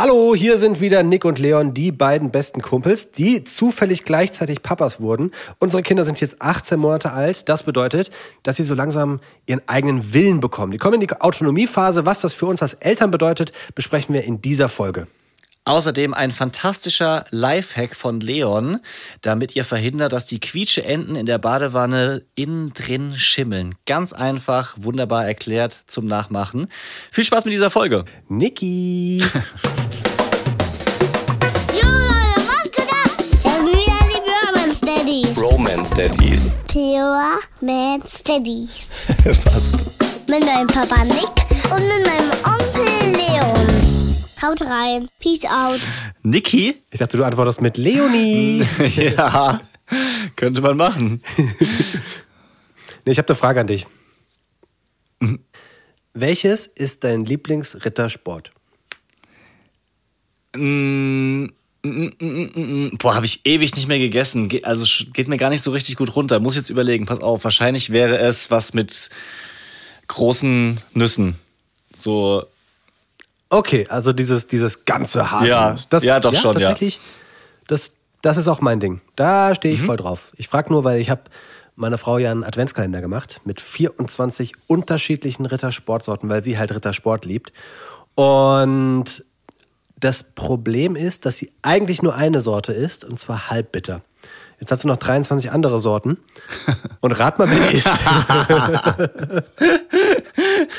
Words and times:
Hallo, 0.00 0.32
hier 0.32 0.58
sind 0.58 0.80
wieder 0.80 1.02
Nick 1.02 1.24
und 1.24 1.40
Leon, 1.40 1.74
die 1.74 1.90
beiden 1.90 2.30
besten 2.30 2.62
Kumpels, 2.62 3.10
die 3.10 3.42
zufällig 3.42 4.04
gleichzeitig 4.04 4.62
Papas 4.62 5.00
wurden. 5.00 5.32
Unsere 5.58 5.82
Kinder 5.82 6.04
sind 6.04 6.20
jetzt 6.20 6.40
18 6.40 6.78
Monate 6.78 7.10
alt. 7.10 7.48
Das 7.48 7.64
bedeutet, 7.64 8.12
dass 8.44 8.54
sie 8.54 8.62
so 8.62 8.76
langsam 8.76 9.18
ihren 9.46 9.60
eigenen 9.66 10.14
Willen 10.14 10.38
bekommen. 10.38 10.70
Die 10.70 10.78
kommen 10.78 11.00
in 11.00 11.08
die 11.08 11.20
Autonomiephase. 11.20 12.06
Was 12.06 12.20
das 12.20 12.32
für 12.32 12.46
uns 12.46 12.62
als 12.62 12.74
Eltern 12.74 13.10
bedeutet, 13.10 13.50
besprechen 13.74 14.14
wir 14.14 14.22
in 14.22 14.40
dieser 14.40 14.68
Folge. 14.68 15.08
Außerdem 15.68 16.14
ein 16.14 16.30
fantastischer 16.30 17.26
Lifehack 17.30 17.94
von 17.94 18.20
Leon, 18.20 18.80
damit 19.20 19.54
ihr 19.54 19.66
verhindert, 19.66 20.14
dass 20.14 20.24
die 20.24 20.40
Quietscheenten 20.40 21.14
in 21.14 21.26
der 21.26 21.36
Badewanne 21.36 22.22
innen 22.36 22.72
drin 22.72 23.12
schimmeln. 23.18 23.74
Ganz 23.84 24.14
einfach, 24.14 24.76
wunderbar 24.78 25.26
erklärt 25.26 25.76
zum 25.86 26.06
Nachmachen. 26.06 26.68
Viel 27.12 27.24
Spaß 27.24 27.44
mit 27.44 27.52
dieser 27.52 27.70
Folge. 27.70 28.06
Niki. 28.28 29.22
Romance 35.36 35.94
Daddies. 35.94 36.56
Pure 36.66 37.40
Man 37.60 38.02
Steadies. 38.06 38.88
Fast. 39.44 39.76
Mit 40.30 40.46
meinem 40.46 40.66
Papa 40.66 41.04
Nick 41.04 41.28
und 41.70 41.86
mit 41.86 42.06
meinem 42.06 42.30
Onkel 42.44 43.16
Leon. 43.16 43.87
Haut 44.42 44.62
rein. 44.62 45.08
Peace 45.20 45.44
out. 45.44 45.80
Niki? 46.22 46.76
Ich 46.90 46.98
dachte, 46.98 47.16
du 47.16 47.24
antwortest 47.24 47.60
mit 47.60 47.76
Leonie. 47.76 48.64
ja, 48.96 49.60
könnte 50.36 50.60
man 50.60 50.76
machen. 50.76 51.22
Nee, 53.04 53.12
ich 53.12 53.18
habe 53.18 53.28
eine 53.28 53.36
Frage 53.36 53.60
an 53.60 53.66
dich. 53.68 53.86
Welches 56.12 56.66
ist 56.66 57.04
dein 57.04 57.24
Lieblingsrittersport? 57.24 58.50
Mm, 60.54 61.44
mm, 61.82 62.12
mm. 62.20 62.90
Boah, 62.98 63.14
habe 63.14 63.24
ich 63.24 63.46
ewig 63.46 63.74
nicht 63.76 63.88
mehr 63.88 63.98
gegessen. 63.98 64.48
Ge- 64.50 64.64
Also 64.64 64.84
geht 65.14 65.28
mir 65.28 65.38
gar 65.38 65.48
nicht 65.48 65.62
so 65.62 65.70
richtig 65.70 65.96
gut 65.96 66.14
runter. 66.16 66.38
Muss 66.38 66.56
jetzt 66.56 66.68
überlegen. 66.68 67.06
Pass 67.06 67.20
auf, 67.20 67.44
wahrscheinlich 67.44 67.90
wäre 67.90 68.18
es 68.18 68.50
was 68.50 68.74
mit 68.74 69.08
großen 70.08 70.78
Nüssen. 70.92 71.36
So, 71.96 72.44
Okay, 73.50 73.86
also 73.88 74.12
dieses, 74.12 74.46
dieses 74.46 74.84
ganze 74.84 75.30
Haselnuss. 75.30 75.88
Ja, 75.90 75.98
ja, 76.00 76.20
doch 76.20 76.34
schon, 76.34 76.54
ja. 76.58 76.68
tatsächlich, 76.68 77.00
Das, 77.66 77.92
das 78.22 78.36
ist 78.36 78.48
auch 78.48 78.60
mein 78.60 78.80
Ding. 78.80 79.00
Da 79.16 79.54
stehe 79.54 79.74
Mhm. 79.74 79.80
ich 79.80 79.86
voll 79.86 79.96
drauf. 79.96 80.32
Ich 80.36 80.48
frage 80.48 80.72
nur, 80.72 80.84
weil 80.84 81.00
ich 81.00 81.08
habe 81.10 81.22
meiner 81.76 81.96
Frau 81.98 82.18
ja 82.18 82.30
einen 82.32 82.44
Adventskalender 82.44 83.00
gemacht 83.00 83.40
mit 83.44 83.60
24 83.60 84.52
unterschiedlichen 84.66 85.46
Rittersportsorten, 85.46 86.28
weil 86.28 86.42
sie 86.42 86.58
halt 86.58 86.74
Rittersport 86.74 87.24
liebt. 87.24 87.52
Und 88.16 89.24
das 90.00 90.22
Problem 90.34 90.96
ist, 90.96 91.24
dass 91.24 91.38
sie 91.38 91.52
eigentlich 91.62 92.02
nur 92.02 92.14
eine 92.16 92.40
Sorte 92.40 92.72
ist, 92.72 93.04
und 93.04 93.18
zwar 93.20 93.48
halbbitter. 93.50 94.02
Jetzt 94.60 94.72
hat 94.72 94.80
sie 94.80 94.88
noch 94.88 94.96
23 94.96 95.52
andere 95.52 95.78
Sorten. 95.78 96.18
Und 97.00 97.12
rat 97.12 97.38
mal, 97.38 97.48
wer 97.48 97.68
die 97.70 97.76
ist. 97.76 97.88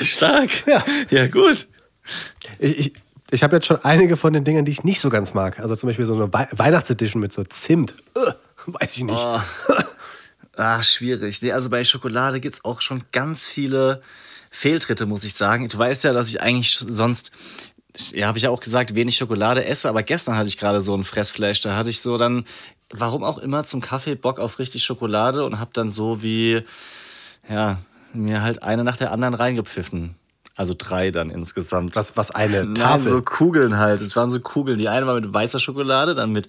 stark. 0.06 0.50
Ja. 0.66 0.84
ja 1.08 1.26
gut. 1.28 1.66
Ich, 2.58 2.78
ich, 2.78 2.92
ich 3.30 3.42
habe 3.42 3.56
jetzt 3.56 3.66
schon 3.66 3.84
einige 3.84 4.16
von 4.16 4.32
den 4.32 4.44
Dingen, 4.44 4.64
die 4.64 4.72
ich 4.72 4.84
nicht 4.84 5.00
so 5.00 5.08
ganz 5.08 5.34
mag. 5.34 5.58
Also 5.60 5.76
zum 5.76 5.88
Beispiel 5.88 6.04
so 6.04 6.14
eine 6.14 6.32
Wei 6.32 6.48
Weihnachtsedition 6.52 7.20
mit 7.20 7.32
so 7.32 7.44
Zimt. 7.44 7.94
Ugh, 8.16 8.34
weiß 8.66 8.96
ich 8.96 9.04
nicht. 9.04 9.24
Oh. 9.24 9.40
Ah, 10.56 10.82
schwierig. 10.82 11.40
Nee, 11.40 11.52
also 11.52 11.70
bei 11.70 11.84
Schokolade 11.84 12.38
gibt's 12.38 12.66
auch 12.66 12.82
schon 12.82 13.02
ganz 13.12 13.46
viele 13.46 14.02
Fehltritte, 14.50 15.06
muss 15.06 15.24
ich 15.24 15.32
sagen. 15.32 15.68
Du 15.68 15.78
weißt 15.78 16.04
ja, 16.04 16.12
dass 16.12 16.28
ich 16.28 16.42
eigentlich 16.42 16.76
sonst, 16.76 17.30
ja, 18.12 18.26
habe 18.26 18.36
ich 18.36 18.44
ja 18.44 18.50
auch 18.50 18.60
gesagt, 18.60 18.94
wenig 18.94 19.16
Schokolade 19.16 19.64
esse, 19.64 19.88
aber 19.88 20.02
gestern 20.02 20.36
hatte 20.36 20.48
ich 20.48 20.58
gerade 20.58 20.82
so 20.82 20.92
einen 20.92 21.04
Fressflash. 21.04 21.62
Da 21.62 21.76
hatte 21.76 21.88
ich 21.88 22.02
so 22.02 22.18
dann, 22.18 22.44
warum 22.90 23.24
auch 23.24 23.38
immer, 23.38 23.64
zum 23.64 23.80
Kaffee 23.80 24.16
Bock 24.16 24.38
auf 24.38 24.58
richtig 24.58 24.84
Schokolade 24.84 25.46
und 25.46 25.58
habe 25.58 25.70
dann 25.72 25.88
so 25.88 26.22
wie, 26.22 26.62
ja, 27.48 27.78
mir 28.12 28.42
halt 28.42 28.62
eine 28.62 28.84
nach 28.84 28.96
der 28.96 29.12
anderen 29.12 29.34
reingepfiffen. 29.34 30.14
Also 30.56 30.74
drei 30.76 31.10
dann 31.10 31.30
insgesamt. 31.30 31.96
Was, 31.96 32.16
was 32.16 32.30
eine 32.32 32.64
Nein, 32.64 32.74
Tafel. 32.74 33.08
so 33.08 33.22
Kugeln 33.22 33.78
halt. 33.78 34.00
Es 34.00 34.14
waren 34.16 34.30
so 34.30 34.40
Kugeln. 34.40 34.78
Die 34.78 34.88
eine 34.88 35.06
war 35.06 35.14
mit 35.14 35.32
weißer 35.32 35.58
Schokolade, 35.60 36.14
dann 36.14 36.32
mit 36.32 36.48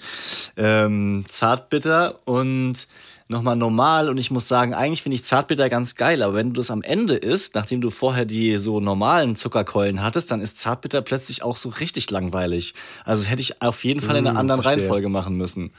ähm, 0.58 1.24
Zartbitter 1.30 2.20
und 2.26 2.88
nochmal 3.30 3.56
normal. 3.56 4.10
Und 4.10 4.18
ich 4.18 4.30
muss 4.30 4.50
sagen, 4.50 4.74
eigentlich 4.74 5.04
finde 5.04 5.16
ich 5.16 5.24
Zartbitter 5.24 5.70
ganz 5.70 5.96
geil. 5.96 6.22
Aber 6.24 6.34
wenn 6.34 6.50
du 6.50 6.60
das 6.60 6.70
am 6.72 6.82
Ende 6.82 7.16
isst, 7.16 7.56
nachdem 7.56 7.80
du 7.80 7.90
vorher 7.90 8.26
die 8.26 8.58
so 8.58 8.82
normalen 8.82 9.38
Zuckerkeulen 9.38 10.04
hattest, 10.04 10.32
dann 10.32 10.42
ist 10.42 10.58
Zartbitter 10.58 11.02
plötzlich 11.02 11.42
auch 11.42 11.56
so 11.56 11.70
richtig 11.70 12.12
langweilig. 12.12 12.74
Also 13.06 13.24
das 13.24 13.32
hätte 13.32 13.42
ich 13.42 13.62
auf 13.62 13.86
jeden 13.86 14.02
Fall 14.02 14.18
in 14.18 14.28
einer 14.28 14.38
anderen 14.38 14.60
Mm, 14.60 14.64
verstehe. 14.64 14.84
Reihenfolge 14.84 15.08
machen 15.08 15.38
müssen. 15.38 15.72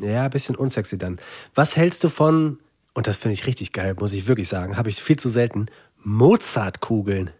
Ja, 0.00 0.24
ein 0.24 0.30
bisschen 0.30 0.54
unsexy 0.56 0.96
dann. 0.98 1.18
Was 1.54 1.76
hältst 1.76 2.04
du 2.04 2.08
von, 2.08 2.58
und 2.94 3.06
das 3.08 3.16
finde 3.18 3.34
ich 3.34 3.46
richtig 3.46 3.72
geil, 3.72 3.94
muss 3.98 4.12
ich 4.12 4.26
wirklich 4.26 4.48
sagen, 4.48 4.76
habe 4.76 4.88
ich 4.88 5.02
viel 5.02 5.18
zu 5.18 5.28
selten, 5.28 5.66
Mozartkugeln. 6.04 7.30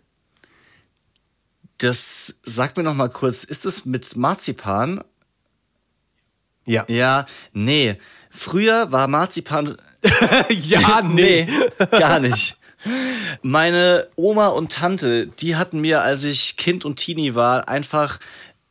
Das 1.78 2.38
sag 2.44 2.76
mir 2.76 2.82
noch 2.82 2.94
mal 2.94 3.08
kurz, 3.08 3.44
ist 3.44 3.66
es 3.66 3.84
mit 3.84 4.16
Marzipan? 4.16 5.02
Ja. 6.64 6.84
Ja, 6.88 7.26
nee. 7.52 7.96
Früher 8.30 8.92
war 8.92 9.08
Marzipan 9.08 9.76
ja, 10.48 11.02
Nee, 11.04 11.46
gar 11.90 12.20
nicht. 12.20 12.56
Meine 13.42 14.08
Oma 14.16 14.48
und 14.48 14.72
Tante, 14.72 15.28
die 15.28 15.56
hatten 15.56 15.80
mir, 15.80 16.02
als 16.02 16.24
ich 16.24 16.56
Kind 16.56 16.84
und 16.84 16.96
Teenie 16.96 17.34
war, 17.34 17.68
einfach 17.68 18.18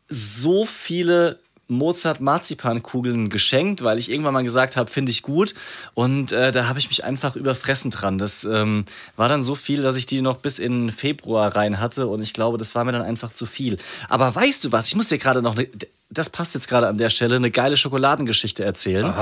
so 0.09 0.65
viele 0.65 1.39
Mozart-Marzipankugeln 1.71 3.29
geschenkt, 3.29 3.83
weil 3.83 3.97
ich 3.97 4.11
irgendwann 4.11 4.33
mal 4.33 4.43
gesagt 4.43 4.77
habe, 4.77 4.89
finde 4.89 5.11
ich 5.11 5.21
gut. 5.21 5.53
Und 5.93 6.31
äh, 6.31 6.51
da 6.51 6.67
habe 6.67 6.79
ich 6.79 6.89
mich 6.89 7.03
einfach 7.03 7.35
überfressen 7.35 7.91
dran. 7.91 8.17
Das 8.17 8.43
ähm, 8.43 8.85
war 9.15 9.29
dann 9.29 9.43
so 9.43 9.55
viel, 9.55 9.81
dass 9.81 9.95
ich 9.95 10.05
die 10.05 10.21
noch 10.21 10.37
bis 10.37 10.59
in 10.59 10.91
Februar 10.91 11.55
rein 11.55 11.79
hatte. 11.79 12.07
Und 12.07 12.21
ich 12.21 12.33
glaube, 12.33 12.57
das 12.57 12.75
war 12.75 12.83
mir 12.83 12.91
dann 12.91 13.01
einfach 13.01 13.33
zu 13.33 13.45
viel. 13.45 13.77
Aber 14.09 14.33
weißt 14.33 14.65
du 14.65 14.71
was? 14.71 14.87
Ich 14.87 14.95
muss 14.95 15.09
dir 15.09 15.17
gerade 15.17 15.41
noch, 15.41 15.55
ne, 15.55 15.67
das 16.11 16.29
passt 16.29 16.53
jetzt 16.53 16.67
gerade 16.67 16.87
an 16.87 16.97
der 16.97 17.09
Stelle, 17.09 17.37
eine 17.37 17.51
geile 17.51 17.77
Schokoladengeschichte 17.77 18.63
erzählen. 18.63 19.13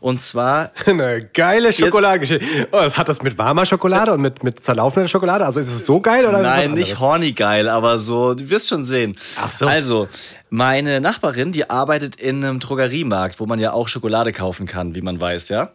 Und 0.00 0.22
zwar 0.22 0.70
Eine 0.86 1.20
geile 1.20 1.72
Schokoladengeschichte. 1.72 2.68
Oh, 2.70 2.78
hat 2.78 3.08
das 3.08 3.22
mit 3.22 3.36
warmer 3.36 3.66
Schokolade 3.66 4.12
und 4.12 4.22
mit, 4.22 4.44
mit 4.44 4.60
zerlaufender 4.60 5.08
Schokolade? 5.08 5.44
Also 5.44 5.60
ist 5.60 5.72
es 5.72 5.84
so 5.84 6.00
geil 6.00 6.24
oder 6.24 6.40
ist 6.40 6.46
es 6.46 6.52
Nein, 6.52 6.72
nicht 6.72 7.00
horny 7.00 7.32
geil, 7.32 7.68
aber 7.68 7.98
so, 7.98 8.34
du 8.34 8.48
wirst 8.48 8.68
schon 8.68 8.84
sehen. 8.84 9.16
Ach 9.40 9.50
so. 9.50 9.66
Also, 9.66 10.08
meine 10.48 11.00
Nachbarin, 11.00 11.50
die 11.50 11.68
arbeitet 11.68 12.16
in 12.16 12.44
einem 12.44 12.60
Drogeriemarkt, 12.60 13.40
wo 13.40 13.46
man 13.46 13.58
ja 13.58 13.72
auch 13.72 13.88
Schokolade 13.88 14.32
kaufen 14.32 14.66
kann, 14.66 14.94
wie 14.94 15.02
man 15.02 15.20
weiß, 15.20 15.48
ja? 15.48 15.72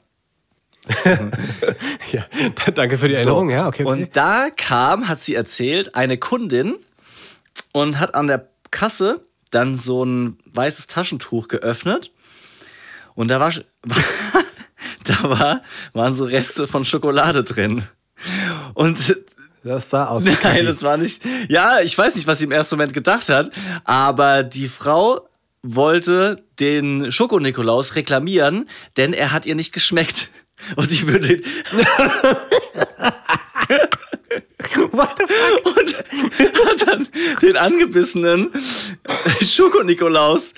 Ja, 2.12 2.26
danke 2.74 2.98
für 2.98 3.08
die 3.08 3.14
Erinnerung. 3.14 3.50
Ja, 3.50 3.68
okay. 3.68 3.84
okay. 3.84 3.92
Und 3.92 4.16
da 4.18 4.48
kam, 4.56 5.08
hat 5.08 5.22
sie 5.22 5.36
erzählt, 5.36 5.96
eine 5.96 6.18
Kundin 6.18 6.76
und 7.74 8.00
hat 8.00 8.16
an 8.16 8.28
der 8.28 8.48
Kasse 8.70 9.26
dann 9.52 9.78
so 9.78 10.04
ein 10.04 10.38
weißes 10.54 10.88
Taschentuch 10.88 11.48
geöffnet 11.48 12.12
und 13.14 13.28
da 13.28 13.40
war, 13.40 13.52
da 15.04 15.24
war, 15.24 15.62
waren 15.94 16.16
so 16.16 16.24
Reste 16.24 16.68
von 16.68 16.86
Schokolade 16.86 17.44
drin. 17.44 17.84
Und 18.74 19.16
das 19.64 19.90
sah 19.90 20.06
aus. 20.08 20.26
wie 20.26 20.36
Nein, 20.44 20.66
das 20.66 20.84
war 20.84 20.98
nicht. 20.98 21.22
Ja, 21.50 21.82
ich 21.82 21.98
weiß 21.98 22.16
nicht, 22.16 22.28
was 22.28 22.40
sie 22.40 22.46
im 22.46 22.52
ersten 22.52 22.76
Moment 22.76 22.94
gedacht 22.94 23.30
hat, 23.30 23.52
aber 23.84 24.44
die 24.44 24.70
Frau 24.70 25.28
wollte 25.64 26.44
den 26.60 27.12
Schoko-Nikolaus 27.12 27.96
reklamieren, 27.96 28.68
denn 28.98 29.14
er 29.14 29.32
hat 29.32 29.46
ihr 29.46 29.56
nicht 29.56 29.74
geschmeckt. 29.74 30.30
Und 30.76 30.90
sie 30.90 31.08
würde. 31.08 31.42
What 34.92 35.18
the 35.18 35.26
fuck? 35.28 35.78
Und 35.78 35.96
hat 36.66 36.88
dann 36.88 37.08
den 37.42 37.58
angebissenen 37.58 38.50
Schoko-Nikolaus 39.42 40.54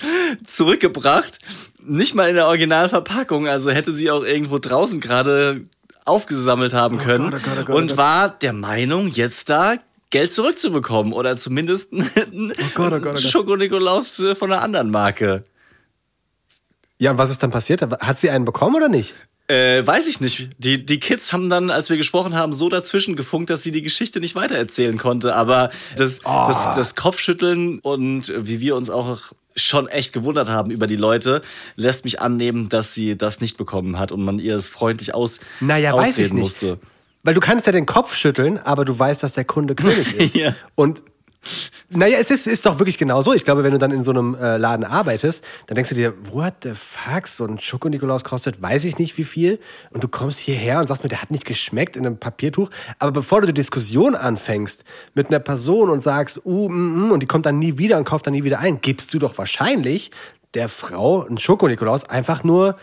zurückgebracht. 0.46 1.38
Nicht 1.80 2.14
mal 2.14 2.28
in 2.28 2.36
der 2.36 2.46
Originalverpackung, 2.46 3.46
also 3.48 3.70
hätte 3.70 3.92
sie 3.92 4.10
auch 4.10 4.24
irgendwo 4.24 4.58
draußen 4.58 5.00
gerade 5.00 5.66
aufgesammelt 6.04 6.74
haben 6.74 6.98
können. 6.98 7.30
Gott, 7.30 7.40
oh 7.40 7.44
Gott, 7.44 7.58
oh 7.60 7.64
Gott, 7.64 7.74
oh 7.74 7.78
und 7.78 7.88
Gott. 7.88 7.96
war 7.96 8.28
der 8.28 8.52
Meinung, 8.52 9.08
jetzt 9.08 9.50
da 9.50 9.76
Geld 10.10 10.32
zurückzubekommen 10.32 11.12
oder 11.12 11.36
zumindest 11.36 11.92
einen 11.92 12.52
oh 12.52 12.64
Gott, 12.74 12.92
oh 12.92 13.00
Gott. 13.00 13.20
Schoko-Nikolaus 13.20 14.24
von 14.38 14.52
einer 14.52 14.62
anderen 14.62 14.90
Marke. 14.90 15.44
Ja, 16.98 17.10
und 17.10 17.18
was 17.18 17.30
ist 17.30 17.42
dann 17.42 17.50
passiert? 17.50 17.82
Hat 17.82 18.20
sie 18.20 18.30
einen 18.30 18.44
bekommen 18.44 18.76
oder 18.76 18.88
nicht? 18.88 19.14
Äh, 19.46 19.86
weiß 19.86 20.06
ich 20.08 20.20
nicht. 20.20 20.48
Die, 20.58 20.84
die 20.86 20.98
Kids 20.98 21.32
haben 21.32 21.50
dann, 21.50 21.70
als 21.70 21.90
wir 21.90 21.98
gesprochen 21.98 22.34
haben, 22.34 22.54
so 22.54 22.68
dazwischen 22.70 23.14
gefunkt, 23.14 23.50
dass 23.50 23.62
sie 23.62 23.72
die 23.72 23.82
Geschichte 23.82 24.20
nicht 24.20 24.34
weitererzählen 24.34 24.96
konnte. 24.96 25.36
Aber 25.36 25.70
das, 25.96 26.20
Oh. 26.24 26.44
das, 26.46 26.74
das 26.74 26.94
Kopfschütteln 26.94 27.78
und 27.80 28.32
wie 28.36 28.60
wir 28.60 28.74
uns 28.74 28.88
auch 28.88 29.18
schon 29.56 29.86
echt 29.86 30.12
gewundert 30.14 30.48
haben 30.48 30.70
über 30.70 30.86
die 30.86 30.96
Leute, 30.96 31.42
lässt 31.76 32.04
mich 32.04 32.20
annehmen, 32.20 32.68
dass 32.70 32.94
sie 32.94 33.16
das 33.18 33.40
nicht 33.40 33.56
bekommen 33.56 33.98
hat 33.98 34.10
und 34.12 34.24
man 34.24 34.38
ihr 34.38 34.56
es 34.56 34.66
freundlich 34.68 35.14
aus 35.14 35.40
Naja, 35.60 35.92
ausreden 35.92 36.06
weiß 36.08 36.18
ich 36.18 36.32
nicht. 36.32 36.42
musste. 36.42 36.78
Weil 37.22 37.34
du 37.34 37.40
kannst 37.40 37.66
ja 37.66 37.72
den 37.72 37.86
Kopf 37.86 38.14
schütteln, 38.14 38.58
aber 38.58 38.84
du 38.84 38.98
weißt, 38.98 39.22
dass 39.22 39.34
der 39.34 39.44
Kunde 39.44 39.74
König 39.76 40.12
ist. 40.14 40.34
Ja. 40.34 40.54
Und 40.74 41.02
Naja, 41.90 42.18
es 42.20 42.30
ist, 42.30 42.46
ist 42.46 42.66
doch 42.66 42.78
wirklich 42.78 42.98
genau 42.98 43.20
so. 43.20 43.32
Ich 43.32 43.44
glaube, 43.44 43.64
wenn 43.64 43.72
du 43.72 43.78
dann 43.78 43.90
in 43.90 44.02
so 44.02 44.10
einem 44.10 44.34
äh, 44.34 44.56
Laden 44.56 44.84
arbeitest, 44.84 45.44
dann 45.66 45.74
denkst 45.74 45.90
du 45.90 45.94
dir, 45.94 46.14
what 46.32 46.54
the 46.62 46.72
fuck, 46.74 47.28
so 47.28 47.44
ein 47.44 47.58
Schoko-Nikolaus 47.58 48.24
kostet, 48.24 48.60
weiß 48.60 48.84
ich 48.84 48.98
nicht 48.98 49.16
wie 49.18 49.24
viel. 49.24 49.60
Und 49.90 50.02
du 50.02 50.08
kommst 50.08 50.38
hierher 50.38 50.80
und 50.80 50.86
sagst 50.86 51.02
mir, 51.02 51.08
der 51.08 51.22
hat 51.22 51.30
nicht 51.30 51.44
geschmeckt 51.44 51.96
in 51.96 52.06
einem 52.06 52.18
Papiertuch. 52.18 52.70
Aber 52.98 53.12
bevor 53.12 53.40
du 53.40 53.48
die 53.48 53.54
Diskussion 53.54 54.14
anfängst 54.14 54.84
mit 55.14 55.28
einer 55.28 55.40
Person 55.40 55.90
und 55.90 56.02
sagst, 56.02 56.40
uh, 56.44 56.68
mm, 56.68 57.08
mm, 57.08 57.10
und 57.12 57.20
die 57.20 57.26
kommt 57.26 57.46
dann 57.46 57.58
nie 57.58 57.78
wieder 57.78 57.98
und 57.98 58.04
kauft 58.04 58.26
dann 58.26 58.34
nie 58.34 58.44
wieder 58.44 58.60
ein, 58.60 58.80
gibst 58.80 59.12
du 59.14 59.18
doch 59.18 59.36
wahrscheinlich 59.38 60.10
der 60.54 60.68
Frau 60.68 61.24
einen 61.24 61.38
Schoko-Nikolaus 61.38 62.04
einfach 62.04 62.44
nur, 62.44 62.76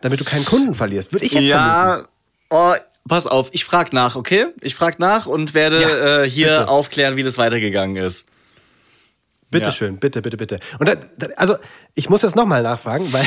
damit 0.00 0.20
du 0.20 0.24
keinen 0.24 0.44
Kunden 0.44 0.74
verlierst. 0.74 1.12
Würde 1.12 1.26
ich 1.26 1.32
jetzt 1.32 1.48
vermuten. 1.48 1.68
Ja, 1.70 2.08
oh, 2.50 2.74
pass 3.08 3.26
auf, 3.26 3.48
ich 3.52 3.64
frag 3.64 3.92
nach, 3.92 4.14
okay? 4.16 4.46
Ich 4.60 4.74
frag 4.74 4.98
nach 4.98 5.26
und 5.26 5.54
werde 5.54 5.80
Ja, 5.82 6.22
äh, 6.22 6.30
hier 6.30 6.48
bitte. 6.48 6.68
aufklären, 6.68 7.16
wie 7.16 7.22
das 7.22 7.38
weitergegangen 7.38 7.96
ist. 7.96 8.28
Bitte 9.50 9.66
Ja. 9.68 9.72
schön, 9.72 9.96
bitte, 9.98 10.20
bitte, 10.20 10.36
bitte. 10.36 10.58
Und 10.78 10.88
da, 10.88 10.94
da, 11.16 11.28
also 11.36 11.56
ich 11.94 12.10
muss 12.10 12.20
jetzt 12.22 12.36
nochmal 12.36 12.62
nachfragen, 12.62 13.06
weil 13.12 13.26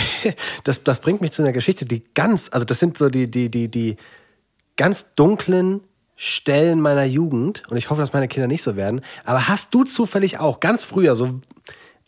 das, 0.63 0.83
das 0.83 0.99
bringt 1.01 1.19
mich 1.21 1.31
zu 1.31 1.41
einer 1.41 1.51
Geschichte, 1.51 1.85
die 1.85 2.03
ganz, 2.13 2.49
also 2.51 2.63
das 2.65 2.79
sind 2.79 2.97
so 2.97 3.09
die, 3.09 3.29
die, 3.29 3.49
die, 3.49 3.69
die 3.69 3.97
ganz 4.77 5.15
dunklen 5.15 5.81
Stellen 6.15 6.79
meiner 6.79 7.03
Jugend. 7.05 7.63
Und 7.69 7.77
ich 7.77 7.89
hoffe, 7.89 8.01
dass 8.01 8.13
meine 8.13 8.27
Kinder 8.27 8.47
nicht 8.47 8.61
so 8.61 8.75
werden. 8.75 9.01
Aber 9.25 9.47
hast 9.47 9.73
du 9.73 9.83
zufällig 9.83 10.37
auch 10.39 10.59
ganz 10.59 10.83
früher, 10.83 11.15
so, 11.15 11.41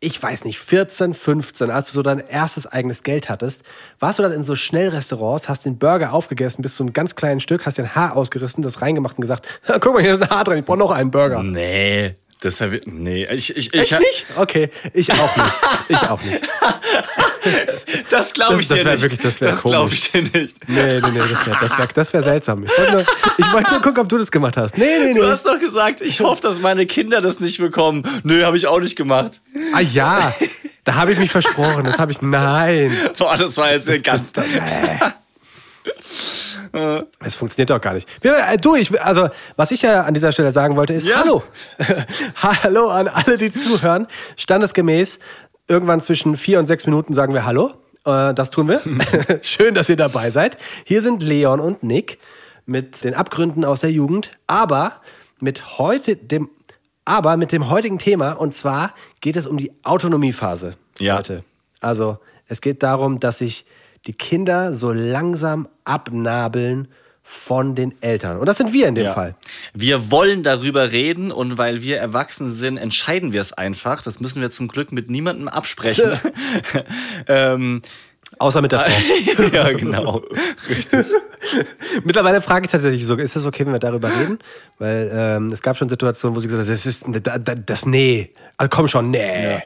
ich 0.03 0.21
weiß 0.21 0.45
nicht, 0.45 0.59
14, 0.59 1.13
15, 1.13 1.71
als 1.71 1.89
du 1.89 1.93
so 1.93 2.03
dein 2.03 2.19
erstes 2.19 2.67
eigenes 2.67 3.03
Geld 3.03 3.29
hattest, 3.29 3.63
warst 3.99 4.19
du 4.19 4.23
dann 4.23 4.31
in 4.31 4.43
so 4.43 4.55
Schnellrestaurants, 4.55 5.49
hast 5.49 5.65
den 5.65 5.77
Burger 5.77 6.13
aufgegessen 6.13 6.61
bis 6.61 6.75
zu 6.75 6.83
einem 6.83 6.93
ganz 6.93 7.15
kleinen 7.15 7.39
Stück, 7.39 7.65
hast 7.65 7.77
dir 7.77 7.83
ein 7.83 7.95
Haar 7.95 8.15
ausgerissen, 8.15 8.61
das 8.61 8.81
reingemacht 8.81 9.17
und 9.17 9.21
gesagt, 9.21 9.47
guck 9.79 9.93
mal, 9.93 10.01
hier 10.01 10.13
ist 10.13 10.21
ein 10.21 10.29
Haar 10.29 10.43
drin, 10.43 10.59
ich 10.59 10.65
brauche 10.65 10.77
noch 10.77 10.91
einen 10.91 11.11
Burger. 11.11 11.41
Nee, 11.41 12.15
das 12.43 12.59
ich, 12.61 12.81
nee, 12.85 13.25
ich, 13.31 13.55
ich, 13.55 13.73
ich, 13.73 13.73
Echt 13.73 13.99
nicht? 13.99 14.25
Okay, 14.35 14.69
ich 14.93 15.11
auch 15.11 15.35
nicht. 15.37 15.53
Ich 15.89 15.97
auch 16.09 16.21
nicht. 16.21 16.41
das 18.09 18.33
glaube 18.33 18.61
ich 18.61 18.67
Das- 18.67 18.77
das 18.77 18.77
dir 18.79 18.85
wär 18.85 18.93
nicht. 18.93 19.01
wirklich- 19.03 19.21
das 19.21 19.41
wär 19.41 19.51
glaube 19.53 19.93
ich 19.93 20.11
dir 20.11 20.21
nicht. 20.23 20.57
Nee, 20.67 20.99
nee, 20.99 21.09
nee, 21.11 21.19
das 21.19 21.45
wäre 21.45 21.57
das 21.61 21.77
wär, 21.77 21.87
das 21.87 22.13
wär 22.13 22.21
seltsam. 22.21 22.63
Ich 22.65 22.77
wollte 22.77 22.91
nur, 22.91 23.05
ich 23.37 23.53
wollte 23.53 23.69
nur 23.71 23.81
gucken, 23.81 23.99
ob 24.01 24.09
du 24.09 24.17
das 24.17 24.31
gemacht 24.31 24.57
hast. 24.57 24.77
Nee, 24.77 24.85
nee, 24.99 25.13
nee. 25.13 25.19
Du 25.19 25.25
hast 25.27 25.45
doch 25.45 25.59
gesagt, 25.59 26.01
ich 26.01 26.19
hoffe, 26.19 26.41
dass 26.41 26.59
meine 26.59 26.85
Kinder 26.85 27.21
das 27.21 27.39
nicht 27.39 27.57
bekommen. 27.59 28.03
Nö, 28.23 28.43
habe 28.43 28.57
ich 28.57 28.67
auch 28.67 28.79
nicht 28.79 28.95
gemacht. 28.95 29.41
Ah 29.73 29.79
ja, 29.81 30.33
da 30.83 30.95
habe 30.95 31.13
ich 31.13 31.19
mich 31.19 31.31
versprochen. 31.31 31.85
Das 31.85 31.97
habe 31.97 32.11
ich, 32.11 32.21
nein. 32.21 32.95
Boah, 33.17 33.37
das 33.37 33.55
war 33.57 33.71
jetzt 33.71 34.03
ganz. 34.03 34.31
Das, 34.33 34.45
äh. 34.53 34.99
das 37.19 37.35
funktioniert 37.35 37.69
doch 37.69 37.79
gar 37.81 37.93
nicht. 37.93 38.07
Äh, 38.23 38.57
du, 38.57 38.75
ich, 38.75 38.99
also, 39.01 39.29
was 39.55 39.71
ich 39.71 39.81
ja 39.83 40.01
an 40.03 40.13
dieser 40.13 40.31
Stelle 40.31 40.51
sagen 40.51 40.75
wollte, 40.75 40.93
ist 40.93 41.05
Ja. 41.05 41.19
Hallo. 41.19 41.43
Hallo 42.35 42.89
an 42.89 43.07
alle, 43.07 43.37
die 43.37 43.51
zuhören. 43.51 44.07
Standesgemäß, 44.35 45.19
irgendwann 45.67 46.01
zwischen 46.01 46.35
vier 46.35 46.59
und 46.59 46.65
sechs 46.65 46.85
Minuten 46.85 47.13
sagen 47.13 47.33
wir 47.33 47.45
Hallo. 47.45 47.71
Äh, 48.05 48.33
das 48.33 48.49
tun 48.49 48.67
wir. 48.69 48.81
Schön, 49.41 49.75
dass 49.75 49.89
ihr 49.89 49.95
dabei 49.97 50.31
seid. 50.31 50.57
Hier 50.83 51.01
sind 51.01 51.23
Leon 51.23 51.59
und 51.59 51.83
Nick 51.83 52.17
mit 52.65 53.03
den 53.03 53.13
Abgründen 53.13 53.65
aus 53.65 53.81
der 53.81 53.91
Jugend, 53.91 54.31
aber 54.47 54.93
mit 55.39 55.77
heute 55.77 56.15
dem, 56.15 56.49
aber 57.05 57.37
mit 57.37 57.51
dem 57.51 57.69
heutigen 57.69 57.99
Thema 57.99 58.31
und 58.31 58.55
zwar 58.55 58.93
geht 59.21 59.35
es 59.35 59.45
um 59.45 59.57
die 59.57 59.71
Autonomiephase 59.83 60.75
Ja. 60.99 61.17
heute. 61.17 61.43
Also 61.81 62.17
es 62.47 62.61
geht 62.61 62.81
darum, 62.81 63.19
dass 63.19 63.39
sich 63.39 63.65
die 64.05 64.13
Kinder 64.13 64.73
so 64.73 64.91
langsam 64.91 65.67
abnabeln 65.83 66.87
von 67.25 67.73
den 67.73 67.93
Eltern. 68.01 68.37
Und 68.37 68.47
das 68.47 68.57
sind 68.57 68.73
wir 68.73 68.87
in 68.87 68.95
dem 68.95 69.05
Ja. 69.05 69.13
Fall. 69.13 69.35
Wir 69.73 70.11
wollen 70.11 70.43
darüber 70.43 70.91
reden 70.91 71.31
und 71.31 71.57
weil 71.57 71.81
wir 71.81 71.97
erwachsen 71.97 72.51
sind, 72.51 72.77
entscheiden 72.77 73.31
wir 73.31 73.39
es 73.39 73.53
einfach. 73.53 74.01
Das 74.01 74.19
müssen 74.19 74.41
wir 74.41 74.51
zum 74.51 74.67
Glück 74.67 74.91
mit 74.91 75.09
niemandem 75.09 75.47
absprechen. 75.47 76.19
ähm, 77.27 77.81
Außer 78.39 78.61
mit 78.61 78.71
der 78.71 78.79
Frau. 78.79 79.43
ja, 79.53 79.71
genau. 79.71 80.23
Richtig. 80.69 81.07
Mittlerweile 82.03 82.41
frage 82.41 82.65
ich 82.65 82.71
tatsächlich 82.71 83.05
so, 83.05 83.15
ist 83.15 83.35
es 83.35 83.45
okay, 83.45 83.65
wenn 83.65 83.73
wir 83.73 83.79
darüber 83.79 84.09
reden? 84.09 84.39
Weil 84.79 85.11
ähm, 85.13 85.51
es 85.51 85.61
gab 85.61 85.77
schon 85.77 85.87
Situationen, 85.89 86.35
wo 86.35 86.39
sie 86.39 86.47
gesagt 86.47 86.67
hat, 86.67 86.73
das 86.73 86.85
ist 86.85 87.05
das, 87.07 87.57
das 87.65 87.85
Nee. 87.85 88.31
Also 88.57 88.69
komm 88.69 88.87
schon, 88.87 89.11
nee. 89.11 89.19
Äh, 89.19 89.61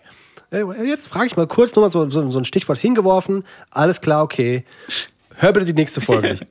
Jetzt 0.52 1.08
frage 1.08 1.28
ich 1.28 1.36
mal 1.36 1.48
kurz 1.48 1.76
nur 1.76 1.84
mal 1.84 1.90
so, 1.90 2.10
so, 2.10 2.30
so 2.32 2.40
ein 2.40 2.46
Stichwort 2.46 2.78
hingeworfen. 2.80 3.44
Alles 3.70 4.00
klar, 4.02 4.24
okay. 4.24 4.64
Hör 5.36 5.54
bitte 5.54 5.66
die 5.68 5.74
nächste 5.74 6.02
Folge 6.02 6.30
nicht. 6.30 6.46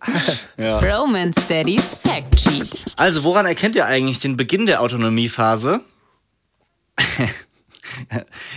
Romance 0.58 1.48
Daddy's 1.48 1.96
Fact 1.96 2.38
Sheet. 2.38 2.84
Also, 2.98 3.25
woran 3.25 3.46
erkennt 3.46 3.75
ihr 3.75 3.87
eigentlich 3.87 4.20
den 4.20 4.37
Beginn 4.37 4.66
der 4.66 4.81
Autonomiephase? 4.81 5.81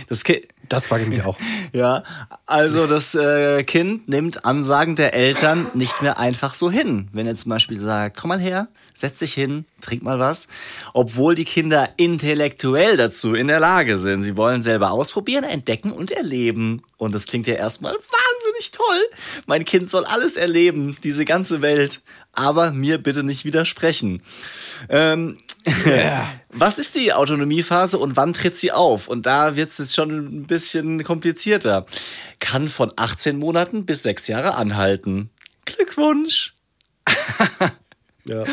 Das 0.08 0.24
Das 0.70 0.86
frage 0.86 1.02
ich 1.02 1.08
mich 1.08 1.24
auch. 1.24 1.36
ja, 1.72 2.04
also 2.46 2.86
das 2.86 3.16
äh, 3.16 3.64
Kind 3.64 4.08
nimmt 4.08 4.44
Ansagen 4.44 4.94
der 4.94 5.14
Eltern 5.14 5.66
nicht 5.74 6.00
mehr 6.00 6.16
einfach 6.16 6.54
so 6.54 6.70
hin. 6.70 7.08
Wenn 7.12 7.26
er 7.26 7.34
zum 7.34 7.50
Beispiel 7.50 7.76
sagt, 7.76 8.16
komm 8.16 8.28
mal 8.28 8.38
her, 8.38 8.68
setz 8.94 9.18
dich 9.18 9.34
hin, 9.34 9.64
trink 9.80 10.04
mal 10.04 10.20
was. 10.20 10.46
Obwohl 10.94 11.34
die 11.34 11.44
Kinder 11.44 11.88
intellektuell 11.96 12.96
dazu 12.96 13.34
in 13.34 13.48
der 13.48 13.58
Lage 13.58 13.98
sind. 13.98 14.22
Sie 14.22 14.36
wollen 14.36 14.62
selber 14.62 14.92
ausprobieren, 14.92 15.42
entdecken 15.42 15.90
und 15.90 16.12
erleben. 16.12 16.82
Und 16.98 17.16
das 17.16 17.26
klingt 17.26 17.48
ja 17.48 17.54
erstmal 17.54 17.94
wahnsinnig 17.94 18.70
toll. 18.70 19.10
Mein 19.46 19.64
Kind 19.64 19.90
soll 19.90 20.04
alles 20.04 20.36
erleben, 20.36 20.96
diese 21.02 21.24
ganze 21.24 21.62
Welt. 21.62 22.00
Aber 22.32 22.70
mir 22.70 22.98
bitte 22.98 23.24
nicht 23.24 23.44
widersprechen. 23.44 24.22
Ähm, 24.88 25.38
Was 26.52 26.78
ist 26.78 26.96
die 26.96 27.12
Autonomiephase 27.12 27.98
und 27.98 28.16
wann 28.16 28.32
tritt 28.32 28.56
sie 28.56 28.72
auf? 28.72 29.08
Und 29.08 29.26
da 29.26 29.56
wird 29.56 29.70
es 29.70 29.78
jetzt 29.78 29.94
schon 29.94 30.10
ein 30.10 30.46
bisschen 30.46 31.04
komplizierter. 31.04 31.86
Kann 32.38 32.68
von 32.68 32.92
18 32.96 33.38
Monaten 33.38 33.84
bis 33.84 34.02
6 34.02 34.28
Jahre 34.28 34.54
anhalten. 34.54 35.30
Glückwunsch! 35.64 36.54
Ja. 38.26 38.44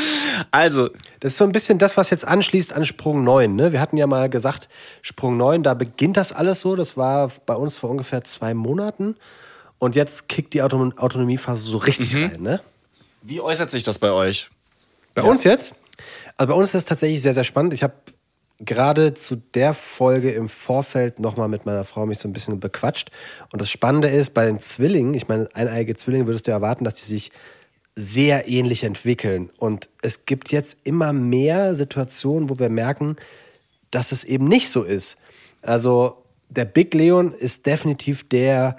Also, 0.50 0.89
Das 1.19 1.33
ist 1.33 1.38
so 1.38 1.44
ein 1.44 1.51
bisschen 1.51 1.77
das, 1.77 1.98
was 1.98 2.09
jetzt 2.09 2.25
anschließt 2.25 2.74
an 2.74 2.86
Sprung 2.86 3.24
9. 3.25 3.54
Ne? 3.54 3.74
Wir 3.74 3.81
hatten 3.81 3.98
ja 3.98 4.07
mal 4.07 4.30
gesagt, 4.30 4.69
Sprung 5.01 5.38
9, 5.38 5.62
da 5.62 5.74
beginnt 5.74 6.18
das 6.18 6.31
alles 6.31 6.62
so. 6.62 6.75
Das 6.75 6.95
war 6.95 7.31
bei 7.45 7.54
uns 7.54 7.77
vor 7.77 7.89
ungefähr 7.89 8.24
zwei 8.24 8.54
Monaten. 8.54 9.18
Und 9.77 9.95
jetzt 9.95 10.30
kickt 10.30 10.54
die 10.54 10.63
Auto 10.63 10.92
Autonomiephase 10.98 11.69
so 11.69 11.77
richtig 11.77 12.15
rein. 12.15 12.42
Ne? 12.42 12.62
wie 13.21 13.42
äußert 13.42 13.69
sich 13.69 13.83
das 13.83 14.00
bei 14.00 14.12
euch? 14.12 14.50
Bei 15.13 15.24
uns 15.24 15.44
jetzt? 15.44 15.75
Also 16.38 16.54
bei 16.54 16.57
uns 16.57 16.69
ist 16.69 16.75
es 16.75 16.86
tatsächlich 16.86 17.22
sehr, 17.22 17.34
sehr 17.34 17.44
spannend. 17.44 17.74
Ich 17.74 17.84
habe 17.84 17.95
gerade 18.60 19.13
zu 19.13 19.36
der 19.36 19.74
Folge 19.74 20.31
im 20.31 20.50
Vorfeld 20.50 21.19
nochmal 21.19 21.48
mit 21.48 21.66
meiner 21.66 21.83
Frau 21.83 22.06
mich 22.06 22.19
so 22.19 22.28
ein 22.28 22.33
bisschen 22.33 22.59
bequatscht. 22.59 23.11
Und 23.52 23.61
das 23.61 23.69
Spannende 23.69 24.07
ist, 24.07 24.33
bei 24.33 24.45
den 24.45 24.59
Zwillingen, 24.59 25.14
ich 25.14 25.28
meine, 25.28 25.47
eineiige 25.54 25.95
Zwillinge 25.95 26.28
würdest 26.28 26.47
du 26.47 26.52
erwarten, 26.52 26.83
dass 26.83 26.95
die 26.95 27.06
sich 27.06 27.31
sehr 27.95 28.47
ähnlich 28.47 28.83
entwickeln. 28.83 29.50
Und 29.57 29.90
es 30.02 30.26
gibt 30.26 30.52
jetzt 30.52 30.78
immer 30.83 31.14
mehr 31.14 31.73
Situationen, 31.76 32.50
wo 32.50 32.59
wir 32.59 32.69
merken, 32.69 33.16
dass 33.92 34.11
es 34.11 34.23
eben 34.23 34.47
nicht 34.47 34.69
so 34.69 34.83
ist. 34.83 35.18
Also 35.61 36.23
der 36.50 36.66
Big 36.66 36.94
Leon 36.94 37.33
ist 37.33 37.66
definitiv 37.66 38.28
der, 38.30 38.78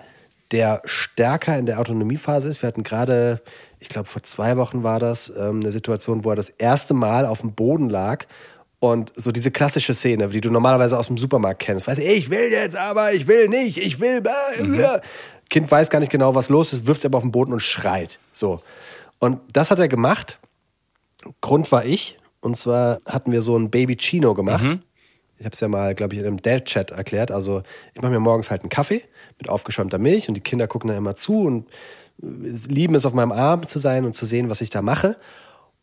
der 0.53 0.83
stärker 0.85 1.59
in 1.59 1.67
der 1.67 1.81
Autonomiephase 1.81 2.49
ist. 2.49 2.63
Wir 2.63 2.69
hatten 2.69 2.85
gerade, 2.85 3.43
ich 3.81 3.89
glaube 3.89 4.09
vor 4.09 4.23
zwei 4.23 4.57
Wochen 4.57 4.83
war 4.83 4.99
das, 4.99 5.33
ähm, 5.37 5.61
eine 5.61 5.71
Situation, 5.71 6.25
wo 6.25 6.31
er 6.31 6.37
das 6.37 6.51
erste 6.51 6.95
Mal 6.95 7.27
auf 7.27 7.41
dem 7.41 7.53
Boden 7.53 7.89
lag 7.89 8.27
und 8.81 9.13
so 9.17 9.33
diese 9.33 9.51
klassische 9.51 9.95
Szene, 9.95 10.29
die 10.29 10.41
du 10.41 10.51
normalerweise 10.51 10.99
aus 10.99 11.09
dem 11.09 11.19
Supermarkt 11.19 11.61
kennst. 11.61 11.87
Weißt 11.87 11.99
du, 11.99 12.05
ich 12.05 12.31
will 12.31 12.51
jetzt, 12.51 12.77
aber 12.77 13.13
ich 13.13 13.27
will 13.27 13.49
nicht, 13.49 13.79
ich 13.79 14.01
will. 14.01 14.21
Blah, 14.21 15.01
Kind 15.51 15.71
weiß 15.71 15.91
gar 15.91 16.01
nicht 16.01 16.13
genau, 16.13 16.35
was 16.35 16.49
los 16.49 16.73
ist, 16.73 16.87
wirft 16.87 17.05
aber 17.05 17.19
auf 17.19 17.25
den 17.25 17.33
Boden 17.33 17.53
und 17.53 17.61
schreit. 17.61 18.19
So. 18.33 18.61
Und 19.19 19.41
das 19.53 19.71
hat 19.71 19.79
er 19.79 19.89
gemacht. 19.89 20.39
Grund 21.41 21.73
war 21.73 21.85
ich. 21.85 22.19
Und 22.41 22.57
zwar 22.57 22.99
hatten 23.07 23.33
wir 23.33 23.43
so 23.43 23.57
ein 23.59 23.71
Baby 23.71 23.97
Chino 23.97 24.35
gemacht. 24.35 24.65
Ich 25.39 25.45
habe 25.45 25.53
es 25.53 25.61
ja 25.61 25.69
mal, 25.69 25.95
glaube 25.95 26.15
ich, 26.15 26.21
in 26.21 26.27
einem 26.27 26.43
Dad-Chat 26.43 26.91
erklärt. 26.91 27.31
Also 27.31 27.63
ich 27.95 28.03
mache 28.03 28.13
mir 28.13 28.21
morgens 28.21 28.51
halt 28.51 28.63
einen 28.63 28.71
Kaffee 28.71 29.03
mit 29.39 29.49
aufgeschäumter 29.49 29.99
Milch 29.99 30.29
und 30.29 30.35
die 30.35 30.41
Kinder 30.41 30.67
gucken 30.67 30.89
dann 30.89 30.97
immer 30.97 31.15
zu 31.17 31.43
und 31.43 31.69
lieben 32.21 32.95
es, 32.97 33.07
auf 33.07 33.15
meinem 33.15 33.31
Arm 33.33 33.69
zu 33.69 33.79
sein 33.79 34.05
und 34.05 34.13
zu 34.13 34.25
sehen, 34.25 34.51
was 34.51 34.61
ich 34.61 34.71
da 34.71 34.83
mache. 34.83 35.17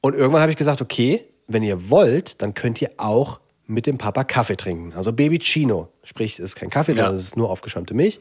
Und 0.02 0.14
irgendwann 0.16 0.42
habe 0.42 0.52
ich 0.52 0.58
gesagt, 0.58 0.82
okay, 0.82 1.26
wenn 1.48 1.64
ihr 1.64 1.90
wollt, 1.90 2.42
dann 2.42 2.54
könnt 2.54 2.82
ihr 2.82 2.92
auch 2.98 3.40
mit 3.68 3.88
dem 3.88 3.98
Papa 3.98 4.24
Kaffee 4.24 4.58
trinken. 4.58 4.94
Also 4.96 5.14
Baby 5.14 5.40
Chino. 5.40 5.90
Sprich, 6.04 6.34
es 6.34 6.40
ist 6.40 6.56
kein 6.56 6.70
Kaffee, 6.70 6.92
Ja. 6.92 6.98
sondern 6.98 7.16
es 7.16 7.24
ist 7.24 7.38
nur 7.38 7.50
aufgeschäumte 7.50 7.94
Milch. 7.94 8.20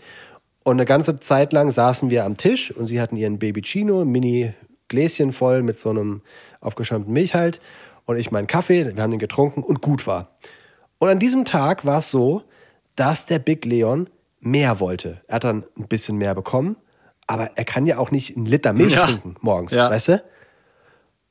Und 0.62 0.76
eine 0.76 0.84
ganze 0.86 1.16
Zeit 1.20 1.52
lang 1.52 1.70
saßen 1.70 2.08
wir 2.10 2.24
am 2.24 2.36
Tisch 2.36 2.70
und 2.70 2.86
sie 2.86 3.00
hatten 3.00 3.16
ihren 3.16 3.38
Baby 3.38 3.60
Chino, 3.60 4.04
Mini-Gläschen 4.04 5.32
voll 5.32 5.62
mit 5.62 5.78
so 5.78 5.90
einem 5.90 6.22
aufgeschäumten 6.60 7.12
Milch 7.12 7.34
halt. 7.34 7.60
Und 8.06 8.16
ich 8.16 8.30
meinen 8.30 8.46
Kaffee, 8.46 8.94
wir 8.94 9.02
haben 9.02 9.10
den 9.10 9.18
getrunken 9.18 9.62
und 9.62 9.82
gut 9.82 10.06
war. 10.06 10.36
Und 11.04 11.10
an 11.10 11.18
diesem 11.18 11.44
Tag 11.44 11.84
war 11.84 11.98
es 11.98 12.10
so, 12.10 12.44
dass 12.96 13.26
der 13.26 13.38
Big 13.38 13.66
Leon 13.66 14.08
mehr 14.40 14.80
wollte. 14.80 15.20
Er 15.28 15.34
hat 15.34 15.44
dann 15.44 15.66
ein 15.78 15.86
bisschen 15.86 16.16
mehr 16.16 16.34
bekommen, 16.34 16.76
aber 17.26 17.50
er 17.56 17.66
kann 17.66 17.84
ja 17.84 17.98
auch 17.98 18.10
nicht 18.10 18.34
einen 18.38 18.46
Liter 18.46 18.72
Milch 18.72 18.94
Ja. 18.96 19.04
trinken 19.04 19.34
morgens, 19.42 19.74
Ja. 19.74 19.90
weißt 19.90 20.08
du? 20.08 20.24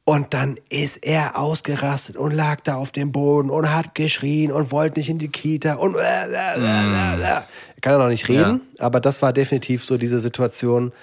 Und 0.04 0.36
dann 0.36 0.60
ist 0.70 1.04
er 1.04 1.40
ausgerastet 1.40 2.18
und 2.18 2.34
lag 2.34 2.62
da 2.62 2.76
auf 2.76 2.92
dem 2.92 3.12
Boden 3.12 3.50
und 3.50 3.74
hat 3.74 3.96
geschrien 3.96 4.52
und 4.52 4.72
wollte 4.72 5.00
nicht 5.00 5.10
in 5.10 5.18
die 5.18 5.30
Kita 5.30 5.74
und 5.74 5.96
äh, 5.96 5.98
äh, 5.98 6.60
äh, 6.60 7.22
äh. 7.24 7.42
kann 7.82 7.94
er 7.94 7.98
noch 7.98 8.10
nicht 8.10 8.30
reden, 8.30 8.62
aber 8.78 9.00
das 9.00 9.24
war 9.24 9.34
definitiv 9.34 9.84
so 9.86 9.98
diese 9.98 10.20
Situation, 10.20 10.94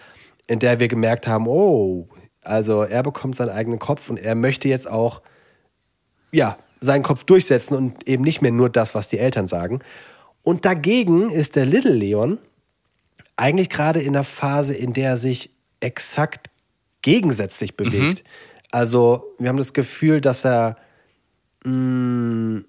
in 0.46 0.60
der 0.60 0.78
wir 0.78 0.86
gemerkt 0.86 1.26
haben, 1.26 1.48
oh, 1.48 2.06
also 2.44 2.84
er 2.84 3.02
bekommt 3.02 3.34
seinen 3.34 3.50
eigenen 3.50 3.80
Kopf 3.80 4.10
und 4.10 4.16
er 4.16 4.36
möchte 4.36 4.68
jetzt 4.68 4.88
auch 4.88 5.22
ja, 6.30 6.56
seinen 6.80 7.02
Kopf 7.02 7.25
durchsetzen 7.25 7.75
und 7.75 8.08
eben 8.08 8.25
nicht 8.25 8.42
mehr 8.42 8.52
nur 8.52 8.70
das, 8.70 8.94
was 8.94 9.08
die 9.08 9.18
Eltern 9.18 9.46
sagen. 9.46 9.80
Und 10.42 10.64
dagegen 10.64 11.30
ist 11.30 11.56
der 11.56 11.66
Little 11.66 11.92
Leon 11.92 12.38
eigentlich 13.37 13.68
gerade 13.68 14.00
in 14.00 14.12
der 14.12 14.25
Phase, 14.25 14.75
in 14.75 14.92
der 14.92 15.10
er 15.10 15.16
sich 15.16 15.50
exakt 15.80 16.50
gegensätzlich 17.02 17.76
bewegt. 17.76 18.25
Also 18.70 19.34
wir 19.38 19.49
haben 19.49 19.56
das 19.56 19.72
Gefühl, 19.72 20.20
dass 20.20 20.44
er 20.44 20.76
mh, 21.64 22.62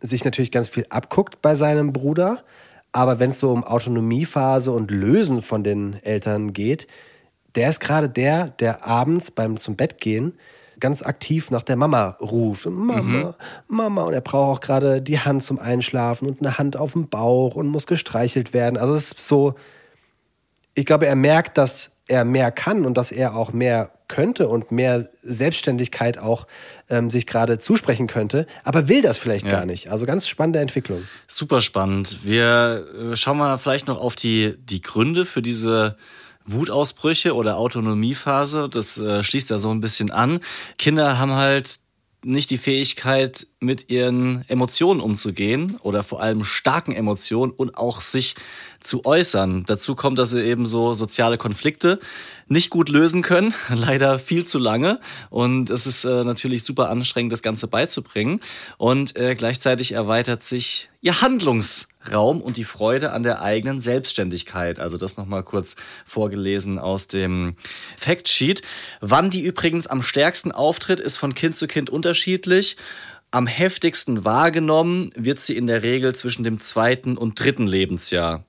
sich 0.00 0.24
natürlich 0.24 0.52
ganz 0.52 0.68
viel 0.68 0.86
abguckt 0.90 1.42
bei 1.42 1.54
seinem 1.54 1.92
Bruder, 1.92 2.44
aber 2.92 3.18
wenn 3.18 3.30
es 3.30 3.40
so 3.40 3.50
um 3.52 3.64
Autonomiephase 3.64 4.72
und 4.72 4.90
Lösen 4.90 5.42
von 5.42 5.64
den 5.64 5.94
Eltern 6.02 6.52
geht, 6.52 6.86
der 7.54 7.70
ist 7.70 7.80
gerade 7.80 8.08
der, 8.08 8.50
der 8.50 8.86
abends 8.86 9.30
beim 9.30 9.56
zum 9.58 9.76
Bett 9.76 9.98
gehen 9.98 10.34
ganz 10.80 11.02
aktiv 11.02 11.50
nach 11.50 11.62
der 11.62 11.76
Mama 11.76 12.16
ruft. 12.20 12.66
Mama, 12.66 13.34
Mama. 13.68 14.02
Und 14.02 14.14
er 14.14 14.20
braucht 14.20 14.58
auch 14.58 14.60
gerade 14.60 15.02
die 15.02 15.18
Hand 15.20 15.42
zum 15.44 15.58
Einschlafen 15.58 16.28
und 16.28 16.40
eine 16.40 16.58
Hand 16.58 16.76
auf 16.76 16.92
dem 16.92 17.08
Bauch 17.08 17.54
und 17.54 17.68
muss 17.68 17.86
gestreichelt 17.86 18.52
werden. 18.52 18.76
Also 18.76 18.94
es 18.94 19.12
ist 19.12 19.26
so, 19.28 19.54
ich 20.74 20.84
glaube, 20.86 21.06
er 21.06 21.16
merkt, 21.16 21.58
dass 21.58 21.96
er 22.06 22.24
mehr 22.24 22.50
kann 22.50 22.86
und 22.86 22.94
dass 22.96 23.12
er 23.12 23.34
auch 23.34 23.52
mehr 23.52 23.90
könnte 24.08 24.48
und 24.48 24.72
mehr 24.72 25.06
Selbstständigkeit 25.22 26.16
auch 26.18 26.46
ähm, 26.88 27.10
sich 27.10 27.26
gerade 27.26 27.58
zusprechen 27.58 28.06
könnte, 28.06 28.46
aber 28.64 28.88
will 28.88 29.02
das 29.02 29.18
vielleicht 29.18 29.44
Ja. 29.44 29.52
gar 29.52 29.66
nicht. 29.66 29.90
Also 29.90 30.06
ganz 30.06 30.26
spannende 30.26 30.60
Entwicklung. 30.60 31.02
Super 31.26 31.60
spannend. 31.60 32.20
Wir 32.22 32.86
äh, 33.12 33.16
schauen 33.16 33.36
mal 33.36 33.58
vielleicht 33.58 33.86
noch 33.86 34.00
auf 34.00 34.16
die, 34.16 34.56
die 34.58 34.80
Gründe 34.80 35.26
für 35.26 35.42
diese 35.42 35.98
Wutausbrüche 36.48 37.34
oder 37.34 37.58
Autonomiephase. 37.58 38.68
Das 38.68 38.98
äh, 38.98 39.22
schließt 39.22 39.50
ja 39.50 39.58
so 39.58 39.70
ein 39.70 39.80
bisschen 39.80 40.10
an. 40.10 40.40
Kinder 40.76 41.18
haben 41.18 41.32
halt 41.32 41.80
nicht 42.24 42.50
die 42.50 42.58
Fähigkeit, 42.58 43.46
mit 43.60 43.90
ihren 43.90 44.44
Emotionen 44.48 45.00
umzugehen 45.00 45.78
oder 45.82 46.02
vor 46.02 46.20
allem 46.20 46.44
starken 46.44 46.92
Emotionen 46.92 47.52
und 47.52 47.76
auch 47.76 48.00
sich 48.00 48.34
zu 48.80 49.04
äußern. 49.04 49.64
Dazu 49.66 49.94
kommt, 49.94 50.18
dass 50.18 50.30
sie 50.30 50.42
eben 50.42 50.66
so 50.66 50.94
soziale 50.94 51.38
Konflikte 51.38 51.98
nicht 52.48 52.70
gut 52.70 52.88
lösen 52.88 53.22
können, 53.22 53.54
leider 53.74 54.18
viel 54.18 54.44
zu 54.44 54.58
lange. 54.58 55.00
Und 55.30 55.70
es 55.70 55.86
ist 55.86 56.04
äh, 56.04 56.24
natürlich 56.24 56.64
super 56.64 56.88
anstrengend, 56.88 57.32
das 57.32 57.42
Ganze 57.42 57.66
beizubringen. 57.66 58.40
Und 58.78 59.16
äh, 59.16 59.34
gleichzeitig 59.34 59.92
erweitert 59.92 60.42
sich 60.42 60.88
ihr 61.00 61.20
Handlungsraum 62.08 62.40
und 62.40 62.56
die 62.56 62.64
Freude 62.64 63.12
an 63.12 63.22
der 63.22 63.42
eigenen 63.42 63.80
Selbstständigkeit. 63.80 64.80
Also 64.80 64.96
das 64.98 65.16
nochmal 65.16 65.42
kurz 65.42 65.76
vorgelesen 66.06 66.78
aus 66.78 67.06
dem 67.08 67.54
Factsheet. 67.96 68.62
Wann 69.00 69.30
die 69.30 69.42
übrigens 69.42 69.86
am 69.86 70.02
stärksten 70.02 70.52
auftritt, 70.52 71.00
ist 71.00 71.16
von 71.16 71.34
Kind 71.34 71.56
zu 71.56 71.66
Kind 71.66 71.90
unterschiedlich. 71.90 72.76
Am 73.30 73.46
heftigsten 73.46 74.24
wahrgenommen 74.24 75.10
wird 75.14 75.38
sie 75.40 75.56
in 75.56 75.66
der 75.66 75.82
Regel 75.82 76.14
zwischen 76.14 76.44
dem 76.44 76.60
zweiten 76.60 77.18
und 77.18 77.38
dritten 77.38 77.66
Lebensjahr. 77.66 78.44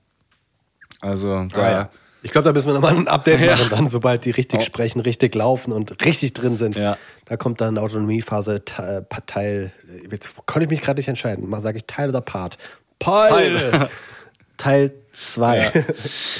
Also 1.00 1.44
da 1.52 1.90
Ich 2.22 2.30
glaube, 2.30 2.44
da 2.46 2.52
müssen 2.52 2.68
wir 2.68 2.74
nochmal 2.74 2.94
ein 2.96 3.08
Update 3.08 3.40
Ja. 3.44 3.52
machen, 3.56 3.68
dann, 3.70 3.90
sobald 3.90 4.24
die 4.24 4.30
richtig 4.30 4.60
Oh. 4.60 4.64
sprechen, 4.64 5.00
richtig 5.00 5.34
laufen 5.34 5.72
und 5.72 6.02
richtig 6.04 6.32
drin 6.32 6.56
sind. 6.56 6.76
Ja. 6.76 6.96
Da 7.26 7.36
kommt 7.36 7.60
dann 7.60 7.76
Autonomiephase 7.78 8.64
Teil. 8.64 9.72
Jetzt 10.10 10.34
konnte 10.46 10.64
ich 10.64 10.70
mich 10.70 10.80
gerade 10.80 10.98
nicht 10.98 11.08
entscheiden. 11.08 11.48
Mal 11.48 11.60
sage 11.60 11.76
ich 11.78 11.84
Teil 11.86 12.08
oder 12.08 12.20
Part. 12.22 12.56
Teil. 13.30 13.90
Teil 14.56 14.92
2. 15.20 15.84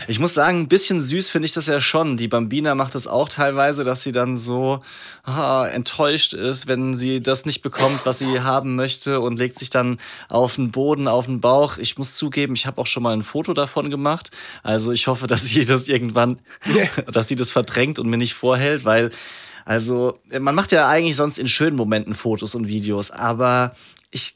Ich 0.08 0.18
muss 0.18 0.34
sagen, 0.34 0.60
ein 0.60 0.68
bisschen 0.68 1.00
süß 1.00 1.28
finde 1.28 1.46
ich 1.46 1.52
das 1.52 1.66
ja 1.66 1.80
schon. 1.80 2.16
Die 2.16 2.28
Bambina 2.28 2.74
macht 2.74 2.94
das 2.94 3.06
auch 3.06 3.28
teilweise, 3.28 3.84
dass 3.84 4.02
sie 4.02 4.12
dann 4.12 4.38
so 4.38 4.82
ah, 5.24 5.66
enttäuscht 5.66 6.34
ist, 6.34 6.66
wenn 6.66 6.96
sie 6.96 7.22
das 7.22 7.46
nicht 7.46 7.62
bekommt, 7.62 8.00
was 8.04 8.18
sie 8.18 8.40
haben 8.40 8.76
möchte 8.76 9.20
und 9.20 9.38
legt 9.38 9.58
sich 9.58 9.70
dann 9.70 9.98
auf 10.28 10.56
den 10.56 10.70
Boden, 10.70 11.08
auf 11.08 11.26
den 11.26 11.40
Bauch. 11.40 11.78
Ich 11.78 11.98
muss 11.98 12.14
zugeben, 12.14 12.54
ich 12.54 12.66
habe 12.66 12.80
auch 12.80 12.86
schon 12.86 13.02
mal 13.02 13.12
ein 13.12 13.22
Foto 13.22 13.52
davon 13.52 13.90
gemacht. 13.90 14.30
Also 14.62 14.92
ich 14.92 15.06
hoffe, 15.06 15.26
dass 15.26 15.46
sie 15.46 15.64
das 15.64 15.88
irgendwann, 15.88 16.38
dass 17.12 17.28
sie 17.28 17.36
das 17.36 17.52
verdrängt 17.52 17.98
und 17.98 18.08
mir 18.08 18.18
nicht 18.18 18.34
vorhält, 18.34 18.84
weil 18.84 19.10
also 19.66 20.18
man 20.38 20.54
macht 20.54 20.72
ja 20.72 20.88
eigentlich 20.88 21.16
sonst 21.16 21.38
in 21.38 21.46
schönen 21.46 21.76
Momenten 21.76 22.14
Fotos 22.14 22.54
und 22.54 22.66
Videos, 22.66 23.10
aber 23.10 23.76
ich 24.10 24.34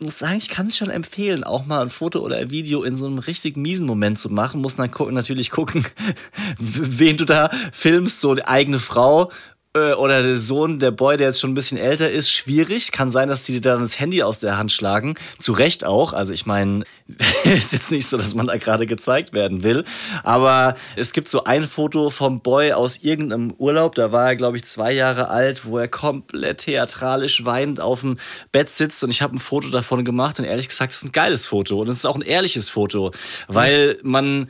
muss 0.00 0.18
sagen, 0.18 0.38
ich 0.38 0.48
kann 0.48 0.68
es 0.68 0.76
schon 0.76 0.90
empfehlen, 0.90 1.42
auch 1.44 1.66
mal 1.66 1.82
ein 1.82 1.90
Foto 1.90 2.20
oder 2.20 2.36
ein 2.36 2.50
Video 2.50 2.82
in 2.84 2.94
so 2.94 3.06
einem 3.06 3.18
richtig 3.18 3.56
miesen 3.56 3.86
Moment 3.86 4.18
zu 4.18 4.30
machen. 4.30 4.60
Muss 4.60 4.76
dann 4.76 4.90
gu 4.90 5.10
natürlich 5.10 5.50
gucken, 5.50 5.84
wen 6.58 7.16
du 7.16 7.24
da 7.24 7.50
filmst, 7.72 8.20
so 8.20 8.34
die 8.34 8.44
eigene 8.44 8.78
Frau 8.78 9.32
äh, 9.74 9.92
oder 9.92 10.22
der 10.22 10.38
Sohn, 10.38 10.78
der 10.78 10.90
Boy, 10.90 11.16
der 11.16 11.28
jetzt 11.28 11.40
schon 11.40 11.50
ein 11.50 11.54
bisschen 11.54 11.78
älter 11.78 12.10
ist, 12.10 12.30
schwierig. 12.30 12.92
Kann 12.92 13.10
sein, 13.10 13.28
dass 13.28 13.44
die 13.44 13.52
dir 13.52 13.60
dann 13.60 13.82
das 13.82 14.00
Handy 14.00 14.22
aus 14.22 14.40
der 14.40 14.56
Hand 14.56 14.72
schlagen. 14.72 15.14
Zu 15.38 15.52
Recht 15.52 15.84
auch. 15.84 16.12
Also 16.12 16.32
ich 16.32 16.46
meine, 16.46 16.84
ist 17.44 17.72
jetzt 17.72 17.90
nicht 17.90 18.08
so, 18.08 18.16
dass 18.16 18.34
man 18.34 18.46
da 18.46 18.56
gerade 18.56 18.86
gezeigt 18.86 19.32
werden 19.32 19.62
will. 19.62 19.84
Aber 20.22 20.74
es 20.96 21.12
gibt 21.12 21.28
so 21.28 21.44
ein 21.44 21.64
Foto 21.64 22.10
vom 22.10 22.40
Boy 22.40 22.72
aus 22.72 22.98
irgendeinem 22.98 23.52
Urlaub. 23.58 23.94
Da 23.94 24.10
war 24.10 24.28
er, 24.28 24.36
glaube 24.36 24.56
ich, 24.56 24.64
zwei 24.64 24.92
Jahre 24.92 25.28
alt, 25.28 25.64
wo 25.64 25.78
er 25.78 25.88
komplett 25.88 26.58
theatralisch 26.58 27.44
weinend 27.44 27.80
auf 27.80 28.00
dem 28.00 28.18
Bett 28.52 28.70
sitzt. 28.70 29.04
Und 29.04 29.10
ich 29.10 29.22
habe 29.22 29.36
ein 29.36 29.40
Foto 29.40 29.68
davon 29.68 30.04
gemacht. 30.04 30.38
Und 30.38 30.46
ehrlich 30.46 30.68
gesagt, 30.68 30.92
es 30.92 30.98
ist 30.98 31.04
ein 31.04 31.12
geiles 31.12 31.46
Foto. 31.46 31.80
Und 31.80 31.88
es 31.88 31.96
ist 31.96 32.06
auch 32.06 32.16
ein 32.16 32.22
ehrliches 32.22 32.70
Foto. 32.70 33.12
Weil 33.48 33.98
man 34.02 34.48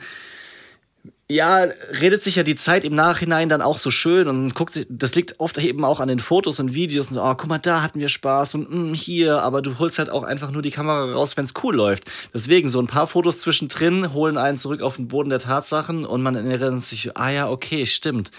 ja, 1.31 1.67
redet 2.01 2.23
sich 2.23 2.37
ja 2.37 2.43
die 2.43 2.55
Zeit 2.55 2.83
im 2.83 2.95
Nachhinein 2.95 3.49
dann 3.49 3.61
auch 3.61 3.77
so 3.77 3.91
schön 3.91 4.27
und 4.27 4.55
guckt 4.55 4.73
sich, 4.73 4.87
das 4.89 5.13
liegt 5.13 5.39
oft 5.39 5.59
eben 5.59 5.85
auch 5.85 5.99
an 5.99 6.07
den 6.07 6.19
Fotos 6.19 6.59
und 6.59 6.73
Videos 6.73 7.09
und 7.09 7.13
so, 7.13 7.23
oh, 7.23 7.35
guck 7.35 7.47
mal, 7.47 7.59
da 7.59 7.83
hatten 7.83 7.99
wir 7.99 8.09
Spaß 8.09 8.55
und 8.55 8.71
mm, 8.71 8.93
hier, 8.95 9.43
aber 9.43 9.61
du 9.61 9.77
holst 9.77 9.99
halt 9.99 10.09
auch 10.09 10.23
einfach 10.23 10.49
nur 10.49 10.63
die 10.63 10.71
Kamera 10.71 11.13
raus, 11.13 11.37
wenn's 11.37 11.53
cool 11.63 11.75
läuft. 11.75 12.05
Deswegen, 12.33 12.67
so 12.67 12.79
ein 12.79 12.87
paar 12.87 13.05
Fotos 13.05 13.41
zwischendrin 13.41 14.11
holen 14.11 14.39
einen 14.39 14.57
zurück 14.57 14.81
auf 14.81 14.95
den 14.95 15.07
Boden 15.07 15.29
der 15.29 15.37
Tatsachen 15.37 16.03
und 16.03 16.23
man 16.23 16.35
erinnert 16.35 16.81
sich, 16.81 17.15
ah 17.15 17.29
ja, 17.29 17.47
okay, 17.47 17.85
stimmt. 17.85 18.31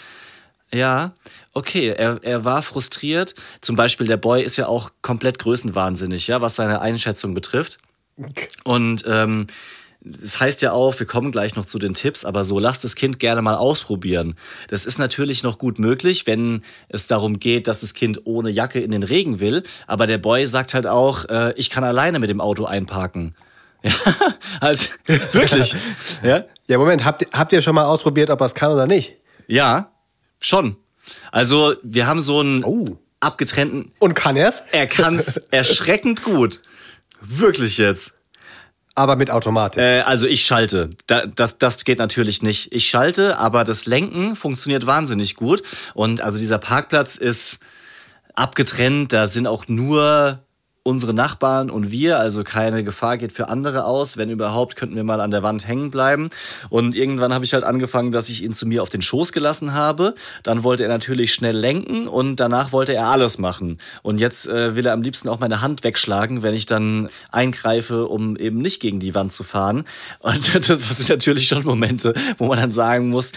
Ja, 0.73 1.15
okay, 1.53 1.95
er, 1.97 2.19
er 2.23 2.45
war 2.45 2.63
frustriert. 2.63 3.37
Zum 3.61 3.77
Beispiel, 3.77 4.09
der 4.09 4.17
Boy 4.17 4.43
ist 4.43 4.57
ja 4.57 4.67
auch 4.67 4.91
komplett 5.01 5.39
größenwahnsinnig, 5.39 6.27
ja, 6.27 6.41
was 6.41 6.57
seine 6.57 6.81
Einschätzung 6.81 7.35
betrifft. 7.35 7.79
Und 8.65 9.05
ähm, 9.07 9.47
es 10.23 10.41
heißt 10.41 10.63
ja 10.63 10.73
auch, 10.73 10.99
wir 10.99 11.07
kommen 11.07 11.31
gleich 11.31 11.57
noch 11.57 11.67
zu 11.67 11.79
den 11.79 11.95
Tipps, 11.95 12.25
aber 12.25 12.45
so 12.45 12.59
lasst 12.59 12.85
das 12.85 12.95
Kind 12.95 13.19
gerne 13.19 13.43
mal 13.43 13.57
ausprobieren. 13.57 14.35
Das 14.69 14.87
ist 14.87 14.99
natürlich 14.99 15.43
noch 15.43 15.59
gut 15.59 15.79
möglich, 15.79 16.27
wenn 16.27 16.63
es 16.89 17.07
darum 17.07 17.39
geht, 17.39 17.67
dass 17.67 17.81
das 17.83 17.93
Kind 17.95 18.21
ohne 18.25 18.51
Jacke 18.51 18.81
in 18.81 18.91
den 18.93 19.03
Regen 19.03 19.41
will. 19.41 19.63
Aber 19.87 20.07
der 20.07 20.19
Boy 20.19 20.47
sagt 20.47 20.73
halt 20.75 20.87
auch, 20.87 21.27
äh, 21.29 21.53
ich 21.57 21.69
kann 21.69 21.85
alleine 21.85 22.19
mit 22.19 22.31
dem 22.31 22.41
Auto 22.41 22.65
einparken. 22.65 23.35
Ja, 23.83 23.93
also 24.61 24.87
wirklich. 25.33 25.75
ja, 26.23 26.45
Ja, 26.67 26.77
Moment, 26.79 27.05
habt, 27.05 27.23
ihr- 27.23 27.29
habt 27.33 27.53
ihr 27.55 27.63
schon 27.63 27.75
mal 27.75 27.85
ausprobiert, 27.85 28.29
ob 28.29 28.41
er 28.41 28.45
es 28.47 28.55
kann 28.55 28.71
oder 28.73 28.87
nicht? 28.87 29.17
ja, 29.49 29.91
schon. 30.41 30.77
Also 31.33 31.75
wir 31.83 32.07
haben 32.07 32.21
so 32.21 32.41
einen 32.41 32.63
Oh. 32.65 32.99
abgetrennten. 33.21 33.91
Und 33.99 34.15
kann 34.15 34.37
er's? 34.37 34.63
Er 34.73 34.87
kann's 34.87 35.39
erschreckend 35.51 36.23
gut. 36.23 36.61
Wirklich 37.23 37.79
jetzt. 37.79 38.15
Aber 39.01 39.17
mit 39.17 39.31
Automatik. 39.31 39.81
Äh, 39.81 40.01
also 40.01 40.27
ich 40.27 40.45
schalte. 40.45 40.91
Da, 41.07 41.25
das, 41.25 41.57
das 41.57 41.87
geht 41.87 41.99
natürlich 41.99 42.43
nicht. 42.43 42.71
Ich 42.71 42.87
schalte, 42.87 43.39
aber 43.39 43.65
das 43.65 43.87
Lenken 43.87 44.37
funktioniert 44.37 44.85
wahnsinnig 44.85 45.37
gut. 45.37 45.63
Und 45.95 46.21
also 46.21 46.37
dieser 46.37 46.59
Parkplatz 46.59 47.17
ist 47.17 47.61
abgetrennt. 48.35 49.15
Da 49.15 49.27
sind 49.27 49.47
auch 49.47 49.69
nur 49.69 50.41
unsere 50.91 51.15
Nachbarn 51.15 51.71
und 51.71 51.91
wir, 51.91 52.19
also 52.19 52.45
keine 52.45 52.85
Gefahr 52.85 53.17
geht 53.17 53.33
für 53.33 53.49
andere 53.49 53.85
aus. 53.85 54.17
Wenn 54.17 54.29
überhaupt, 54.29 54.77
könnten 54.77 54.97
wir 54.97 55.05
mal 55.05 55.21
an 55.21 55.31
der 55.31 55.43
Wand 55.43 55.67
hängen 55.67 55.91
bleiben. 55.91 56.29
Und 56.69 56.97
irgendwann 56.97 57.33
habe 57.33 57.45
ich 57.45 57.55
halt 57.55 57.65
angefangen, 57.65 58.13
dass 58.13 58.29
ich 58.29 58.43
ihn 58.43 58.53
zu 58.53 58.67
mir 58.67 58.83
auf 58.83 58.91
den 58.91 59.01
Schoß 59.01 59.33
gelassen 59.33 59.73
habe. 59.73 60.15
Dann 60.43 60.63
wollte 60.63 60.83
er 60.83 60.89
natürlich 60.89 61.33
schnell 61.33 61.57
lenken 61.57 62.09
und 62.09 62.37
danach 62.37 62.73
wollte 62.73 62.93
er 62.93 63.07
alles 63.07 63.39
machen. 63.39 63.79
Und 64.03 64.19
jetzt 64.19 64.49
äh, 64.49 64.75
will 64.77 64.85
er 64.85 64.93
am 64.93 65.03
liebsten 65.03 65.29
auch 65.29 65.39
meine 65.39 65.61
Hand 65.61 65.85
wegschlagen, 65.85 66.43
wenn 66.43 66.55
ich 66.55 66.67
dann 66.67 67.09
eingreife, 67.31 68.07
um 68.09 68.37
eben 68.37 68.59
nicht 68.59 68.81
gegen 68.81 69.01
die 69.01 69.15
Wand 69.15 69.33
zu 69.33 69.45
fahren. 69.45 69.85
Und 70.21 70.55
das, 70.55 70.99
sind 70.99 71.09
natürlich 71.09 71.49
schon 71.49 71.65
Momente, 71.65 72.15
wo 72.39 72.47
man 72.47 72.59
dann 72.59 72.71
sagen 72.71 73.09
muss, 73.09 73.33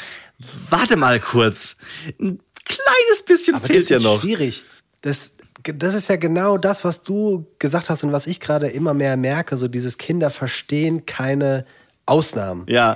warte 0.69 0.95
mal 0.95 1.19
kurz. 1.19 1.77
Ein 2.19 2.39
kleines 2.65 3.23
bisschen 3.25 3.55
Aber 3.55 3.67
fehlt 3.67 3.89
ja 3.89 3.97
ist 3.97 4.03
noch. 4.03 4.21
schwierig. 4.21 4.63
Das, 5.01 5.33
das 5.63 5.93
ist 5.93 6.09
ja 6.09 6.15
genau 6.17 6.57
das, 6.57 6.83
was 6.83 7.01
du 7.03 7.45
gesagt 7.59 7.89
hast 7.89 8.03
und 8.03 8.11
was 8.11 8.27
ich 8.27 8.39
gerade 8.39 8.67
immer 8.67 8.93
mehr 8.93 9.17
merke. 9.17 9.57
So 9.57 9.67
dieses 9.67 9.97
Kinder 9.97 10.29
verstehen 10.29 11.05
keine 11.05 11.65
Ausnahmen. 12.05 12.65
Ja, 12.67 12.95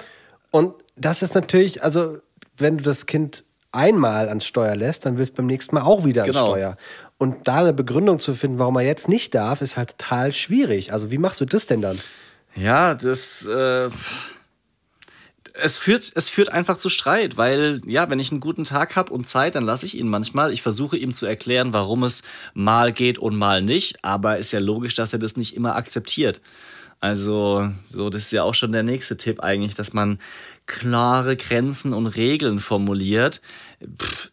Und 0.51 0.73
das 0.95 1.21
ist 1.21 1.35
natürlich, 1.35 1.83
also 1.83 2.17
wenn 2.57 2.77
du 2.77 2.83
das 2.83 3.05
Kind 3.05 3.43
einmal 3.71 4.27
ans 4.29 4.45
Steuer 4.45 4.75
lässt, 4.75 5.05
dann 5.05 5.17
willst 5.17 5.33
du 5.33 5.37
beim 5.37 5.45
nächsten 5.45 5.75
Mal 5.75 5.83
auch 5.83 6.03
wieder 6.05 6.23
ans 6.23 6.35
Genau. 6.35 6.47
Steuer. 6.47 6.77
Und 7.19 7.47
da 7.47 7.57
eine 7.59 7.73
Begründung 7.73 8.19
zu 8.19 8.33
finden, 8.33 8.59
warum 8.59 8.75
er 8.77 8.83
jetzt 8.83 9.07
nicht 9.09 9.33
darf, 9.35 9.61
ist 9.61 9.77
halt 9.77 9.97
total 9.97 10.31
schwierig. 10.31 10.93
Also 10.93 11.11
wie 11.11 11.17
machst 11.17 11.39
du 11.41 11.45
das 11.45 11.67
denn 11.67 11.81
dann? 11.81 11.99
Ja, 12.55 12.95
das. 12.95 13.45
Äh, 13.45 13.89
es 15.61 15.77
führt, 15.77 16.11
es 16.15 16.29
führt 16.29 16.49
einfach 16.51 16.77
zu 16.77 16.89
Streit, 16.89 17.37
weil, 17.37 17.81
ja, 17.85 18.09
wenn 18.09 18.19
ich 18.19 18.31
einen 18.31 18.39
guten 18.39 18.63
Tag 18.63 18.95
habe 18.95 19.13
und 19.13 19.27
Zeit, 19.27 19.55
dann 19.55 19.63
lasse 19.65 19.85
ich 19.85 19.97
ihn 19.97 20.07
manchmal. 20.07 20.51
Ich 20.51 20.61
versuche 20.61 20.97
ihm 20.97 21.13
zu 21.13 21.25
erklären, 21.25 21.73
warum 21.73 22.03
es 22.03 22.23
mal 22.53 22.93
geht 22.93 23.19
und 23.19 23.35
mal 23.35 23.61
nicht, 23.61 24.03
aber 24.03 24.37
ist 24.37 24.51
ja 24.51 24.59
logisch, 24.59 24.93
dass 24.93 25.13
er 25.13 25.19
das 25.19 25.37
nicht 25.37 25.55
immer 25.55 25.75
akzeptiert. 25.75 26.41
Also, 26.99 27.69
so, 27.85 28.09
das 28.09 28.23
ist 28.23 28.31
ja 28.31 28.43
auch 28.43 28.55
schon 28.55 28.71
der 28.71 28.81
nächste 28.81 29.17
Tipp 29.17 29.41
eigentlich, 29.41 29.75
dass 29.75 29.93
man 29.93 30.17
klare 30.65 31.37
Grenzen 31.37 31.93
und 31.93 32.07
Regeln 32.07 32.59
formuliert. 32.59 33.41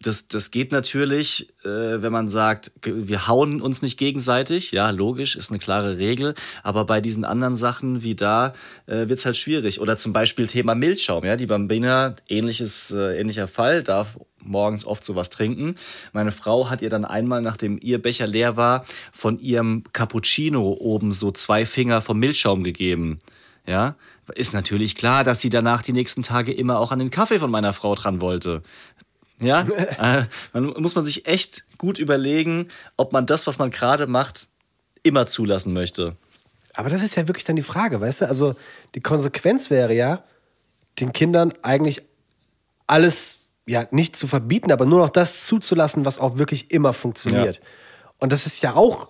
Das, 0.01 0.29
das 0.29 0.51
geht 0.51 0.73
natürlich, 0.73 1.51
äh, 1.65 1.69
wenn 1.69 2.13
man 2.13 2.29
sagt, 2.29 2.73
wir 2.83 3.29
hauen 3.29 3.61
uns 3.61 3.83
nicht 3.83 3.99
gegenseitig. 3.99 4.73
Ja, 4.73 4.89
logisch, 4.91 5.37
ist 5.37 5.51
eine 5.51 5.59
klare 5.59 5.99
Regel. 5.99 6.35
Aber 6.63 6.87
bei 6.87 7.03
diesen 7.03 7.27
anderen 7.27 7.57
Sachen 7.57 8.03
wie 8.03 8.15
da 8.15 8.55
äh, 8.87 9.09
wird's 9.09 9.27
halt 9.27 9.37
schwierig. 9.37 9.81
Oder 9.81 9.99
zum 9.99 10.15
Beispiel 10.15 10.47
Thema 10.47 10.75
Milchschaum. 10.75 11.25
Ja, 11.25 11.37
die 11.37 11.47
Bambina, 11.47 12.15
ähnliches, 12.29 12.91
äh, 12.91 13.21
ähnlicher 13.21 13.47
Fall, 13.47 13.83
darf 13.83 14.19
morgens 14.41 14.87
oft 14.87 15.05
sowas 15.05 15.31
trinken. 15.31 15.75
Meine 16.13 16.33
Frau 16.33 16.71
hat 16.71 16.81
ihr 16.81 16.91
dann 16.91 17.05
einmal, 17.05 17.43
nachdem 17.43 17.79
ihr 17.81 18.01
Becher 18.01 18.27
leer 18.27 18.57
war, 18.57 18.85
von 19.13 19.39
ihrem 19.39 19.85
Cappuccino 19.93 20.73
oben 20.73 21.13
so 21.13 21.31
zwei 21.33 21.67
Finger 21.67 22.01
vom 22.01 22.19
Milchschaum 22.19 22.65
gegeben. 22.65 23.21
Ja, 23.67 23.97
ist 24.35 24.53
natürlich 24.53 24.95
klar, 24.95 25.25
dass 25.25 25.41
sie 25.41 25.49
danach 25.49 25.83
die 25.83 25.93
nächsten 25.93 26.23
Tage 26.23 26.53
immer 26.53 26.79
auch 26.79 26.93
an 26.93 26.99
den 26.99 27.11
Kaffee 27.11 27.39
von 27.39 27.51
meiner 27.51 27.73
Frau 27.73 27.95
dran 27.95 28.21
wollte. 28.21 28.63
Ja, 29.45 29.61
äh, 29.99 30.25
man 30.53 30.75
muss 30.81 30.95
man 30.95 31.05
sich 31.07 31.27
echt 31.27 31.65
gut 31.79 31.99
überlegen, 31.99 32.69
ob 32.97 33.13
man 33.13 33.27
das, 33.27 33.47
was 33.47 33.59
man 33.59 33.71
gerade 33.71 34.07
macht, 34.07 34.49
immer 35.03 35.27
zulassen 35.27 35.73
möchte. 35.73 36.17
Aber 36.75 36.91
das 36.91 37.03
ist 37.03 37.15
ja 37.15 37.29
wirklich 37.29 37.45
dann 37.45 37.57
die 37.57 37.63
Frage, 37.63 38.01
weißt 38.01 38.23
du? 38.23 38.29
Also 38.29 38.57
die 38.95 39.01
Konsequenz 39.01 39.71
wäre 39.71 39.95
ja, 39.95 40.25
den 41.01 41.13
Kindern 41.13 41.53
eigentlich 41.63 42.03
alles 42.87 43.41
ja 43.67 43.87
nicht 43.91 44.17
zu 44.17 44.27
verbieten, 44.27 44.73
aber 44.73 44.85
nur 44.85 45.01
noch 45.01 45.09
das 45.09 45.45
zuzulassen, 45.45 46.05
was 46.05 46.19
auch 46.19 46.39
wirklich 46.39 46.71
immer 46.71 46.93
funktioniert. 46.93 47.61
Und 48.19 48.33
das 48.33 48.47
ist 48.47 48.63
ja 48.63 48.75
auch, 48.75 49.09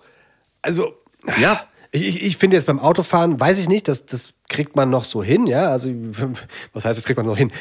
also 0.61 0.95
Ja. 1.39 1.65
Ich, 1.91 2.03
ich, 2.03 2.23
ich 2.23 2.37
finde 2.37 2.57
jetzt 2.57 2.65
beim 2.65 2.79
Autofahren, 2.79 3.39
weiß 3.39 3.57
ich 3.57 3.69
nicht, 3.69 3.87
das, 3.87 4.05
das 4.05 4.33
kriegt 4.49 4.75
man 4.75 4.89
noch 4.89 5.05
so 5.05 5.23
hin, 5.23 5.47
ja. 5.47 5.71
Also, 5.71 5.89
was 6.73 6.83
heißt, 6.83 6.99
das 6.99 7.05
kriegt 7.05 7.17
man 7.17 7.25
noch 7.25 7.37
hin? 7.37 7.51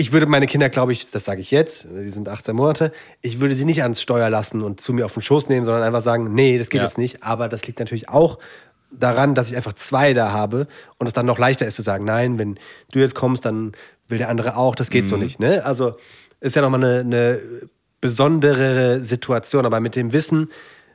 Ich 0.00 0.12
würde 0.12 0.24
meine 0.24 0.46
Kinder, 0.46 0.70
glaube 0.70 0.92
ich, 0.92 1.10
das 1.10 1.26
sage 1.26 1.42
ich 1.42 1.50
jetzt, 1.50 1.86
die 1.90 2.08
sind 2.08 2.26
18 2.26 2.56
Monate, 2.56 2.90
ich 3.20 3.38
würde 3.38 3.54
sie 3.54 3.66
nicht 3.66 3.82
ans 3.82 4.00
Steuer 4.00 4.30
lassen 4.30 4.62
und 4.62 4.80
zu 4.80 4.94
mir 4.94 5.04
auf 5.04 5.12
den 5.12 5.22
Schoß 5.22 5.50
nehmen, 5.50 5.66
sondern 5.66 5.82
einfach 5.82 6.00
sagen, 6.00 6.32
nee, 6.32 6.56
das 6.56 6.70
geht 6.70 6.78
Ja. 6.80 6.86
jetzt 6.86 6.96
nicht. 6.96 7.22
Aber 7.22 7.50
das 7.50 7.66
liegt 7.66 7.80
natürlich 7.80 8.08
auch 8.08 8.38
daran, 8.90 9.34
dass 9.34 9.50
ich 9.50 9.56
einfach 9.56 9.74
zwei 9.74 10.14
da 10.14 10.32
habe 10.32 10.68
und 10.96 11.06
es 11.06 11.12
dann 11.12 11.26
noch 11.26 11.38
leichter 11.38 11.66
ist 11.66 11.74
zu 11.74 11.82
sagen, 11.82 12.06
nein, 12.06 12.38
wenn 12.38 12.58
du 12.92 12.98
jetzt 12.98 13.14
kommst, 13.14 13.44
dann 13.44 13.72
will 14.08 14.16
der 14.16 14.30
andere 14.30 14.56
auch, 14.56 14.74
das 14.74 14.88
geht 14.88 15.06
so 15.06 15.18
nicht. 15.18 15.38
Ne? 15.38 15.66
Also 15.66 15.96
ist 16.40 16.56
ja 16.56 16.62
nochmal 16.62 16.82
eine, 16.82 17.00
eine 17.00 17.40
besondere 18.00 19.04
Situation, 19.04 19.66
aber 19.66 19.80
mit 19.80 19.96
dem 19.96 20.14
Wissen, 20.14 20.48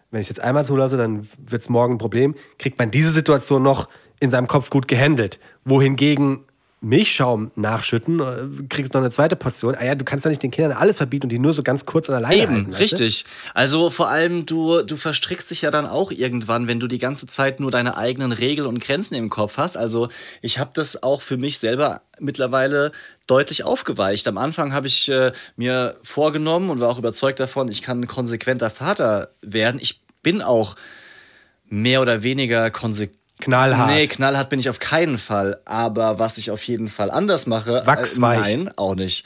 wenn 0.09 0.19
ich 0.19 0.25
es 0.25 0.29
jetzt 0.29 0.41
einmal 0.43 0.65
zulasse, 0.65 0.97
dann 0.97 1.27
wird 1.37 1.61
es 1.61 1.69
morgen 1.69 1.93
ein 1.93 1.97
Problem, 1.99 2.33
kriegt 2.57 2.79
man 2.79 2.89
diese 2.89 3.11
Situation 3.11 3.61
noch 3.61 3.87
in 4.19 4.31
seinem 4.31 4.47
Kopf 4.47 4.71
gut 4.71 4.87
gehandelt. 4.87 5.39
Wohingegen 5.63 6.39
Milchschaum 6.85 7.51
nachschütten, 7.55 8.19
äh, 8.19 8.67
kriegst 8.69 8.93
noch 8.93 9.01
eine 9.01 9.09
zweite 9.09 9.35
Portion. 9.35 9.75
Ah 9.75 9.83
ja, 9.83 9.95
du 9.95 10.05
kannst 10.05 10.23
ja 10.23 10.29
nicht 10.29 10.43
den 10.43 10.51
Kindern 10.51 10.77
alles 10.77 10.97
verbieten 10.97 11.25
und 11.25 11.29
die 11.29 11.39
nur 11.39 11.51
so 11.51 11.63
ganz 11.63 11.85
kurz 11.85 12.09
an 12.09 12.13
der 12.13 12.21
Leine 12.21 12.43
Eben, 12.43 12.55
halten. 12.55 12.71
weißt 12.73 12.91
du? 12.91 13.03
richtig. 13.03 13.25
Also 13.55 13.89
vor 13.89 14.09
allem, 14.09 14.45
du, 14.45 14.83
du 14.83 14.95
verstrickst 14.95 15.49
dich 15.49 15.63
ja 15.63 15.71
dann 15.71 15.87
auch 15.87 16.11
irgendwann, 16.11 16.67
wenn 16.67 16.79
du 16.79 16.87
die 16.87 16.99
ganze 16.99 17.25
Zeit 17.25 17.59
nur 17.59 17.71
deine 17.71 17.97
eigenen 17.97 18.31
Regeln 18.31 18.67
und 18.67 18.79
Grenzen 18.79 19.15
im 19.15 19.29
Kopf 19.29 19.57
hast. 19.57 19.77
Also 19.77 20.09
ich 20.41 20.59
habe 20.59 20.71
das 20.75 21.01
auch 21.01 21.21
für 21.21 21.37
mich 21.37 21.57
selber 21.57 22.01
mittlerweile 22.19 22.91
deutlich 23.25 23.63
aufgeweicht. 23.63 24.27
Am 24.27 24.37
Anfang 24.37 24.71
habe 24.71 24.85
ich 24.85 25.09
äh, 25.09 25.31
mir 25.55 25.97
vorgenommen 26.03 26.69
und 26.69 26.79
war 26.79 26.89
auch 26.89 26.99
überzeugt 26.99 27.39
davon, 27.39 27.67
ich 27.67 27.81
kann 27.81 28.01
ein 28.01 28.07
konsequenter 28.07 28.69
Vater 28.69 29.29
werden. 29.41 29.79
Ich 29.81 30.01
bin 30.21 30.43
auch 30.43 30.75
mehr 31.67 32.01
oder 32.01 32.21
weniger 32.21 32.69
konsequent. 32.69 33.19
Knallhart. 33.39 33.89
Nee, 33.89 34.07
knallhart 34.07 34.49
bin 34.49 34.59
ich 34.59 34.69
auf 34.69 34.79
keinen 34.79 35.17
Fall. 35.17 35.59
Aber 35.65 36.19
was 36.19 36.37
ich 36.37 36.51
auf 36.51 36.63
jeden 36.63 36.87
Fall 36.87 37.11
anders 37.11 37.47
mache. 37.47 37.81
äh, 37.81 37.87
Wachsweich. 37.87 38.39
nein, 38.39 38.71
auch 38.77 38.95
nicht. 38.95 39.25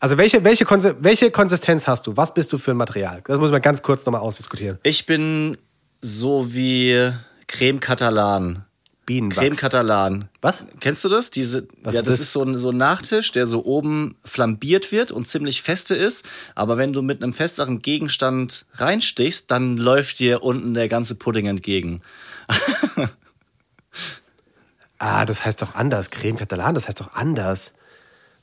Also 0.00 0.16
welche, 0.16 0.44
welche, 0.44 0.64
Konse 0.64 0.96
welche 1.00 1.30
Konsistenz 1.30 1.86
hast 1.86 2.06
du? 2.06 2.16
Was 2.16 2.32
bist 2.32 2.52
du 2.52 2.58
für 2.58 2.70
ein 2.70 2.76
Material? 2.76 3.22
Das 3.26 3.38
muss 3.38 3.50
man 3.50 3.60
ganz 3.60 3.82
kurz 3.82 4.04
nochmal 4.06 4.22
ausdiskutieren. 4.22 4.78
Ich 4.82 5.04
bin 5.06 5.58
so 6.00 6.54
wie 6.54 7.12
Creme 7.46 7.80
Catalan. 7.80 8.64
Bienenwachs. 9.04 9.40
Creme 9.40 9.56
Catalan. 9.56 10.28
Was? 10.40 10.64
Kennst 10.78 11.04
du 11.04 11.08
das? 11.08 11.30
Diese, 11.30 11.66
Was 11.82 11.94
ja, 11.94 12.00
ist 12.00 12.06
das 12.06 12.14
das? 12.14 12.20
ist 12.20 12.32
so 12.32 12.44
ein, 12.44 12.56
so 12.58 12.70
ein 12.70 12.76
Nachtisch, 12.76 13.32
der 13.32 13.46
so 13.46 13.64
oben 13.64 14.14
flambiert 14.24 14.92
wird 14.92 15.10
und 15.10 15.26
ziemlich 15.26 15.62
feste 15.62 15.94
ist. 15.96 16.24
Aber 16.54 16.78
wenn 16.78 16.92
du 16.92 17.02
mit 17.02 17.22
einem 17.22 17.32
festeren 17.32 17.82
Gegenstand 17.82 18.66
reinstichst, 18.76 19.50
dann 19.50 19.76
läuft 19.76 20.20
dir 20.20 20.44
unten 20.44 20.74
der 20.74 20.88
ganze 20.88 21.16
Pudding 21.16 21.46
entgegen. 21.46 22.02
Ah, 24.98 25.24
das 25.24 25.44
heißt 25.44 25.62
doch 25.62 25.74
anders. 25.74 26.10
Creme 26.10 26.36
Catalan, 26.36 26.74
das 26.74 26.86
heißt 26.86 27.00
doch 27.00 27.14
anders. 27.14 27.74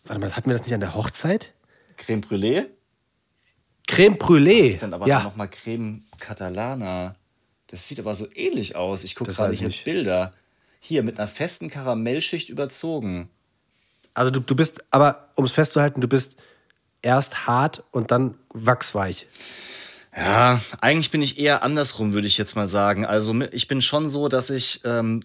Warte 0.06 0.20
mal, 0.20 0.36
hatten 0.36 0.50
wir 0.50 0.58
das 0.58 0.66
nicht 0.66 0.74
an 0.74 0.80
der 0.80 0.96
Hochzeit? 0.96 1.54
Creme 1.98 2.22
Brûlée? 2.22 2.66
Creme 3.88 4.16
Brûlée. 4.16 4.66
Das 4.66 4.74
ist 4.76 4.84
dann 4.84 4.94
aber 4.94 5.08
ja. 5.08 5.24
nochmal 5.24 5.50
Creme 5.50 6.04
Catalana. 6.20 7.16
Das 7.68 7.88
sieht 7.88 8.00
aber 8.00 8.16
so 8.16 8.28
ähnlich 8.34 8.76
aus. 8.76 9.04
Ich 9.04 9.16
gucke 9.16 9.34
gerade 9.34 9.54
hier. 9.54 9.70
Bilder. 9.84 10.34
Hier, 10.80 11.04
mit 11.04 11.20
einer 11.20 11.28
festen 11.28 11.70
Karamellschicht 11.70 12.50
überzogen. 12.50 13.30
Also 14.14 14.32
du, 14.32 14.40
du 14.40 14.56
bist, 14.56 14.84
aber 14.90 15.30
um 15.36 15.46
es 15.46 15.52
festzuhalten, 15.52 16.02
du 16.02 16.08
bist 16.08 16.38
erst 17.02 17.46
hart 17.46 17.84
und 17.92 18.12
dann 18.12 18.38
wachsweich. 18.50 19.28
Ja, 20.18 20.60
eigentlich 20.82 21.12
bin 21.12 21.22
ich 21.22 21.38
eher 21.38 21.62
andersrum, 21.62 22.12
würde 22.12 22.26
ich 22.28 22.40
jetzt 22.40 22.56
mal 22.56 22.68
sagen. 22.68 23.06
Also 23.06 23.40
ich 23.52 23.68
bin 23.68 23.84
schon 23.84 24.10
so, 24.10 24.30
dass 24.30 24.50
ich 24.50 24.82
ähm, 24.84 25.22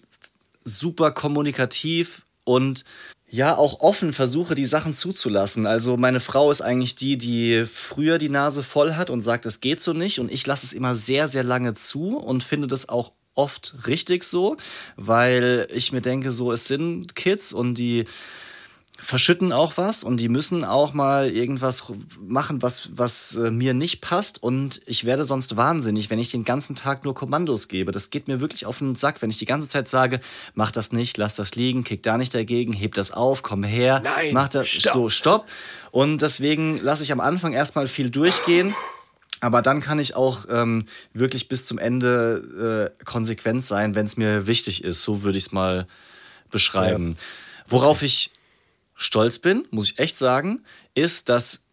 super 0.63 1.09
kommunikativ 1.11 2.27
und 2.43 2.85
ja 3.27 3.57
auch 3.57 3.79
offen 3.79 4.13
versuche, 4.13 4.53
die 4.53 4.65
Sachen 4.65 4.93
zuzulassen. 4.93 5.65
Also 5.65 5.97
meine 5.97 6.19
Frau 6.19 6.51
ist 6.51 6.61
eigentlich 6.61 6.95
die, 6.95 7.17
die 7.17 7.65
früher 7.65 8.19
die 8.19 8.29
Nase 8.29 8.61
voll 8.61 8.93
hat 8.93 9.09
und 9.09 9.23
sagt, 9.23 9.47
es 9.47 9.61
geht 9.61 9.81
so 9.81 9.93
nicht. 9.93 10.19
Und 10.19 10.31
ich 10.31 10.45
lasse 10.45 10.67
es 10.67 10.73
immer 10.73 10.93
sehr, 10.93 11.27
sehr 11.27 11.43
lange 11.43 11.73
zu 11.73 12.15
und 12.19 12.43
finde 12.43 12.67
das 12.67 12.87
auch 12.87 13.13
oft 13.33 13.73
richtig 13.87 14.23
so, 14.23 14.57
weil 14.95 15.67
ich 15.73 15.91
mir 15.91 16.01
denke, 16.01 16.29
so 16.29 16.51
es 16.51 16.67
sind 16.67 17.15
Kids 17.15 17.51
und 17.51 17.79
die 17.79 18.05
verschütten 19.03 19.51
auch 19.51 19.77
was 19.77 20.03
und 20.03 20.21
die 20.21 20.29
müssen 20.29 20.63
auch 20.63 20.93
mal 20.93 21.29
irgendwas 21.29 21.83
machen, 22.19 22.61
was, 22.61 22.89
was 22.95 23.35
äh, 23.35 23.51
mir 23.51 23.73
nicht 23.73 24.01
passt. 24.01 24.41
Und 24.41 24.81
ich 24.85 25.03
werde 25.03 25.25
sonst 25.25 25.57
wahnsinnig, 25.57 26.09
wenn 26.09 26.19
ich 26.19 26.29
den 26.29 26.45
ganzen 26.45 26.75
Tag 26.75 27.03
nur 27.03 27.13
Kommandos 27.13 27.67
gebe. 27.67 27.91
Das 27.91 28.09
geht 28.09 28.27
mir 28.27 28.39
wirklich 28.39 28.65
auf 28.65 28.79
den 28.79 28.95
Sack, 28.95 29.21
wenn 29.21 29.29
ich 29.29 29.37
die 29.37 29.45
ganze 29.45 29.67
Zeit 29.67 29.87
sage, 29.87 30.21
mach 30.55 30.71
das 30.71 30.93
nicht, 30.93 31.17
lass 31.17 31.35
das 31.35 31.55
liegen, 31.55 31.83
kick 31.83 32.01
da 32.01 32.17
nicht 32.17 32.33
dagegen, 32.33 32.71
heb 32.71 32.93
das 32.93 33.11
auf, 33.11 33.43
komm 33.43 33.63
her, 33.63 34.01
Nein, 34.03 34.33
mach 34.33 34.47
das 34.47 34.69
stopp. 34.69 34.93
so, 34.93 35.09
stopp. 35.09 35.47
Und 35.91 36.21
deswegen 36.21 36.79
lasse 36.81 37.03
ich 37.03 37.11
am 37.11 37.19
Anfang 37.19 37.53
erstmal 37.53 37.87
viel 37.87 38.09
durchgehen. 38.09 38.73
Aber 39.41 39.61
dann 39.61 39.81
kann 39.81 39.99
ich 39.99 40.15
auch 40.15 40.45
ähm, 40.49 40.85
wirklich 41.13 41.49
bis 41.49 41.65
zum 41.65 41.77
Ende 41.77 42.93
äh, 42.99 43.03
konsequent 43.03 43.65
sein, 43.65 43.93
wenn 43.93 44.05
es 44.05 44.15
mir 44.15 44.47
wichtig 44.47 44.85
ist. 44.85 45.01
So 45.01 45.23
würde 45.23 45.37
ich 45.37 45.47
es 45.47 45.51
mal 45.51 45.87
beschreiben. 46.49 47.17
Worauf 47.67 48.03
ich 48.03 48.31
stolz 48.95 49.39
bin, 49.39 49.67
muss 49.71 49.91
ich 49.91 49.99
echt 49.99 50.17
sagen, 50.17 50.63
ist, 50.93 51.29
dass 51.29 51.65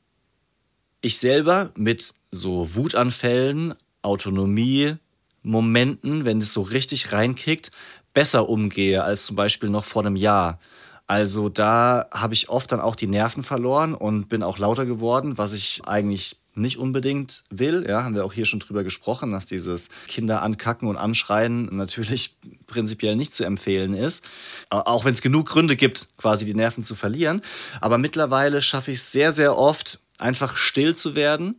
ich 1.00 1.18
selber 1.18 1.70
mit 1.76 2.14
so 2.30 2.74
Wutanfällen, 2.74 3.74
Autonomie, 4.02 4.96
Momenten, 5.42 6.24
wenn 6.24 6.38
es 6.38 6.52
so 6.52 6.62
richtig 6.62 7.12
reinkickt, 7.12 7.70
besser 8.12 8.48
umgehe 8.48 9.02
als 9.02 9.26
zum 9.26 9.36
Beispiel 9.36 9.68
noch 9.68 9.84
vor 9.84 10.04
einem 10.04 10.16
Jahr. 10.16 10.58
Also 11.06 11.48
da 11.48 12.06
habe 12.12 12.34
ich 12.34 12.48
oft 12.48 12.70
dann 12.70 12.80
auch 12.80 12.94
die 12.94 13.06
Nerven 13.06 13.42
verloren 13.42 13.94
und 13.94 14.28
bin 14.28 14.42
auch 14.42 14.58
lauter 14.58 14.86
geworden, 14.86 15.38
was 15.38 15.52
ich 15.52 15.82
eigentlich 15.84 16.39
nicht 16.54 16.78
unbedingt 16.78 17.44
will. 17.50 17.86
Ja, 17.88 18.02
haben 18.02 18.14
wir 18.14 18.24
auch 18.24 18.32
hier 18.32 18.44
schon 18.44 18.60
drüber 18.60 18.84
gesprochen, 18.84 19.32
dass 19.32 19.46
dieses 19.46 19.88
Kinder 20.08 20.42
ankacken 20.42 20.88
und 20.88 20.96
anschreien 20.96 21.66
natürlich 21.76 22.36
prinzipiell 22.66 23.16
nicht 23.16 23.34
zu 23.34 23.44
empfehlen 23.44 23.94
ist. 23.94 24.26
Auch 24.70 25.04
wenn 25.04 25.14
es 25.14 25.22
genug 25.22 25.48
Gründe 25.48 25.76
gibt, 25.76 26.08
quasi 26.16 26.44
die 26.44 26.54
Nerven 26.54 26.82
zu 26.82 26.94
verlieren. 26.94 27.42
Aber 27.80 27.98
mittlerweile 27.98 28.62
schaffe 28.62 28.90
ich 28.90 28.98
es 28.98 29.12
sehr, 29.12 29.32
sehr 29.32 29.56
oft, 29.56 30.00
einfach 30.18 30.56
still 30.56 30.94
zu 30.94 31.14
werden. 31.14 31.56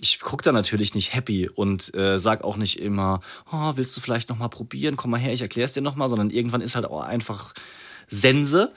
Ich 0.00 0.20
gucke 0.20 0.42
da 0.42 0.52
natürlich 0.52 0.94
nicht 0.94 1.12
happy 1.12 1.48
und 1.48 1.94
äh, 1.94 2.18
sag 2.18 2.42
auch 2.42 2.56
nicht 2.56 2.80
immer, 2.80 3.20
oh, 3.52 3.72
willst 3.74 3.94
du 3.96 4.00
vielleicht 4.00 4.30
noch 4.30 4.38
mal 4.38 4.48
probieren? 4.48 4.96
Komm 4.96 5.10
mal 5.10 5.20
her, 5.20 5.34
ich 5.34 5.42
erkläre 5.42 5.66
es 5.66 5.74
dir 5.74 5.82
noch 5.82 5.96
mal, 5.96 6.08
sondern 6.08 6.30
irgendwann 6.30 6.62
ist 6.62 6.74
halt 6.74 6.86
auch 6.86 7.02
einfach 7.02 7.52
Sense. 8.08 8.72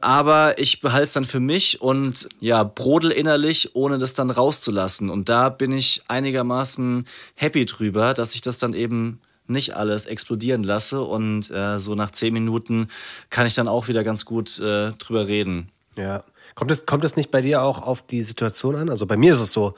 Aber 0.00 0.58
ich 0.58 0.80
behalte 0.80 1.04
es 1.04 1.12
dann 1.12 1.24
für 1.24 1.40
mich 1.40 1.80
und 1.80 2.28
ja, 2.40 2.64
brodel 2.64 3.10
innerlich, 3.10 3.74
ohne 3.74 3.98
das 3.98 4.14
dann 4.14 4.30
rauszulassen. 4.30 5.10
Und 5.10 5.28
da 5.28 5.48
bin 5.48 5.72
ich 5.72 6.02
einigermaßen 6.08 7.06
happy 7.34 7.66
drüber, 7.66 8.14
dass 8.14 8.34
ich 8.34 8.40
das 8.40 8.58
dann 8.58 8.74
eben 8.74 9.20
nicht 9.46 9.76
alles 9.76 10.06
explodieren 10.06 10.62
lasse 10.62 11.02
und 11.02 11.50
äh, 11.50 11.78
so 11.78 11.94
nach 11.94 12.12
zehn 12.12 12.32
Minuten 12.32 12.88
kann 13.30 13.46
ich 13.46 13.54
dann 13.54 13.68
auch 13.68 13.88
wieder 13.88 14.04
ganz 14.04 14.24
gut 14.24 14.58
äh, 14.60 14.92
drüber 14.92 15.26
reden. 15.26 15.70
Ja. 15.96 16.24
Kommt 16.54 16.70
es, 16.70 16.86
kommt 16.86 17.04
es 17.04 17.16
nicht 17.16 17.30
bei 17.30 17.40
dir 17.40 17.62
auch 17.62 17.82
auf 17.82 18.02
die 18.02 18.22
Situation 18.22 18.76
an? 18.76 18.88
Also 18.88 19.06
bei 19.06 19.16
mir 19.16 19.32
ist 19.32 19.40
es 19.40 19.52
so, 19.52 19.74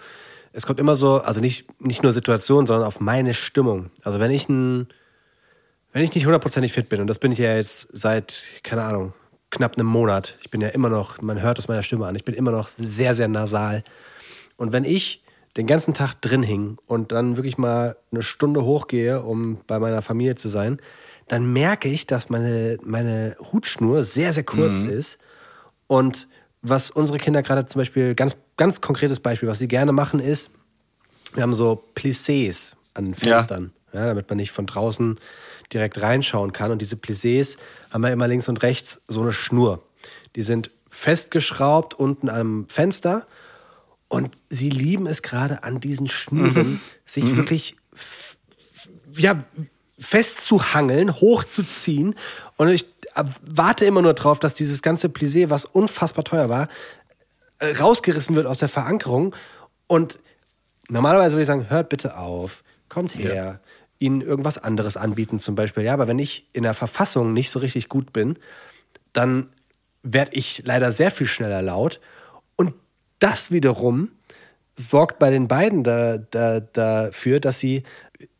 es 0.52 0.66
kommt 0.66 0.78
immer 0.78 0.94
so, 0.94 1.16
also 1.16 1.40
nicht, 1.40 1.80
nicht 1.80 2.02
nur 2.02 2.12
Situation, 2.12 2.66
sondern 2.66 2.86
auf 2.86 3.00
meine 3.00 3.34
Stimmung. 3.34 3.90
Also 4.04 4.20
wenn 4.20 4.30
ich 4.30 4.48
ein, 4.48 4.88
wenn 5.92 6.02
ich 6.02 6.14
nicht 6.14 6.26
hundertprozentig 6.26 6.72
fit 6.72 6.88
bin, 6.88 7.00
und 7.00 7.06
das 7.06 7.18
bin 7.18 7.32
ich 7.32 7.38
ja 7.38 7.56
jetzt 7.56 7.88
seit, 7.92 8.42
keine 8.62 8.82
Ahnung, 8.84 9.14
knapp 9.52 9.76
einem 9.76 9.86
Monat, 9.86 10.36
ich 10.40 10.50
bin 10.50 10.60
ja 10.60 10.68
immer 10.68 10.88
noch, 10.88 11.20
man 11.22 11.40
hört 11.40 11.58
es 11.58 11.68
meiner 11.68 11.82
Stimme 11.82 12.06
an, 12.06 12.16
ich 12.16 12.24
bin 12.24 12.34
immer 12.34 12.50
noch 12.50 12.68
sehr, 12.68 13.14
sehr 13.14 13.28
nasal. 13.28 13.84
Und 14.56 14.72
wenn 14.72 14.84
ich 14.84 15.22
den 15.56 15.66
ganzen 15.66 15.92
Tag 15.92 16.14
drin 16.22 16.42
hing 16.42 16.78
und 16.86 17.12
dann 17.12 17.36
wirklich 17.36 17.58
mal 17.58 17.96
eine 18.10 18.22
Stunde 18.22 18.64
hochgehe, 18.64 19.22
um 19.22 19.58
bei 19.66 19.78
meiner 19.78 20.00
Familie 20.00 20.34
zu 20.34 20.48
sein, 20.48 20.80
dann 21.28 21.52
merke 21.52 21.88
ich, 21.88 22.06
dass 22.06 22.30
meine, 22.30 22.78
meine 22.82 23.36
Hutschnur 23.52 24.04
sehr, 24.04 24.32
sehr 24.32 24.44
kurz 24.44 24.82
mhm. 24.82 24.90
ist. 24.90 25.18
Und 25.86 26.28
was 26.62 26.90
unsere 26.90 27.18
Kinder 27.18 27.42
gerade 27.42 27.66
zum 27.66 27.80
Beispiel, 27.80 28.14
ganz, 28.14 28.36
ganz 28.56 28.80
konkretes 28.80 29.20
Beispiel, 29.20 29.48
was 29.48 29.58
sie 29.58 29.68
gerne 29.68 29.92
machen, 29.92 30.18
ist, 30.18 30.50
wir 31.34 31.42
haben 31.42 31.52
so 31.52 31.84
Plissés 31.94 32.72
an 32.94 33.04
den 33.04 33.14
Fenstern, 33.14 33.72
ja. 33.92 34.00
ja. 34.00 34.06
damit 34.06 34.30
man 34.30 34.38
nicht 34.38 34.50
von 34.50 34.66
draußen 34.66 35.18
direkt 35.72 36.00
reinschauen 36.00 36.52
kann. 36.52 36.70
Und 36.70 36.80
diese 36.80 36.96
Plissés 36.96 37.58
haben 37.90 38.02
wir 38.02 38.12
immer 38.12 38.28
links 38.28 38.48
und 38.48 38.62
rechts 38.62 39.00
so 39.08 39.22
eine 39.22 39.32
Schnur. 39.32 39.82
Die 40.36 40.42
sind 40.42 40.70
festgeschraubt 40.90 41.94
unten 41.94 42.28
am 42.28 42.66
Fenster 42.68 43.26
und 44.08 44.30
sie 44.50 44.68
lieben 44.68 45.06
es 45.06 45.22
gerade 45.22 45.62
an 45.62 45.80
diesen 45.80 46.06
Schnüren, 46.06 46.72
mhm. 46.72 46.80
sich 47.06 47.24
mhm. 47.24 47.36
wirklich 47.36 47.76
ja, 49.16 49.42
festzuhangeln, 49.98 51.14
hochzuziehen. 51.14 52.14
Und 52.56 52.68
ich 52.68 52.86
warte 53.42 53.84
immer 53.84 54.02
nur 54.02 54.14
drauf, 54.14 54.38
dass 54.38 54.54
dieses 54.54 54.82
ganze 54.82 55.08
Plissé, 55.08 55.50
was 55.50 55.64
unfassbar 55.64 56.24
teuer 56.24 56.48
war, 56.48 56.68
äh, 57.58 57.76
rausgerissen 57.76 58.36
wird 58.36 58.46
aus 58.46 58.58
der 58.58 58.68
Verankerung. 58.68 59.34
Und 59.86 60.18
normalerweise 60.88 61.34
würde 61.34 61.42
ich 61.42 61.48
sagen, 61.48 61.70
hört 61.70 61.88
bitte 61.88 62.18
auf, 62.18 62.62
kommt 62.88 63.14
her, 63.14 63.34
ja. 63.34 63.60
Ihnen 64.02 64.20
irgendwas 64.20 64.58
anderes 64.58 64.96
anbieten 64.96 65.38
zum 65.38 65.54
Beispiel. 65.54 65.84
Ja, 65.84 65.94
aber 65.94 66.08
wenn 66.08 66.18
ich 66.18 66.46
in 66.52 66.64
der 66.64 66.74
Verfassung 66.74 67.32
nicht 67.32 67.50
so 67.50 67.60
richtig 67.60 67.88
gut 67.88 68.12
bin, 68.12 68.36
dann 69.12 69.46
werde 70.02 70.32
ich 70.34 70.62
leider 70.66 70.92
sehr 70.92 71.10
viel 71.10 71.26
schneller 71.26 71.62
laut 71.62 72.00
das 73.22 73.52
wiederum 73.52 74.10
sorgt 74.74 75.18
bei 75.18 75.30
den 75.30 75.46
beiden 75.46 75.84
da, 75.84 76.18
da, 76.18 76.60
dafür, 76.60 77.40
dass 77.40 77.60
sie 77.60 77.84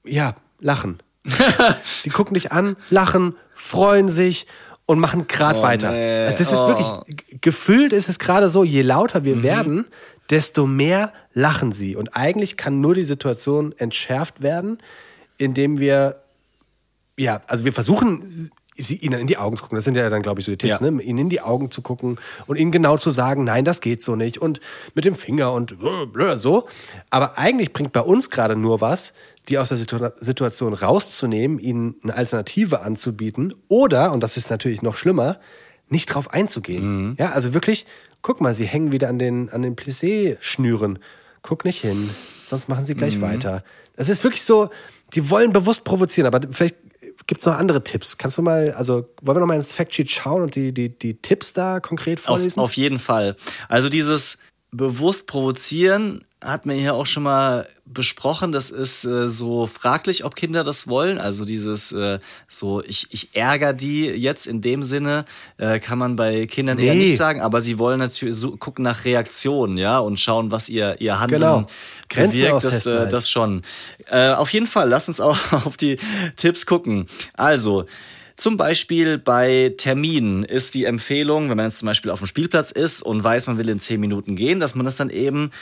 ja 0.05 0.35
lachen. 0.61 0.98
die 2.05 2.11
gucken 2.11 2.35
dich 2.35 2.51
an, 2.51 2.77
lachen, 2.90 3.37
freuen 3.55 4.09
sich 4.09 4.46
und 4.87 4.98
machen 4.98 5.29
gerade 5.29 5.61
oh, 5.61 5.62
weiter. 5.62 5.92
Nee. 5.92 6.25
Also 6.25 6.38
das 6.38 6.53
ist 6.53 6.61
oh. 6.61 6.68
wirklich, 6.68 7.40
gefühlt 7.40 7.92
ist 7.92 8.09
es 8.09 8.18
gerade 8.18 8.51
so, 8.51 8.64
je 8.64 8.83
lauter 8.83 9.25
wir 9.25 9.37
mhm. 9.37 9.42
werden, 9.44 9.87
desto 10.31 10.66
mehr 10.66 11.12
lachen 11.33 11.70
sie. 11.70 11.94
Und 11.94 12.16
eigentlich 12.16 12.57
kann 12.57 12.81
nur 12.81 12.94
die 12.94 13.05
Situation 13.05 13.72
entschärft 13.79 14.42
werden, 14.42 14.79
indem 15.38 15.78
wir, 15.78 16.22
ja, 17.16 17.40
also 17.46 17.64
wir 17.64 17.72
versuchen 17.72 18.50
ihnen 18.76 19.20
in 19.20 19.26
die 19.26 19.36
Augen 19.36 19.56
zu 19.56 19.62
gucken. 19.62 19.76
Das 19.76 19.84
sind 19.84 19.96
ja 19.96 20.08
dann, 20.08 20.22
glaube 20.22 20.40
ich, 20.40 20.46
so 20.46 20.52
die 20.52 20.58
Tipps, 20.58 20.80
ja. 20.80 20.90
ne? 20.90 21.02
ihnen 21.02 21.18
in 21.18 21.28
die 21.28 21.40
Augen 21.40 21.70
zu 21.70 21.82
gucken 21.82 22.18
und 22.46 22.56
ihnen 22.56 22.72
genau 22.72 22.96
zu 22.96 23.10
sagen, 23.10 23.44
nein, 23.44 23.64
das 23.64 23.80
geht 23.80 24.02
so 24.02 24.16
nicht 24.16 24.38
und 24.38 24.60
mit 24.94 25.04
dem 25.04 25.14
Finger 25.14 25.52
und 25.52 25.76
so. 26.36 26.66
Aber 27.10 27.38
eigentlich 27.38 27.72
bringt 27.72 27.92
bei 27.92 28.00
uns 28.00 28.30
gerade 28.30 28.56
nur 28.56 28.80
was, 28.80 29.14
die 29.48 29.58
aus 29.58 29.68
der 29.68 29.78
Situation 30.16 30.72
rauszunehmen, 30.72 31.58
ihnen 31.58 31.96
eine 32.02 32.14
Alternative 32.14 32.80
anzubieten 32.80 33.54
oder, 33.68 34.12
und 34.12 34.22
das 34.22 34.36
ist 34.36 34.50
natürlich 34.50 34.82
noch 34.82 34.96
schlimmer, 34.96 35.38
nicht 35.88 36.06
drauf 36.06 36.32
einzugehen. 36.32 37.08
Mhm. 37.10 37.16
Ja, 37.18 37.32
also 37.32 37.52
wirklich, 37.52 37.86
guck 38.22 38.40
mal, 38.40 38.54
sie 38.54 38.64
hängen 38.64 38.92
wieder 38.92 39.08
an 39.08 39.18
den, 39.18 39.50
an 39.50 39.62
den 39.62 39.76
Plissé-Schnüren. 39.76 40.98
Guck 41.42 41.64
nicht 41.64 41.80
hin, 41.80 42.08
sonst 42.46 42.68
machen 42.68 42.84
sie 42.84 42.94
gleich 42.94 43.16
mhm. 43.16 43.22
weiter. 43.22 43.64
Das 43.96 44.08
ist 44.08 44.24
wirklich 44.24 44.44
so, 44.44 44.70
die 45.14 45.31
wollen 45.31 45.53
bewusst 45.53 45.85
provozieren, 45.85 46.27
aber 46.27 46.40
vielleicht 46.51 46.77
gibt 47.27 47.40
es 47.40 47.46
noch 47.46 47.57
andere 47.57 47.85
Tipps? 47.85 48.18
Kannst 48.18 48.38
du 48.38 48.42
mal, 48.42 48.72
also 48.72 49.09
wollen 49.20 49.37
wir 49.37 49.40
noch 49.40 49.46
mal 49.46 49.55
ins 49.55 49.75
Factsheet 49.75 50.11
schauen 50.11 50.42
und 50.42 50.55
die, 50.55 50.72
die, 50.72 50.96
die 50.96 51.14
Tipps 51.14 51.53
da 51.53 51.81
konkret 51.81 52.20
vorlesen? 52.20 52.61
Auf, 52.61 52.70
auf 52.70 52.77
jeden 52.77 52.98
Fall. 52.98 53.37
Also 53.68 53.88
dieses 53.88 54.38
bewusst 54.70 55.27
provozieren 55.27 56.25
hat 56.42 56.66
man 56.66 56.76
hier 56.76 56.94
auch 56.94 57.07
schon 57.07 57.22
mal 57.22 57.68
besprochen. 57.87 58.52
Das 58.52 58.70
ist 58.70 59.05
äh, 59.05 59.28
so 59.28 59.66
fraglich, 59.66 60.24
ob 60.24 60.35
Kinder 60.35 60.64
das 60.64 60.88
wollen. 60.88 61.18
Also 61.18 61.44
dieses 61.44 61.92
äh, 61.92 62.18
so, 62.48 62.83
ich, 62.83 63.07
ich 63.11 63.35
ärgere 63.35 63.72
die 63.72 64.07
jetzt 64.07 64.46
in 64.46 64.61
dem 64.61 64.83
Sinne, 64.83 65.24
äh, 65.59 65.78
kann 65.78 65.98
man 65.98 66.16
bei 66.16 66.46
Kindern 66.46 66.78
nee. 66.78 66.87
eher 66.87 66.94
nicht 66.94 67.16
sagen, 67.16 67.40
aber 67.40 67.62
sie 67.62 67.78
wollen 67.78 67.98
natürlich 67.98 68.37
so 68.37 68.57
gucken 68.57 68.83
nach 68.85 69.05
Reaktionen, 69.05 69.76
ja, 69.76 69.98
und 69.98 70.18
schauen, 70.18 70.50
was 70.50 70.68
ihr, 70.68 71.00
ihr 71.00 71.20
Handeln 71.20 71.40
genau. 71.40 71.66
bewirkt. 72.09 72.64
Das, 72.64 72.87
äh, 72.87 73.09
das 73.09 73.31
schon. 73.31 73.62
Äh, 74.11 74.31
auf 74.31 74.52
jeden 74.52 74.66
Fall, 74.66 74.88
lass 74.88 75.09
uns 75.09 75.20
auch 75.20 75.38
auf 75.64 75.76
die 75.76 75.96
Tipps 76.37 76.66
gucken. 76.66 77.07
Also, 77.35 77.87
zum 78.37 78.57
Beispiel 78.57 79.18
bei 79.18 79.74
Terminen 79.76 80.42
ist 80.42 80.74
die 80.74 80.85
Empfehlung, 80.85 81.50
wenn 81.50 81.57
man 81.57 81.66
jetzt 81.66 81.78
zum 81.78 81.87
Beispiel 81.87 82.11
auf 82.11 82.18
dem 82.18 82.26
Spielplatz 82.26 82.72
ist 82.72 83.02
und 83.02 83.22
weiß, 83.22 83.46
man 83.46 83.59
will 83.59 83.68
in 83.68 83.78
zehn 83.78 84.00
Minuten 84.00 84.35
gehen, 84.35 84.59
dass 84.59 84.74
man 84.74 84.85
das 84.85 84.96
dann 84.96 85.11
eben 85.11 85.52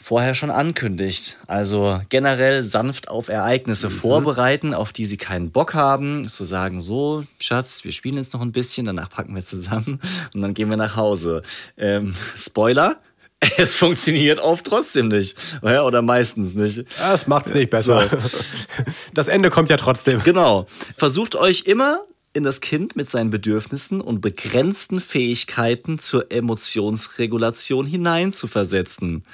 vorher 0.00 0.34
schon 0.34 0.50
ankündigt. 0.50 1.36
Also 1.46 2.00
generell 2.08 2.62
sanft 2.62 3.08
auf 3.08 3.28
Ereignisse 3.28 3.88
mhm. 3.88 3.94
vorbereiten, 3.94 4.74
auf 4.74 4.92
die 4.92 5.04
sie 5.04 5.16
keinen 5.16 5.50
Bock 5.50 5.74
haben. 5.74 6.28
Zu 6.28 6.44
sagen, 6.44 6.80
so, 6.80 7.24
Schatz, 7.38 7.84
wir 7.84 7.92
spielen 7.92 8.16
jetzt 8.16 8.32
noch 8.32 8.40
ein 8.40 8.52
bisschen, 8.52 8.86
danach 8.86 9.10
packen 9.10 9.34
wir 9.34 9.44
zusammen 9.44 10.00
und 10.34 10.40
dann 10.40 10.54
gehen 10.54 10.70
wir 10.70 10.76
nach 10.76 10.96
Hause. 10.96 11.42
Ähm, 11.76 12.14
Spoiler, 12.36 12.96
es 13.56 13.76
funktioniert 13.76 14.38
oft 14.38 14.66
trotzdem 14.66 15.08
nicht. 15.08 15.36
Oder 15.62 16.02
meistens 16.02 16.54
nicht. 16.54 16.84
Das 16.98 17.26
macht's 17.26 17.54
nicht 17.54 17.70
besser. 17.70 18.08
So. 18.08 18.16
Das 19.14 19.28
Ende 19.28 19.50
kommt 19.50 19.70
ja 19.70 19.76
trotzdem. 19.76 20.22
Genau. 20.22 20.66
Versucht 20.96 21.34
euch 21.34 21.64
immer 21.66 22.04
in 22.32 22.44
das 22.44 22.60
Kind 22.60 22.96
mit 22.96 23.10
seinen 23.10 23.30
Bedürfnissen 23.30 24.00
und 24.00 24.20
begrenzten 24.20 25.00
Fähigkeiten 25.00 25.98
zur 25.98 26.30
Emotionsregulation 26.30 27.86
hineinzuversetzen. 27.86 29.24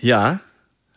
Ja, 0.00 0.40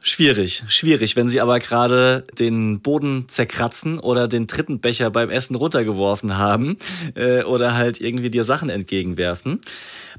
Schwierig, 0.04 0.64
schwierig, 0.68 1.16
wenn 1.16 1.30
sie 1.30 1.42
aber 1.42 1.60
gerade 1.60 2.26
den 2.40 2.82
Boden 2.82 3.30
zerkratzen 3.30 4.00
oder 4.00 4.28
den 4.28 4.48
dritten 4.48 4.80
Becher 4.80 5.12
beim 5.12 5.30
Essen 5.30 5.56
runtergeworfen 5.56 6.40
haben 6.40 6.78
äh, 7.14 7.44
oder 7.44 7.76
halt 7.76 8.02
irgendwie 8.02 8.32
dir 8.32 8.44
Sachen 8.44 8.72
entgegenwerfen. 8.72 9.62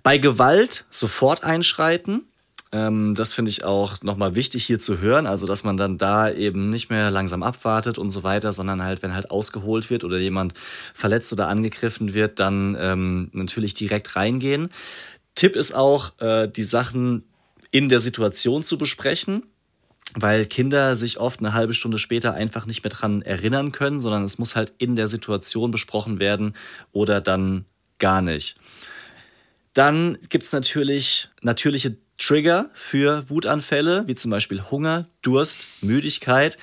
Bei 0.04 0.18
Gewalt 0.18 0.84
sofort 0.92 1.42
einschreiten. 1.42 2.22
Ähm, 2.70 3.16
das 3.16 3.34
finde 3.34 3.50
ich 3.50 3.64
auch 3.64 4.00
nochmal 4.02 4.36
wichtig 4.36 4.64
hier 4.64 4.78
zu 4.78 5.00
hören, 5.00 5.26
also 5.26 5.48
dass 5.48 5.64
man 5.64 5.76
dann 5.76 5.98
da 5.98 6.30
eben 6.30 6.70
nicht 6.70 6.88
mehr 6.88 7.10
langsam 7.10 7.42
abwartet 7.42 7.98
und 7.98 8.10
so 8.10 8.22
weiter, 8.22 8.52
sondern 8.52 8.84
halt, 8.84 9.02
wenn 9.02 9.16
halt 9.16 9.32
ausgeholt 9.32 9.90
wird 9.90 10.04
oder 10.04 10.18
jemand 10.18 10.54
verletzt 10.94 11.32
oder 11.32 11.48
angegriffen 11.48 12.14
wird, 12.14 12.38
dann 12.38 12.76
ähm, 12.78 13.30
natürlich 13.32 13.74
direkt 13.74 14.14
reingehen. 14.14 14.70
Tipp 15.34 15.56
ist 15.56 15.74
auch, 15.74 16.12
äh, 16.20 16.46
die 16.46 16.62
Sachen 16.62 17.24
in 17.72 17.88
der 17.88 17.98
Situation 17.98 18.62
zu 18.62 18.78
besprechen 18.78 19.42
weil 20.14 20.46
Kinder 20.46 20.96
sich 20.96 21.18
oft 21.18 21.40
eine 21.40 21.54
halbe 21.54 21.74
Stunde 21.74 21.98
später 21.98 22.34
einfach 22.34 22.66
nicht 22.66 22.82
mehr 22.84 22.90
dran 22.90 23.22
erinnern 23.22 23.72
können, 23.72 24.00
sondern 24.00 24.24
es 24.24 24.38
muss 24.38 24.56
halt 24.56 24.72
in 24.78 24.96
der 24.96 25.08
Situation 25.08 25.70
besprochen 25.70 26.18
werden 26.18 26.54
oder 26.92 27.20
dann 27.20 27.64
gar 27.98 28.20
nicht. 28.20 28.56
Dann 29.74 30.18
gibt 30.28 30.44
es 30.44 30.52
natürlich 30.52 31.30
natürliche 31.40 31.96
Trigger 32.18 32.70
für 32.74 33.28
Wutanfälle, 33.30 34.04
wie 34.06 34.14
zum 34.14 34.30
Beispiel 34.30 34.62
Hunger, 34.70 35.06
Durst, 35.22 35.66
Müdigkeit. 35.80 36.58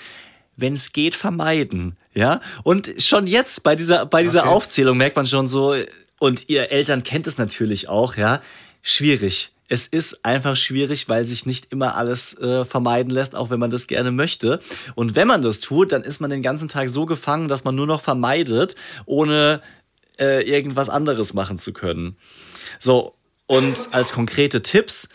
Wenn 0.56 0.76
es 0.76 0.92
geht, 0.92 1.16
vermeiden. 1.16 1.98
Ja? 2.14 2.42
Und 2.64 2.94
schon 3.00 3.26
jetzt 3.26 3.64
bei 3.64 3.76
dieser, 3.76 4.06
bei 4.06 4.22
dieser 4.22 4.42
okay. 4.42 4.50
Aufzählung 4.50 4.98
merkt 4.98 5.16
man 5.16 5.26
schon 5.26 5.48
so, 5.48 5.76
und 6.20 6.50
ihr 6.50 6.70
Eltern 6.72 7.04
kennt 7.04 7.28
es 7.28 7.38
natürlich 7.38 7.88
auch, 7.88 8.18
ja, 8.18 8.42
schwierig 8.82 9.54
es 9.70 9.88
ist 9.88 10.26
einfach 10.26 10.56
schwierig, 10.56 11.08
weil 11.08 11.26
sich 11.26 11.46
nicht 11.46 11.72
immer 11.72 11.96
alles 11.96 12.38
äh, 12.40 12.66
vermeiden 12.66 13.12
lässt, 13.12 13.36
auch 13.36 13.52
wenn 13.52 13.60
man 13.60 13.70
das 13.70 13.88
gerne 13.88 14.12
möchte. 14.12 14.60
Und 14.96 15.16
wenn 15.16 15.28
man 15.28 15.44
das 15.44 15.60
tut, 15.60 15.92
dann 15.92 16.04
ist 16.04 16.20
man 16.20 16.32
den 16.32 16.42
ganzen 16.42 16.68
Tag 16.68 16.90
so 16.90 17.06
gefangen, 17.06 17.48
dass 17.48 17.64
man 17.64 17.76
nur 17.76 17.88
noch 17.88 18.02
vermeidet, 18.02 18.76
ohne 19.06 19.62
äh, 20.20 20.44
irgendwas 20.44 20.90
anderes 20.90 21.34
machen 21.34 21.60
zu 21.60 21.72
können. 21.72 22.18
So, 22.80 23.14
und 23.46 23.90
als 23.92 24.12
konkrete 24.12 24.64
Tipps 24.64 25.10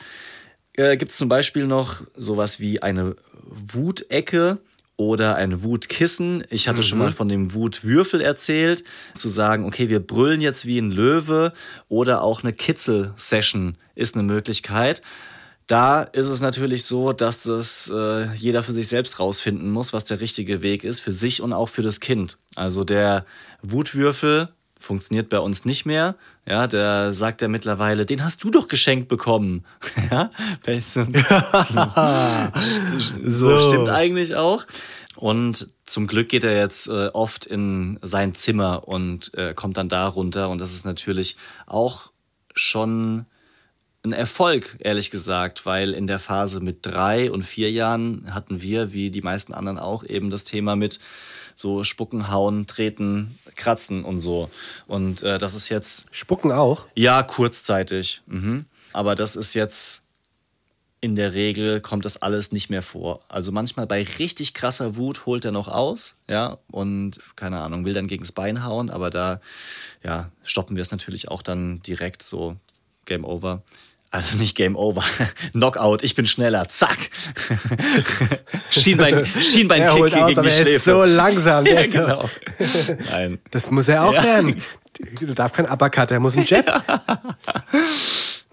äh, 0.75 0.97
gibt 0.97 1.11
es 1.11 1.19
zum 1.19 1.29
Beispiel 1.29 1.67
noch 1.67 2.03
sowas 2.17 2.61
wie 2.61 2.81
eine 2.81 3.17
Wutecke 3.43 4.59
oder 4.97 5.37
ein 5.37 5.63
Wutkissen. 5.63 6.45
Ich 6.51 6.69
hatte 6.69 6.83
schon 6.83 6.99
mal 6.99 7.13
von 7.13 7.29
dem 7.29 7.55
Wutwürfel 7.55 8.21
erzählt, 8.21 8.85
zu 9.15 9.29
sagen, 9.29 9.67
okay, 9.67 9.89
wir 9.89 10.01
brüllen 10.01 10.41
jetzt 10.41 10.67
wie 10.67 10.79
ein 10.79 10.91
Löwe 10.91 11.53
oder 11.89 12.23
auch 12.23 12.43
eine 12.43 12.53
Kitzel-Session 12.53 13.77
ist 13.95 14.15
eine 14.15 14.25
Möglichkeit. 14.25 15.03
Da 15.67 16.03
ist 16.03 16.27
es 16.27 16.41
natürlich 16.41 16.85
so, 16.85 17.13
dass 17.13 17.45
das 17.45 17.91
äh, 17.95 18.33
jeder 18.35 18.63
für 18.63 18.73
sich 18.73 18.89
selbst 18.89 19.19
rausfinden 19.19 19.71
muss, 19.71 19.95
was 19.95 20.05
der 20.05 20.21
richtige 20.21 20.61
Weg 20.61 20.85
ist, 20.85 21.01
für 21.01 21.13
sich 21.13 21.41
und 21.41 21.55
auch 21.55 21.71
für 21.71 21.83
das 21.83 22.01
Kind. 22.01 22.37
Also 22.55 22.85
der 22.85 23.25
Wutwürfel 23.63 24.51
funktioniert 24.85 25.29
bei 25.29 25.41
uns 25.41 25.65
nicht 25.65 25.87
mehr. 25.87 26.17
Ja, 26.47 26.67
der 26.67 27.13
sagt 27.13 27.43
ja 27.43 27.49
mittlerweile, 27.49 28.07
den 28.07 28.23
hast 28.23 28.45
du 28.45 28.51
doch 28.51 28.69
geschenkt 28.69 29.09
bekommen. 29.09 29.65
ja, 30.11 30.31
so, 33.23 33.59
so 33.59 33.69
stimmt 33.69 33.89
eigentlich 33.89 34.37
auch. 34.37 34.67
Und 35.17 35.71
zum 35.85 36.07
Glück 36.07 36.29
geht 36.29 36.45
er 36.45 36.57
jetzt 36.57 36.89
äh, 36.89 37.09
oft 37.09 37.47
in 37.47 37.99
sein 38.03 38.35
Zimmer 38.35 38.87
und 38.89 39.33
äh, 39.35 39.55
kommt 39.55 39.77
dann 39.77 39.89
da 39.89 40.07
runter. 40.07 40.49
Und 40.49 40.59
das 40.59 40.73
ist 40.73 40.85
natürlich 40.85 41.37
auch 41.67 42.13
schon 42.55 43.27
ein 44.05 44.13
Erfolg, 44.13 44.77
ehrlich 44.81 45.11
gesagt, 45.11 45.65
weil 45.65 45.95
in 45.95 46.07
der 46.07 46.19
Phase 46.19 46.61
mit 46.61 46.85
drei 46.85 47.31
und 47.31 47.43
vier 47.43 47.71
Jahren 47.71 48.35
hatten 48.35 48.61
wir, 48.61 48.93
wie 48.93 49.11
die 49.11 49.23
meisten 49.23 49.55
anderen 49.55 49.79
auch, 49.79 50.05
eben 50.05 50.31
das 50.31 50.45
Thema 50.45 50.77
mit 50.77 51.01
so 51.57 51.85
Spucken, 51.85 52.31
Hauen, 52.31 52.67
Treten, 52.67 53.39
Kratzen 53.57 54.05
und 54.05 54.19
so. 54.19 54.51
Und 54.87 55.23
äh, 55.23 55.39
das 55.39 55.55
ist 55.55 55.69
jetzt. 55.69 56.07
Spucken 56.11 56.53
auch? 56.53 56.87
Ja, 56.95 57.23
kurzzeitig. 57.23 58.23
Mhm. 58.27 58.67
Aber 58.93 59.15
das 59.15 59.37
ist 59.37 59.55
jetzt. 59.55 60.03
In 61.01 61.17
der 61.17 61.35
Regel 61.35 61.83
kommt 61.83 62.07
das 62.07 62.23
alles 62.23 62.51
nicht 62.51 62.71
mehr 62.71 62.83
vor. 62.83 63.21
Also 63.29 63.53
manchmal 63.53 63.87
bei 63.87 64.05
richtig 64.19 64.55
krasser 64.55 64.97
Wut 64.97 65.27
holt 65.27 65.45
er 65.45 65.53
noch 65.53 65.69
aus, 65.69 66.17
ja, 66.29 66.57
und 66.71 67.21
keine 67.37 67.61
Ahnung, 67.61 67.85
will 67.85 67.93
dann 67.93 68.09
gegens 68.09 68.33
Bein 68.33 68.65
hauen, 68.65 68.89
aber 68.89 69.11
da, 69.11 69.43
ja, 70.03 70.31
stoppen 70.45 70.77
wir 70.77 70.81
es 70.81 70.93
natürlich 70.93 71.29
auch 71.29 71.43
dann 71.43 71.83
direkt 71.83 72.23
so 72.23 72.57
Game 73.05 73.27
Over. 73.27 73.63
Also 74.15 74.39
nicht 74.39 74.57
Game 74.57 74.77
Over. 74.77 75.03
Knockout, 75.55 76.05
ich 76.05 76.15
bin 76.15 76.25
schneller. 76.25 76.69
Zack. 76.69 77.11
Schienbein, 78.71 79.27
Schienbeinkick 79.27 79.91
holt 79.91 80.15
aus, 80.15 80.29
gegen 80.29 80.39
aber 80.39 80.49
die 80.49 80.55
er 80.55 80.63
Schläfe. 80.63 80.71
ist 80.77 80.85
so 80.85 81.03
langsam. 81.03 81.67
Ja, 81.67 81.83
genau. 81.83 82.31
Nein. 83.11 83.41
Das 83.51 83.73
muss 83.73 83.89
er 83.89 84.05
auch 84.05 84.15
Ja. 84.15 84.23
lernen. 84.23 84.63
Der 85.21 85.35
darf 85.35 85.53
kein 85.53 85.69
Uppercut, 85.69 86.11
der 86.11 86.21
muss 86.21 86.37
ein 86.37 86.45
Jab. 86.45 86.65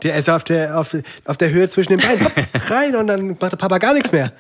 Der 0.02 0.16
ist 0.16 0.32
auf 0.32 0.44
der, 0.44 0.80
auf, 0.80 0.98
auf 1.26 1.38
der 1.38 1.52
Höhe 1.52 1.70
zwischen 1.70 1.96
den 1.96 2.00
Beinen. 2.00 2.26
Hopp, 2.26 2.34
rein 2.72 2.96
und 2.96 3.06
dann 3.06 3.28
macht 3.40 3.52
der 3.52 3.58
Papa 3.58 3.78
gar 3.78 3.94
nichts 3.94 4.12
mehr. 4.12 4.34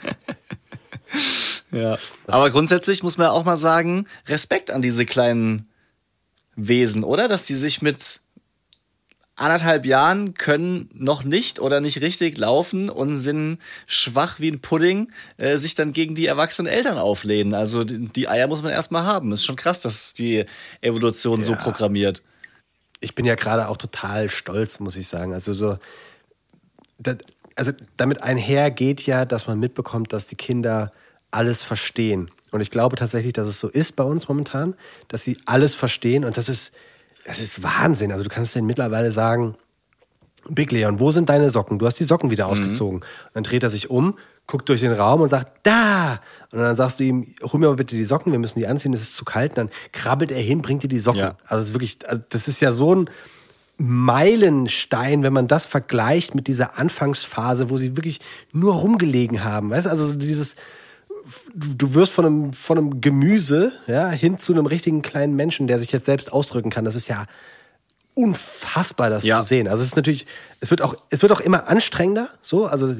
Ja. 1.72 2.00
Aber 2.26 2.50
grundsätzlich 2.50 3.04
muss 3.04 3.20
man 3.20 3.28
auch 3.28 3.44
mal 3.46 3.58
sagen, 3.58 4.08
Respekt 4.28 4.72
an 4.72 4.82
diese 4.82 5.06
kleinen 5.06 5.70
Wesen, 6.56 7.04
oder? 7.04 7.28
Dass 7.28 7.46
die 7.46 7.54
sich 7.54 7.84
mit 7.84 8.22
anderthalb 9.36 9.86
Jahren 9.86 10.34
können 10.34 10.90
noch 10.94 11.24
nicht 11.24 11.60
oder 11.60 11.80
nicht 11.82 12.02
richtig 12.02 12.38
laufen 12.38 12.90
und 12.90 13.18
sind 13.18 13.58
schwach 13.88 14.40
wie 14.40 14.50
ein 14.52 14.60
Pudding, 14.60 15.12
äh, 15.38 15.58
sich 15.58 15.74
dann 15.74 15.94
gegen 15.94 16.16
die 16.16 16.28
erwachsenen 16.28 16.72
Eltern 16.72 16.98
auflehnen. 16.98 17.54
Also 17.54 17.84
die, 17.84 18.08
die 18.08 18.28
Eier 18.28 18.48
muss 18.48 18.62
man 18.62 18.72
erstmal 18.72 19.04
haben. 19.06 19.32
Ist 19.32 19.46
schon 19.46 19.56
krass, 19.56 19.82
dass 19.82 20.14
die 20.14 20.46
Evolution 20.82 21.42
so 21.44 21.54
Ja. 21.54 21.58
programmiert. 21.58 22.22
Ich 23.00 23.16
bin 23.16 23.26
ja 23.26 23.36
gerade 23.36 23.68
auch 23.68 23.78
total 23.78 24.30
stolz, 24.30 24.80
muss 24.80 24.96
ich 24.96 25.08
sagen. 25.08 25.34
Also 25.34 25.54
so, 25.54 25.80
das, 27.00 27.18
also 27.56 27.72
damit 27.98 28.22
einhergeht 28.22 29.06
ja, 29.06 29.26
dass 29.26 29.48
man 29.48 29.60
mitbekommt, 29.60 30.14
dass 30.14 30.28
die 30.28 30.36
Kinder 30.36 30.92
alles 31.32 31.64
verstehen. 31.64 32.30
Und 32.52 32.62
ich 32.62 32.70
glaube 32.70 32.96
tatsächlich, 32.98 33.34
dass 33.34 33.48
es 33.48 33.60
so 33.60 33.70
ist 33.70 33.94
bei 33.96 34.04
uns 34.04 34.28
momentan, 34.28 34.76
dass 35.08 35.24
sie 35.24 35.38
alles 35.46 35.74
verstehen. 35.74 36.26
Und 36.26 36.38
das 36.38 36.50
ist, 36.50 36.76
das 37.26 37.40
ist 37.40 37.64
Wahnsinn. 37.64 38.12
Also 38.12 38.24
du 38.24 38.30
kannst 38.30 38.56
denen 38.56 38.68
mittlerweile 38.68 39.12
sagen, 39.12 39.56
Big 40.50 40.72
Leon, 40.72 41.00
wo 41.00 41.12
sind 41.12 41.30
deine 41.30 41.50
Socken? 41.50 41.78
Du 41.78 41.86
hast 41.86 42.00
die 42.00 42.04
Socken 42.04 42.32
wieder 42.32 42.48
ausgezogen. 42.48 43.00
Und 43.02 43.06
dann 43.34 43.44
dreht 43.44 43.64
er 43.64 43.70
sich 43.70 43.90
um, 43.90 44.18
guckt 44.48 44.68
durch 44.70 44.82
den 44.82 44.92
Raum 44.92 45.22
und 45.22 45.30
sagt, 45.30 45.54
da! 45.64 46.20
Und 46.52 46.60
dann 46.60 46.76
sagst 46.76 47.00
du 47.00 47.04
ihm, 47.04 47.28
hol 47.44 47.60
mir 47.60 47.68
mal 47.68 47.76
bitte 47.76 47.96
die 47.96 48.06
Socken, 48.06 48.32
wir 48.32 48.40
müssen 48.40 48.60
die 48.60 48.68
anziehen, 48.68 48.94
es 48.94 49.02
ist 49.02 49.16
zu 49.16 49.24
kalt. 49.24 49.52
Und 49.52 49.58
dann 49.58 49.70
krabbelt 49.92 50.32
er 50.32 50.42
hin, 50.42 50.62
bringt 50.62 50.84
dir 50.84 50.88
die 50.88 51.00
Socken. 51.00 51.22
Ja. 51.22 51.38
Also 51.46 51.62
es 51.62 51.68
ist 51.70 51.74
wirklich, 51.76 52.00
also 52.08 52.24
das 52.30 52.48
ist 52.48 52.60
ja 52.60 52.72
so 52.72 52.96
ein 52.96 53.10
Meilenstein, 53.78 55.24
wenn 55.24 55.34
man 55.34 55.48
das 55.48 55.68
vergleicht 55.68 56.36
mit 56.36 56.48
dieser 56.48 56.78
Anfangsphase, 56.78 57.70
wo 57.70 57.78
sie 57.78 57.96
wirklich 57.96 58.20
nur 58.52 58.76
rumgelegen 58.76 59.44
haben. 59.44 59.70
Weißt 59.70 59.86
du, 59.86 59.90
also 59.92 60.06
so 60.06 60.14
dieses, 60.14 60.56
du 61.54 61.94
wirst 61.94 62.12
von 62.14 62.26
einem, 62.26 62.54
von 62.54 62.78
einem 62.78 63.02
Gemüse 63.02 63.72
ja, 63.88 64.10
hin 64.10 64.40
zu 64.40 64.54
einem 64.54 64.66
richtigen 64.66 65.02
kleinen 65.02 65.36
Menschen, 65.36 65.68
der 65.68 65.80
sich 65.80 65.92
jetzt 65.92 66.06
selbst 66.06 66.32
ausdrücken 66.32 66.70
kann. 66.70 66.86
Das 66.86 66.96
ist 66.96 67.08
ja 67.08 67.26
unfassbar, 68.14 69.10
das 69.10 69.24
Ja. 69.26 69.40
zu 69.42 69.48
sehen. 69.48 69.68
Also 69.68 69.82
es 69.82 69.88
ist 69.90 69.96
natürlich, 69.96 70.26
es 70.60 70.70
wird 70.70 70.82
auch, 70.82 70.96
es 71.10 71.22
wird 71.22 71.32
auch 71.32 71.40
immer 71.40 71.68
anstrengender. 71.68 72.30
So, 72.42 72.66
also 72.66 72.96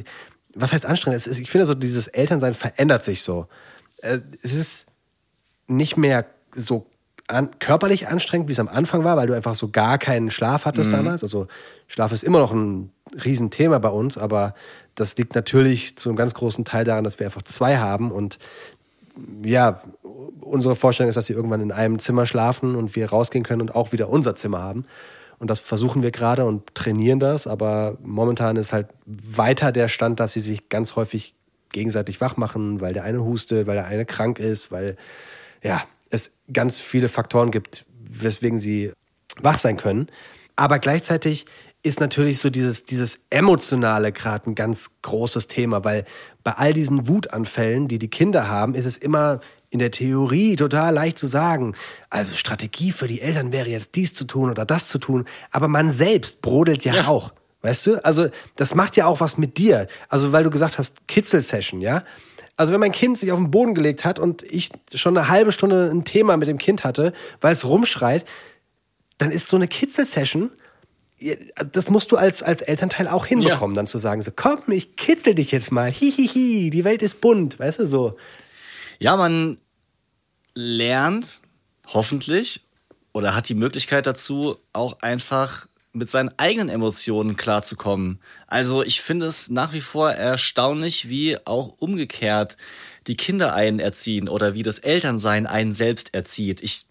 was 0.54 0.74
heißt 0.74 0.86
anstrengend? 0.86 1.26
Ist, 1.26 1.40
ich 1.40 1.50
finde 1.50 1.66
so 1.66 1.74
dieses 1.74 2.08
Elternsein 2.08 2.54
verändert 2.54 3.06
sich 3.06 3.24
so. 3.24 3.48
Äh, 4.02 4.20
Es 4.42 4.54
ist 4.54 4.88
nicht 5.68 5.98
mehr 5.98 6.26
so 6.54 6.86
an, 7.28 7.52
körperlich 7.60 8.08
anstrengend, 8.08 8.50
wie 8.50 8.54
es 8.54 8.60
am 8.60 8.68
Anfang 8.68 9.04
war, 9.04 9.16
weil 9.16 9.28
du 9.28 9.34
einfach 9.34 9.56
so 9.56 9.70
gar 9.70 9.98
keinen 9.98 10.30
Schlaf 10.32 10.66
hattest 10.66 10.92
damals. 10.92 11.24
Also 11.24 11.48
Schlaf 11.88 12.12
ist 12.12 12.24
immer 12.24 12.40
noch 12.40 12.52
ein 12.52 12.92
Riesenthema 13.24 13.80
bei 13.80 13.90
uns, 13.90 14.18
aber 14.18 14.54
das 14.96 15.18
liegt 15.18 15.36
natürlich 15.36 15.98
zu 15.98 16.10
einem 16.10 16.18
ganz 16.18 16.34
großen 16.34 16.66
Teil 16.66 16.86
daran, 16.86 17.04
dass 17.04 17.20
wir 17.20 17.28
einfach 17.28 17.44
zwei 17.44 17.78
haben 17.78 18.12
und 18.12 18.40
ja, 19.44 19.82
unsere 20.40 20.76
Vorstellung 20.76 21.10
ist, 21.10 21.16
dass 21.16 21.26
sie 21.26 21.34
irgendwann 21.34 21.62
in 21.62 21.72
einem 21.72 22.00
Zimmer 22.00 22.26
schlafen 22.26 22.76
und 22.76 22.96
wir 22.96 23.10
rausgehen 23.10 23.44
können 23.44 23.62
und 23.62 23.76
auch 23.76 23.92
wieder 23.92 24.10
unser 24.10 24.36
Zimmer 24.36 24.60
haben. 24.60 24.86
Und 25.38 25.50
das 25.50 25.60
versuchen 25.60 26.04
wir 26.04 26.12
gerade 26.12 26.46
und 26.46 26.76
trainieren 26.76 27.20
das, 27.20 27.48
aber 27.48 27.98
momentan 28.04 28.58
ist 28.58 28.74
halt 28.74 28.88
weiter 29.06 29.72
der 29.72 29.88
Stand, 29.88 30.20
dass 30.20 30.34
sie 30.34 30.40
sich 30.40 30.70
ganz 30.70 30.96
häufig 30.96 31.34
gegenseitig 31.72 32.22
wach 32.22 32.38
machen, 32.38 32.80
weil 32.80 32.94
der 32.94 33.04
eine 33.04 33.24
hustet, 33.24 33.66
weil 33.66 33.76
der 33.76 33.86
eine 33.86 34.06
krank 34.06 34.40
ist, 34.40 34.72
weil 34.72 34.98
ja, 35.64 35.82
es 36.10 36.34
ganz 36.52 36.80
viele 36.80 37.10
Faktoren 37.10 37.52
gibt, 37.52 37.86
weswegen 38.08 38.60
sie 38.60 38.92
wach 39.40 39.58
sein 39.58 39.78
können. 39.78 40.08
Aber 40.56 40.80
gleichzeitig 40.80 41.46
ist 41.84 42.00
natürlich 42.00 42.40
so 42.40 42.50
dieses, 42.50 42.86
dieses 42.86 43.26
Emotionale 43.30 44.12
gerade 44.12 44.50
ein 44.50 44.56
ganz 44.56 44.92
großes 45.02 45.48
Thema, 45.48 45.84
weil 45.84 46.06
bei 46.44 46.52
all 46.52 46.74
diesen 46.74 47.08
Wutanfällen, 47.08 47.88
die 47.88 48.00
die 48.00 48.10
Kinder 48.10 48.48
haben, 48.48 48.76
ist 48.76 48.86
es 48.86 48.98
immer 48.98 49.40
in 49.72 49.80
der 49.80 49.92
Theorie 49.92 50.56
total 50.58 50.94
leicht 50.94 51.18
zu 51.18 51.28
sagen, 51.28 51.76
also 52.10 52.36
Strategie 52.36 52.92
für 52.92 53.08
die 53.08 53.22
Eltern 53.22 53.52
wäre 53.52 53.70
jetzt 53.70 53.96
dies 53.96 54.14
zu 54.14 54.26
tun 54.26 54.50
oder 54.50 54.66
das 54.66 54.88
zu 54.88 55.00
tun, 55.00 55.26
aber 55.50 55.68
man 55.68 55.92
selbst 55.92 56.42
brodelt 56.42 56.84
ja, 56.84 57.08
auch. 57.08 57.34
Weißt 57.62 57.86
du? 57.86 58.04
Also, 58.04 58.30
das 58.56 58.74
macht 58.74 58.96
ja 58.96 59.06
auch 59.06 59.20
was 59.20 59.38
mit 59.38 59.58
dir. 59.58 59.88
Also, 60.10 60.32
weil 60.32 60.44
du 60.44 60.50
gesagt 60.50 60.78
hast, 60.80 61.08
Kitzel-Session, 61.08 61.80
ja? 61.80 62.04
Also, 62.58 62.74
wenn 62.74 62.80
mein 62.80 62.92
Kind 62.92 63.20
sich 63.20 63.32
auf 63.32 63.38
den 63.38 63.52
Boden 63.52 63.76
gelegt 63.76 64.04
hat 64.04 64.18
und 64.18 64.42
ich 64.44 64.70
schon 64.94 65.16
eine 65.16 65.28
halbe 65.28 65.52
Stunde 65.52 65.90
ein 65.92 66.04
Thema 66.04 66.38
mit 66.38 66.48
dem 66.48 66.58
Kind 66.58 66.84
hatte, 66.84 67.14
weil 67.40 67.54
es 67.54 67.66
rumschreit, 67.66 68.26
dann 69.20 69.30
ist 69.30 69.48
so 69.48 69.58
eine 69.58 69.68
Kitzel-Session, 69.68 70.52
das 71.72 71.90
musst 71.90 72.12
du 72.12 72.18
als, 72.18 72.44
als 72.44 72.62
Elternteil 72.62 73.08
auch 73.08 73.26
hinbekommen, 73.26 73.76
dann 73.76 73.88
zu 73.88 73.98
sagen, 73.98 74.22
so, 74.22 74.32
komm, 74.36 74.60
ich 74.72 74.96
kitzel 74.96 75.36
dich 75.36 75.52
jetzt 75.52 75.72
mal, 75.72 75.92
hihihi, 75.92 76.70
die 76.70 76.84
Welt 76.84 77.02
ist 77.02 77.22
bunt, 77.22 77.60
weißt 77.60 77.80
du, 77.80 77.88
so. 77.88 78.18
Ja, 79.00 79.16
man 79.16 79.58
lernt 80.54 81.42
hoffentlich 81.88 82.62
oder 83.14 83.36
hat 83.36 83.50
die 83.50 83.56
Möglichkeit 83.56 84.08
dazu, 84.08 84.58
auch 84.74 85.02
einfach 85.02 85.68
mit 85.94 86.10
seinen 86.10 86.32
eigenen 86.38 86.70
Emotionen 86.70 87.36
klarzukommen. 87.36 88.20
Also 88.48 88.82
ich 88.84 89.02
finde 89.02 89.26
es 89.26 89.50
nach 89.50 89.74
wie 89.74 89.82
vor 89.82 90.12
erstaunlich, 90.12 91.10
wie 91.10 91.38
auch 91.46 91.76
umgekehrt 91.80 92.56
die 93.08 93.18
Kinder 93.18 93.54
einen 93.54 93.80
erziehen 93.80 94.30
oder 94.30 94.54
wie 94.54 94.64
das 94.64 94.80
Elternsein 94.80 95.48
einen 95.48 95.74
selbst 95.74 96.14
erzieht. 96.14 96.62
Ich 96.62 96.86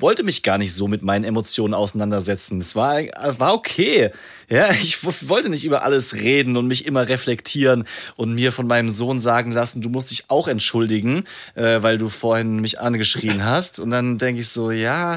wollte 0.00 0.22
mich 0.22 0.42
gar 0.42 0.58
nicht 0.58 0.74
so 0.74 0.88
mit 0.88 1.02
meinen 1.02 1.24
Emotionen 1.24 1.74
auseinandersetzen. 1.74 2.60
Es 2.60 2.74
war, 2.74 3.00
war 3.38 3.54
okay. 3.54 4.10
Ja, 4.48 4.70
ich 4.70 5.02
wollte 5.28 5.48
nicht 5.48 5.64
über 5.64 5.82
alles 5.82 6.14
reden 6.14 6.56
und 6.56 6.66
mich 6.66 6.86
immer 6.86 7.08
reflektieren 7.08 7.84
und 8.16 8.34
mir 8.34 8.52
von 8.52 8.66
meinem 8.66 8.90
Sohn 8.90 9.20
sagen 9.20 9.52
lassen, 9.52 9.80
du 9.80 9.88
musst 9.88 10.10
dich 10.10 10.24
auch 10.28 10.48
entschuldigen, 10.48 11.24
äh, 11.54 11.82
weil 11.82 11.98
du 11.98 12.08
vorhin 12.08 12.60
mich 12.60 12.80
angeschrien 12.80 13.44
hast. 13.44 13.78
Und 13.80 13.90
dann 13.90 14.18
denke 14.18 14.40
ich 14.40 14.48
so, 14.48 14.70
ja, 14.70 15.16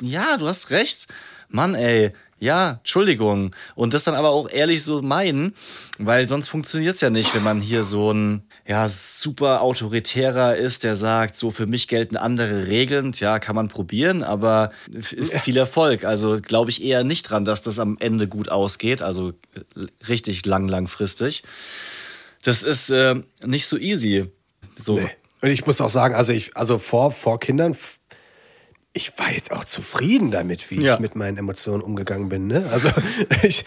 ja, 0.00 0.36
du 0.36 0.46
hast 0.46 0.70
recht. 0.70 1.08
Mann, 1.48 1.74
ey, 1.74 2.12
ja, 2.42 2.80
Entschuldigung. 2.80 3.54
Und 3.76 3.94
das 3.94 4.02
dann 4.02 4.16
aber 4.16 4.30
auch 4.30 4.50
ehrlich 4.50 4.82
so 4.82 5.00
meinen, 5.00 5.54
weil 5.98 6.26
sonst 6.26 6.48
funktioniert's 6.48 7.00
ja 7.00 7.08
nicht, 7.08 7.32
wenn 7.36 7.44
man 7.44 7.60
hier 7.60 7.84
so 7.84 8.12
ein 8.12 8.42
ja, 8.66 8.88
super 8.88 9.60
autoritärer 9.60 10.56
ist, 10.56 10.82
der 10.82 10.96
sagt, 10.96 11.36
so 11.36 11.52
für 11.52 11.68
mich 11.68 11.86
gelten 11.86 12.16
andere 12.16 12.66
Regeln. 12.66 13.12
Tja, 13.12 13.38
kann 13.38 13.54
man 13.54 13.68
probieren, 13.68 14.24
aber 14.24 14.72
viel 15.00 15.56
Erfolg. 15.56 16.04
Also 16.04 16.38
glaube 16.42 16.70
ich 16.70 16.82
eher 16.82 17.04
nicht 17.04 17.30
dran, 17.30 17.44
dass 17.44 17.62
das 17.62 17.78
am 17.78 17.96
Ende 18.00 18.26
gut 18.26 18.48
ausgeht, 18.48 19.02
also 19.02 19.28
äh, 19.54 19.86
richtig 20.08 20.44
lang, 20.44 20.66
langfristig. 20.66 21.44
Das 22.42 22.64
ist 22.64 22.90
äh, 22.90 23.14
nicht 23.44 23.68
so 23.68 23.78
easy. 23.78 24.26
So. 24.74 24.98
Nee. 24.98 25.10
Und 25.42 25.50
ich 25.50 25.64
muss 25.64 25.80
auch 25.80 25.90
sagen, 25.90 26.16
also 26.16 26.32
ich, 26.32 26.56
also 26.56 26.78
vor, 26.78 27.12
vor 27.12 27.38
Kindern, 27.38 27.76
ich 28.94 29.18
war 29.18 29.30
jetzt 29.32 29.52
auch 29.52 29.64
zufrieden 29.64 30.30
damit, 30.30 30.70
wie 30.70 30.82
Ja. 30.82 30.94
ich 30.94 31.00
mit 31.00 31.16
meinen 31.16 31.38
Emotionen 31.38 31.82
umgegangen 31.82 32.28
bin. 32.28 32.46
Ne? 32.46 32.64
Also 32.70 32.88
ich 33.42 33.64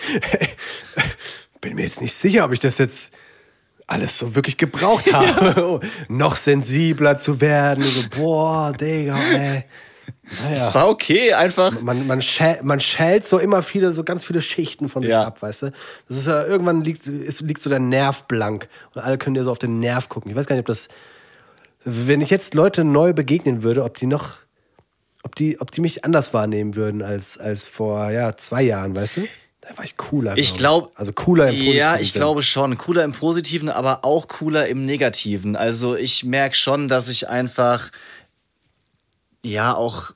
bin 1.62 1.76
mir 1.76 1.84
jetzt 1.84 2.02
nicht 2.02 2.14
sicher, 2.14 2.46
ob 2.46 2.52
ich 2.52 2.60
das 2.60 2.78
jetzt 2.78 3.14
alles 3.88 4.18
so 4.18 4.36
wirklich 4.36 4.58
gebraucht 4.58 5.12
habe. 5.14 5.80
Noch 6.08 6.36
sensibler 6.36 7.18
zu 7.18 7.42
werden. 7.42 7.84
So, 7.84 8.02
boah, 8.16 8.74
Digga, 8.74 9.18
ey. 9.18 9.64
Naja. 10.42 10.52
Es 10.68 10.74
war 10.74 10.88
okay, 10.90 11.34
einfach. 11.34 11.82
Man, 11.82 12.06
man, 12.08 12.22
schält, 12.22 12.64
man 12.64 12.80
schält 12.80 13.28
so 13.28 13.38
immer 13.38 13.62
viele, 13.62 13.92
so 13.92 14.04
ganz 14.04 14.24
viele 14.24 14.42
Schichten 14.42 14.90
von 14.90 15.04
sich 15.04 15.12
Ja. 15.12 15.24
ab, 15.26 15.42
weißt 15.42 15.64
du? 15.64 15.72
Das 16.08 16.18
ist 16.18 16.28
ja, 16.28 16.46
irgendwann 16.46 16.84
liegt, 16.84 17.06
ist, 17.08 17.42
liegt 17.42 17.62
so 17.62 17.70
der 17.70 17.80
Nerv 17.80 18.24
blank 18.24 18.68
und 18.94 19.02
alle 19.04 19.18
können 19.20 19.36
dir 19.36 19.44
so 19.44 19.52
auf 19.52 19.60
den 19.60 19.80
Nerv 19.80 20.10
gucken. 20.10 20.30
Ich 20.32 20.38
weiß 20.38 20.48
gar 20.48 20.56
nicht, 20.56 20.62
ob 20.64 20.68
das, 20.68 20.88
wenn 21.84 22.22
ich 22.22 22.32
jetzt 22.32 22.56
Leute 22.56 22.84
neu 22.84 23.14
begegnen 23.14 23.62
würde, 23.62 23.84
ob 23.84 23.98
die 23.98 24.08
noch, 24.08 24.38
ob 25.26 25.36
die, 25.36 25.60
ob 25.60 25.72
die 25.72 25.82
mich 25.82 26.06
anders 26.06 26.34
wahrnehmen 26.36 26.76
würden 26.76 27.02
als, 27.02 27.38
als 27.40 27.66
vor, 27.66 28.12
ja, 28.12 28.38
zwei 28.38 28.62
Jahren, 28.62 28.96
weißt 28.96 29.18
du? 29.18 29.28
Da 29.62 29.76
war 29.76 29.84
ich 29.84 29.98
cooler. 29.98 30.38
Ich 30.38 30.54
glaub 30.54 30.84
glaube. 30.84 31.00
Also 31.00 31.14
cooler 31.14 31.48
im 31.50 31.56
positiven 31.56 31.78
Ja, 31.78 31.98
ich 31.98 32.12
Sinn. 32.12 32.20
glaube 32.22 32.44
schon. 32.44 32.78
Cooler 32.78 33.04
im 33.04 33.12
Positiven, 33.14 33.70
aber 33.70 34.06
auch 34.06 34.28
cooler 34.28 34.68
im 34.68 34.86
Negativen. 34.86 35.56
Also 35.56 35.96
ich 35.96 36.24
merke 36.24 36.56
schon, 36.56 36.88
dass 36.88 37.10
ich 37.10 37.28
einfach 37.28 37.92
ja 39.44 39.74
auch 39.74 40.12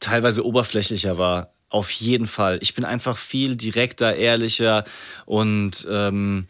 teilweise 0.00 0.46
oberflächlicher 0.46 1.18
war. 1.18 1.52
Auf 1.68 1.90
jeden 1.90 2.26
Fall. 2.26 2.58
Ich 2.62 2.74
bin 2.74 2.86
einfach 2.86 3.18
viel 3.18 3.56
direkter, 3.56 4.16
ehrlicher 4.16 4.84
und 5.26 5.86
ähm, 5.90 6.46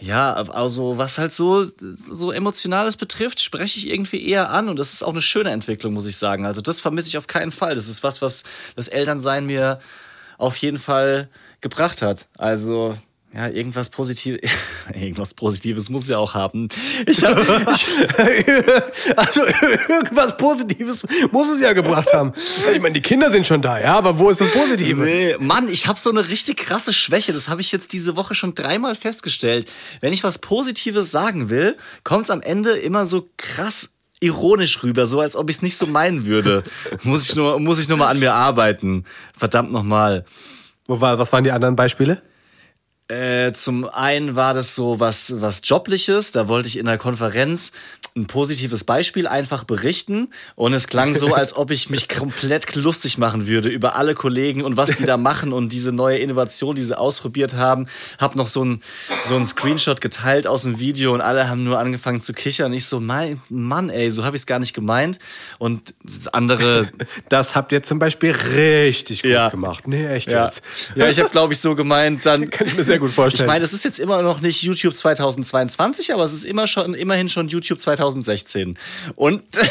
ja, 0.00 0.32
also 0.32 0.96
was 0.96 1.18
halt 1.18 1.32
so, 1.32 1.66
so 2.10 2.32
Emotionales 2.32 2.96
betrifft, 2.96 3.40
spreche 3.40 3.78
ich 3.78 3.88
irgendwie 3.88 4.26
eher 4.26 4.50
an 4.50 4.68
und 4.68 4.78
das 4.78 4.94
ist 4.94 5.02
auch 5.02 5.10
eine 5.10 5.22
schöne 5.22 5.50
Entwicklung, 5.50 5.92
muss 5.92 6.06
ich 6.06 6.16
sagen. 6.16 6.46
Also 6.46 6.62
das 6.62 6.80
vermisse 6.80 7.08
ich 7.08 7.18
auf 7.18 7.26
keinen 7.26 7.52
Fall. 7.52 7.74
Das 7.74 7.86
ist 7.86 8.02
was, 8.02 8.22
was 8.22 8.44
das 8.76 8.88
Elternsein 8.88 9.46
mir 9.46 9.78
auf 10.38 10.56
jeden 10.56 10.78
Fall 10.78 11.28
gebracht 11.60 12.00
hat. 12.00 12.28
Also 12.38 12.96
ja, 13.32 13.48
irgendwas 13.48 13.88
Positives, 13.88 14.40
irgendwas 14.94 15.34
Positives 15.34 15.88
muss 15.88 16.08
ja 16.08 16.18
auch 16.18 16.34
haben. 16.34 16.68
Ich 17.06 17.24
hab, 17.24 17.38
ich, 17.38 17.86
also 19.16 19.46
irgendwas 19.88 20.36
Positives 20.36 21.04
muss 21.30 21.48
es 21.48 21.60
ja 21.60 21.72
gebracht 21.72 22.12
haben. 22.12 22.32
Ich 22.74 22.80
meine, 22.80 22.94
die 22.94 23.02
Kinder 23.02 23.30
sind 23.30 23.46
schon 23.46 23.62
da, 23.62 23.80
ja, 23.80 23.96
aber 23.96 24.18
wo 24.18 24.30
ist 24.30 24.40
das 24.40 24.50
Positive? 24.50 25.00
Nee, 25.00 25.36
Mann, 25.38 25.68
ich 25.68 25.86
habe 25.86 25.98
so 25.98 26.10
eine 26.10 26.28
richtig 26.28 26.56
krasse 26.56 26.92
Schwäche. 26.92 27.32
Das 27.32 27.48
habe 27.48 27.60
ich 27.60 27.70
jetzt 27.70 27.92
diese 27.92 28.16
Woche 28.16 28.34
schon 28.34 28.54
dreimal 28.54 28.96
festgestellt. 28.96 29.68
Wenn 30.00 30.12
ich 30.12 30.24
was 30.24 30.38
Positives 30.38 31.12
sagen 31.12 31.50
will, 31.50 31.76
kommt 32.02 32.24
es 32.24 32.30
am 32.30 32.42
Ende 32.42 32.72
immer 32.72 33.06
so 33.06 33.28
krass 33.36 33.90
ironisch 34.20 34.82
rüber, 34.82 35.06
so 35.06 35.20
als 35.20 35.34
ob 35.36 35.48
ich 35.50 35.56
es 35.56 35.62
nicht 35.62 35.76
so 35.76 35.86
meinen 35.86 36.26
würde. 36.26 36.62
muss 37.04 37.30
ich 37.30 37.36
nur, 37.36 37.60
muss 37.60 37.78
ich 37.78 37.88
nur 37.88 37.96
mal 37.96 38.08
an 38.08 38.18
mir 38.18 38.34
arbeiten. 38.34 39.04
Verdammt 39.36 39.72
nochmal. 39.72 40.24
Wo 40.86 41.00
war, 41.00 41.18
was 41.18 41.32
waren 41.32 41.44
die 41.44 41.52
anderen 41.52 41.76
Beispiele? 41.76 42.22
Äh, 43.10 43.52
zum 43.54 43.88
einen 43.88 44.36
war 44.36 44.54
das 44.54 44.76
so 44.76 45.00
was, 45.00 45.40
was 45.40 45.62
Jobliches. 45.64 46.30
Da 46.30 46.46
wollte 46.46 46.68
ich 46.68 46.78
in 46.78 46.86
der 46.86 46.96
Konferenz 46.96 47.72
ein 48.20 48.26
positives 48.26 48.84
Beispiel 48.84 49.26
einfach 49.26 49.64
berichten. 49.64 50.28
Und 50.54 50.72
es 50.74 50.86
klang 50.86 51.14
so, 51.14 51.34
als 51.34 51.56
ob 51.56 51.70
ich 51.70 51.90
mich 51.90 52.08
komplett 52.08 52.74
lustig 52.74 53.18
machen 53.18 53.46
würde 53.46 53.68
über 53.68 53.96
alle 53.96 54.14
Kollegen 54.14 54.62
und 54.62 54.76
was 54.76 54.96
die 54.96 55.04
da 55.04 55.16
machen 55.16 55.52
und 55.52 55.72
diese 55.72 55.92
neue 55.92 56.18
Innovation, 56.18 56.74
die 56.74 56.82
sie 56.82 56.96
ausprobiert 56.96 57.54
haben. 57.54 57.86
Hab 58.18 58.36
noch 58.36 58.46
so 58.46 58.64
ein, 58.64 58.80
so 59.26 59.36
ein 59.36 59.46
Screenshot 59.46 60.00
geteilt 60.00 60.46
aus 60.46 60.62
dem 60.62 60.78
Video 60.78 61.12
und 61.14 61.20
alle 61.20 61.48
haben 61.48 61.64
nur 61.64 61.78
angefangen 61.78 62.20
zu 62.20 62.32
kichern. 62.32 62.72
Ich 62.72 62.86
so, 62.86 63.00
mein 63.00 63.40
Mann, 63.48 63.90
ey, 63.90 64.10
so 64.10 64.24
habe 64.24 64.36
ich 64.36 64.42
es 64.42 64.46
gar 64.46 64.58
nicht 64.58 64.74
gemeint. 64.74 65.18
Und 65.58 65.94
das 66.04 66.28
andere 66.28 66.88
Das 67.28 67.54
habt 67.56 67.72
ihr 67.72 67.82
zum 67.82 67.98
Beispiel 67.98 68.32
richtig 68.32 69.22
gut 69.22 69.30
Ja. 69.30 69.48
gemacht. 69.48 69.86
Nee, 69.88 70.06
echt 70.06 70.30
Ja, 70.30 70.44
jetzt. 70.46 70.62
ja 70.94 71.08
ich 71.08 71.18
habe, 71.18 71.30
glaube 71.30 71.52
ich, 71.52 71.60
so 71.60 71.74
gemeint, 71.74 72.26
dann 72.26 72.50
Kann 72.50 72.66
ich 72.66 72.76
mir 72.76 72.84
sehr 72.84 72.98
gut 72.98 73.10
vorstellen. 73.10 73.46
Ich 73.46 73.52
meine, 73.52 73.64
es 73.64 73.72
ist 73.72 73.84
jetzt 73.84 73.98
immer 74.00 74.22
noch 74.22 74.40
nicht 74.40 74.62
YouTube 74.62 74.94
2022, 74.94 76.12
aber 76.12 76.24
es 76.24 76.32
ist 76.32 76.44
immer 76.44 76.66
schon, 76.66 76.94
immerhin 76.94 77.28
schon 77.28 77.48
YouTube 77.48 77.80
2016. 78.12 78.78
Und 79.16 79.42
ja, 79.56 79.62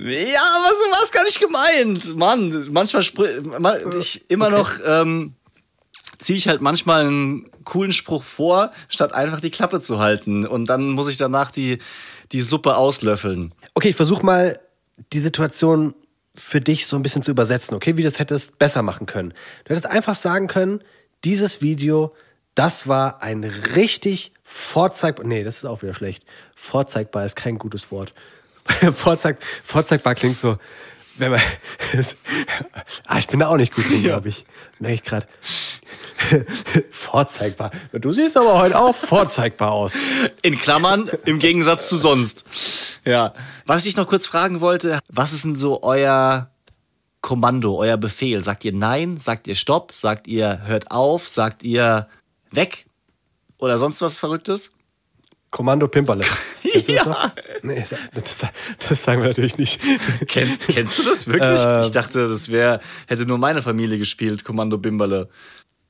aber 0.00 0.70
so 0.74 0.84
war 0.90 1.02
es 1.04 1.12
gar 1.12 1.24
nicht 1.24 1.40
gemeint. 1.40 2.16
Mann, 2.16 2.68
manchmal 2.70 3.02
ich 3.98 4.30
immer 4.30 4.50
noch 4.50 4.72
ähm, 4.84 5.34
ziehe 6.18 6.36
ich 6.36 6.48
halt 6.48 6.60
manchmal 6.60 7.06
einen 7.06 7.50
coolen 7.64 7.92
Spruch 7.92 8.24
vor, 8.24 8.72
statt 8.88 9.12
einfach 9.12 9.40
die 9.40 9.50
Klappe 9.50 9.80
zu 9.80 9.98
halten. 9.98 10.46
Und 10.46 10.66
dann 10.66 10.90
muss 10.90 11.08
ich 11.08 11.16
danach 11.16 11.50
die, 11.50 11.78
die 12.32 12.40
Suppe 12.40 12.76
auslöffeln. 12.76 13.54
Okay, 13.74 13.90
ich 13.90 13.96
versuche 13.96 14.24
mal 14.24 14.58
die 15.12 15.20
Situation 15.20 15.94
für 16.34 16.60
dich 16.60 16.86
so 16.86 16.96
ein 16.96 17.02
bisschen 17.02 17.22
zu 17.22 17.30
übersetzen, 17.30 17.74
okay, 17.74 17.96
wie 17.96 18.02
du 18.02 18.08
das 18.08 18.18
hättest 18.18 18.58
besser 18.58 18.82
machen 18.82 19.06
können. 19.06 19.34
Du 19.64 19.70
hättest 19.70 19.86
einfach 19.86 20.14
sagen 20.14 20.46
können, 20.46 20.82
dieses 21.24 21.62
Video, 21.62 22.14
das 22.58 22.88
war 22.88 23.22
ein 23.22 23.44
richtig 23.44 24.32
vorzeigbar, 24.42 25.24
nee, 25.24 25.44
das 25.44 25.58
ist 25.58 25.64
auch 25.64 25.82
wieder 25.82 25.94
schlecht. 25.94 26.24
Vorzeigbar 26.56 27.24
ist 27.24 27.36
kein 27.36 27.56
gutes 27.56 27.92
Wort. 27.92 28.12
Vorzeig, 28.94 29.38
vorzeigbar 29.62 30.14
klingt 30.14 30.36
so, 30.36 30.58
wenn 31.16 31.30
man, 31.30 31.40
ah, 33.06 33.18
ich 33.18 33.28
bin 33.28 33.40
da 33.40 33.48
auch 33.48 33.56
nicht 33.56 33.74
gut 33.74 33.88
drin, 33.88 34.02
glaube 34.02 34.28
ich. 34.28 34.44
Merke 34.80 34.94
ich 34.94 35.04
gerade. 35.04 35.26
vorzeigbar. 36.90 37.70
Du 37.92 38.12
siehst 38.12 38.36
aber 38.36 38.58
heute 38.58 38.78
auch 38.78 38.94
vorzeigbar 38.94 39.70
aus. 39.70 39.96
In 40.42 40.58
Klammern, 40.58 41.10
im 41.24 41.38
Gegensatz 41.38 41.88
zu 41.88 41.96
sonst. 41.96 42.44
Ja. 43.04 43.34
Was 43.66 43.86
ich 43.86 43.96
noch 43.96 44.08
kurz 44.08 44.26
fragen 44.26 44.60
wollte, 44.60 44.98
was 45.08 45.32
ist 45.32 45.44
denn 45.44 45.56
so 45.56 45.82
euer 45.82 46.50
Kommando, 47.20 47.76
euer 47.78 47.96
Befehl? 47.96 48.42
Sagt 48.42 48.64
ihr 48.64 48.72
Nein? 48.72 49.16
Sagt 49.16 49.46
ihr 49.46 49.54
Stopp? 49.54 49.92
Sagt 49.94 50.26
ihr 50.26 50.60
Hört 50.66 50.90
auf? 50.90 51.28
Sagt 51.28 51.62
ihr 51.62 52.08
Weg? 52.50 52.86
Oder 53.58 53.78
sonst 53.78 54.00
was 54.02 54.18
Verrücktes? 54.18 54.70
Kommando 55.50 55.88
Pimperle. 55.88 56.24
Kennst 56.62 56.88
du 56.88 56.92
das 56.94 57.04
Ja. 57.04 57.10
noch? 57.10 57.30
Nee, 57.62 57.82
das, 58.14 58.36
das 58.88 59.02
sagen 59.02 59.22
wir 59.22 59.28
natürlich 59.28 59.56
nicht. 59.56 59.80
Kenn, 60.26 60.48
kennst 60.66 60.98
du 60.98 61.02
das 61.04 61.26
wirklich? 61.26 61.60
ich 61.86 61.90
dachte, 61.92 62.28
das 62.28 62.50
wäre, 62.50 62.80
hätte 63.06 63.24
nur 63.24 63.38
meine 63.38 63.62
Familie 63.62 63.96
gespielt, 63.98 64.44
Kommando 64.44 64.76
Bimberle. 64.76 65.28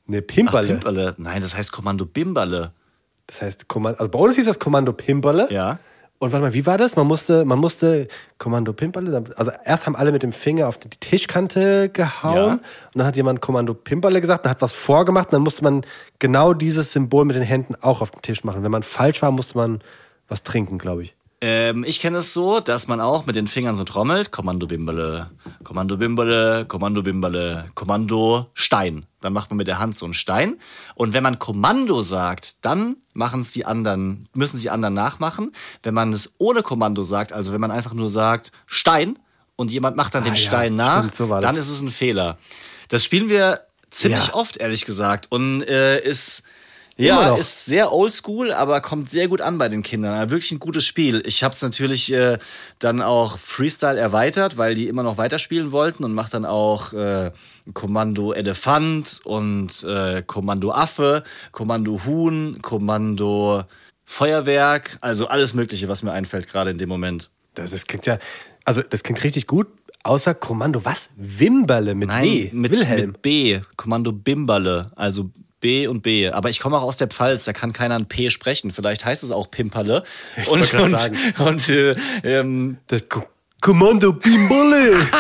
Nee, 0.07 0.19
Ach, 0.23 0.27
Pimperle. 0.27 0.69
Pimperle. 0.69 1.15
Nein, 1.19 1.43
das 1.43 1.57
heißt 1.57 1.73
Kommando 1.73 2.07
Bimberle. 2.07 2.73
Das 3.27 3.43
heißt 3.43 3.69
Kommando, 3.69 3.99
also 3.99 4.11
bei 4.11 4.19
uns 4.19 4.37
hieß 4.37 4.47
das 4.47 4.59
Kommando 4.61 4.93
Pimperle. 4.93 5.49
Ja. 5.51 5.79
Und 6.21 6.33
warte 6.33 6.47
mal, 6.47 6.53
wie 6.55 6.67
war 6.67 6.79
das? 6.79 6.97
Man 6.97 7.07
musste, 7.07 7.45
man 7.45 7.61
musste 7.61 8.09
Kommando 8.39 8.73
Pimperle, 8.73 9.23
also 9.37 9.53
erst 9.65 9.87
haben 9.87 9.95
alle 9.95 10.11
mit 10.11 10.25
dem 10.25 10.33
Finger 10.33 10.67
auf 10.67 10.77
die 10.77 10.89
Tischkante 10.89 11.91
gehauen 11.91 12.35
Ja. 12.37 12.53
und 12.55 12.61
dann 12.95 13.07
hat 13.07 13.15
jemand 13.15 13.41
Kommando 13.41 13.73
Pimperle 13.73 14.21
gesagt, 14.21 14.45
dann 14.45 14.51
hat 14.51 14.61
was 14.61 14.73
vorgemacht 14.73 15.29
und 15.29 15.35
dann 15.35 15.43
musste 15.43 15.63
man 15.63 15.87
genau 16.19 16.55
dieses 16.55 16.93
Symbol 16.93 17.25
mit 17.25 17.37
den 17.37 17.45
Händen 17.45 17.77
auch 17.81 18.01
auf 18.03 18.11
den 18.11 18.23
Tisch 18.23 18.43
machen. 18.43 18.65
Wenn 18.65 18.71
man 18.73 18.83
falsch 18.83 19.23
war, 19.23 19.31
musste 19.31 19.57
man 19.59 19.81
was 20.29 20.43
trinken, 20.43 20.79
glaube 20.79 21.03
ich. 21.05 21.15
Ähm, 21.41 21.85
ich 21.85 22.01
kenne 22.01 22.19
es 22.19 22.35
so, 22.35 22.59
dass 22.59 22.89
man 22.89 23.01
auch 23.01 23.25
mit 23.27 23.37
den 23.37 23.47
Fingern 23.47 23.77
so 23.77 23.85
trommelt. 23.85 24.33
Kommando 24.33 24.67
Bimberle, 24.67 25.31
Kommando 25.63 25.97
Bimberle, 25.97 26.65
Kommando 26.67 27.03
Bimberle, 27.03 27.67
Kommando 27.75 28.51
Stein. 28.55 29.07
Dann 29.21 29.33
macht 29.33 29.51
man 29.51 29.57
mit 29.59 29.69
der 29.69 29.79
Hand 29.79 29.97
so 29.97 30.05
einen 30.05 30.15
Stein. 30.15 30.59
Und 30.97 31.13
wenn 31.13 31.23
man 31.23 31.39
Kommando 31.39 32.03
sagt, 32.03 32.57
dann 32.63 32.97
machen 33.13 33.43
es 33.43 33.53
die 33.53 33.65
anderen, 33.65 34.29
müssen 34.35 34.57
es 34.57 34.63
die 34.63 34.71
anderen 34.71 34.95
nachmachen. 34.95 35.53
Wenn 35.85 35.95
man 35.95 36.13
es 36.13 36.33
ohne 36.39 36.63
Kommando 36.63 37.05
sagt, 37.05 37.33
also 37.33 37.53
wenn 37.53 37.61
man 37.61 37.71
einfach 37.71 37.93
nur 37.95 38.09
sagt 38.11 38.51
Stein 38.67 39.17
und 39.55 39.71
jemand 39.71 39.97
macht 39.97 40.15
dann 40.17 40.25
den 40.25 40.33
Ah 40.33 40.37
ja, 40.37 40.43
Stein 40.43 40.75
nach, 40.77 40.99
stimmt, 40.99 41.15
so 41.15 41.29
dann 41.29 41.57
ist 41.57 41.69
es 41.69 41.81
ein 41.81 41.89
Fehler. 41.91 42.39
Das 42.89 43.05
spielen 43.05 43.29
wir 43.29 43.61
ziemlich 43.91 44.29
Ja. 44.29 44.35
oft, 44.35 44.57
ehrlich 44.57 44.85
gesagt. 44.87 45.27
Und 45.31 45.63
äh, 45.63 46.01
ist 46.01 46.43
ja, 47.07 47.37
ist 47.37 47.67
sehr 47.67 47.93
oldschool, 47.93 48.53
aber 48.53 48.81
kommt 48.81 49.09
sehr 49.09 49.29
gut 49.29 49.41
an 49.41 49.57
bei 49.59 49.69
den 49.69 49.83
Kindern. 49.83 50.31
Wirklich 50.31 50.51
ein 50.51 50.59
gutes 50.59 50.85
Spiel. 50.85 51.23
Ich 51.27 51.45
habe 51.45 51.55
es 51.55 51.63
natürlich 51.63 52.13
äh, 52.13 52.39
dann 52.79 53.01
auch 53.03 53.39
Freestyle 53.39 53.99
erweitert, 53.99 54.57
weil 54.57 54.75
die 54.75 54.89
immer 54.89 55.05
noch 55.05 55.17
weiterspielen 55.17 55.71
wollten 55.71 56.05
und 56.05 56.13
mache 56.13 56.31
dann 56.31 56.45
auch 56.45 56.93
äh, 56.93 57.31
Kommando 57.73 58.33
Elefant 58.33 59.21
und 59.25 59.85
äh, 59.85 60.23
Kommando 60.27 60.73
Affe, 60.73 61.23
Kommando 61.53 62.01
Huhn, 62.05 62.59
Kommando 62.63 63.65
Feuerwerk, 64.05 64.99
also 65.01 65.29
alles 65.29 65.55
Mögliche, 65.55 65.89
was 65.89 66.03
mir 66.03 66.13
einfällt 66.13 66.49
gerade 66.49 66.71
in 66.71 66.79
dem 66.79 66.89
Moment. 66.89 67.31
Das, 67.55 67.71
das 67.71 67.87
klingt 67.87 68.07
ja, 68.07 68.19
also 68.65 68.83
das 68.83 69.03
klingt 69.03 69.23
richtig 69.23 69.47
gut, 69.47 69.69
außer 70.03 70.35
Kommando, 70.35 70.85
was? 70.85 71.11
Wimberle 71.17 71.95
mit 71.95 72.09
W. 72.09 72.51
mit, 72.53 72.73
Wilhelm. 72.73 73.11
mit 73.11 73.23
B, 73.23 73.61
Kommando 73.77 74.13
Bimberle, 74.13 74.91
also 74.97 75.31
B 75.61 75.87
und 75.87 76.03
B. 76.03 76.29
Aber 76.29 76.49
ich 76.49 76.61
komme 76.61 76.79
auch 76.79 76.83
aus 76.83 76.97
der 76.97 77.09
Pfalz, 77.09 77.45
da 77.45 77.53
kann 77.53 77.73
keiner 77.73 77.97
ein 77.97 78.07
P 78.07 78.31
sprechen. 78.31 78.71
Vielleicht 78.71 79.05
heißt 79.05 79.23
es 79.23 79.31
auch 79.31 79.51
Pimperle. 79.51 80.05
und 80.51 80.71
grad 80.71 80.83
und, 80.83 80.99
sagen. 80.99 81.19
und 81.39 81.69
äh, 81.69 81.95
ähm, 82.23 82.79
Das 82.87 83.05
Kommando 83.61 84.13
Bimberle. 84.13 84.99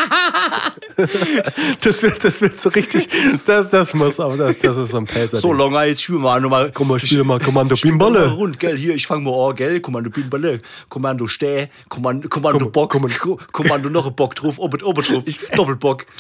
Das 1.80 2.02
wird, 2.02 2.24
das 2.24 2.40
wird 2.40 2.60
so 2.60 2.70
richtig, 2.70 3.08
das, 3.44 3.70
das 3.70 3.94
muss 3.94 4.18
auch, 4.18 4.36
das, 4.36 4.58
das 4.58 4.76
ist 4.76 4.90
so 4.90 4.96
ein 4.96 5.04
Pelzer. 5.04 5.36
So 5.36 5.52
lange, 5.52 5.84
jetzt 5.84 6.02
spielen 6.02 6.22
wir 6.22 6.40
nochmal. 6.40 6.72
Komm 6.74 6.88
mal, 6.88 6.98
spiel 6.98 7.22
mal 7.22 7.38
Kommando 7.38 7.76
mal 7.76 7.80
Bimballe. 7.80 8.32
rund, 8.32 8.58
gell? 8.58 8.76
Hier, 8.76 8.96
ich 8.96 9.06
fange 9.06 9.22
mal 9.22 9.50
an, 9.50 9.54
gell? 9.54 9.80
Kommando 9.80 10.10
Bimballe, 10.10 10.60
Kommando 10.88 11.28
Steh, 11.28 11.68
Kommando, 11.88 12.28
Kommando 12.28 12.58
Komm- 12.58 12.72
Bock, 12.72 12.90
Kommando- 12.92 13.16
Ko- 13.16 13.38
Kommando 13.52 13.88
noch 13.90 14.08
ein 14.08 14.14
Bock 14.16 14.34
drauf, 14.34 14.58
oben, 14.58 14.82
oben 14.82 15.02
drauf, 15.04 15.22
Doppelbock. 15.54 16.06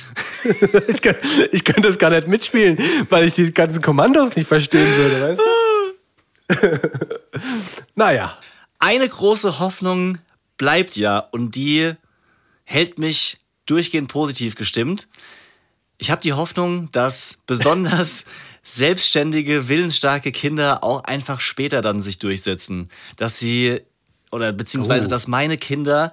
Ich, 0.88 1.02
kann, 1.02 1.16
ich 1.50 1.64
könnte 1.64 1.82
das 1.82 1.98
gar 1.98 2.10
nicht 2.10 2.28
mitspielen, 2.28 2.78
weil 3.10 3.24
ich 3.26 3.32
die 3.34 3.52
ganzen 3.52 3.82
Kommandos 3.82 4.36
nicht 4.36 4.46
verstehen 4.46 4.86
würde, 4.96 5.38
weißt 6.48 6.70
du? 6.70 6.80
naja. 7.96 8.38
Eine 8.78 9.08
große 9.08 9.58
Hoffnung 9.58 10.18
bleibt 10.56 10.96
ja 10.96 11.18
und 11.18 11.56
die 11.56 11.94
hält 12.68 12.98
mich 12.98 13.38
durchgehend 13.64 14.08
positiv 14.08 14.54
gestimmt. 14.54 15.08
Ich 15.96 16.10
habe 16.10 16.20
die 16.20 16.34
Hoffnung, 16.34 16.92
dass 16.92 17.38
besonders 17.46 18.26
selbstständige, 18.62 19.68
willensstarke 19.68 20.32
Kinder 20.32 20.84
auch 20.84 21.04
einfach 21.04 21.40
später 21.40 21.80
dann 21.80 22.02
sich 22.02 22.18
durchsetzen. 22.18 22.90
Dass 23.16 23.38
sie, 23.38 23.80
oder 24.30 24.52
beziehungsweise, 24.52 25.06
Oh. 25.06 25.08
dass 25.08 25.28
meine 25.28 25.56
Kinder, 25.56 26.12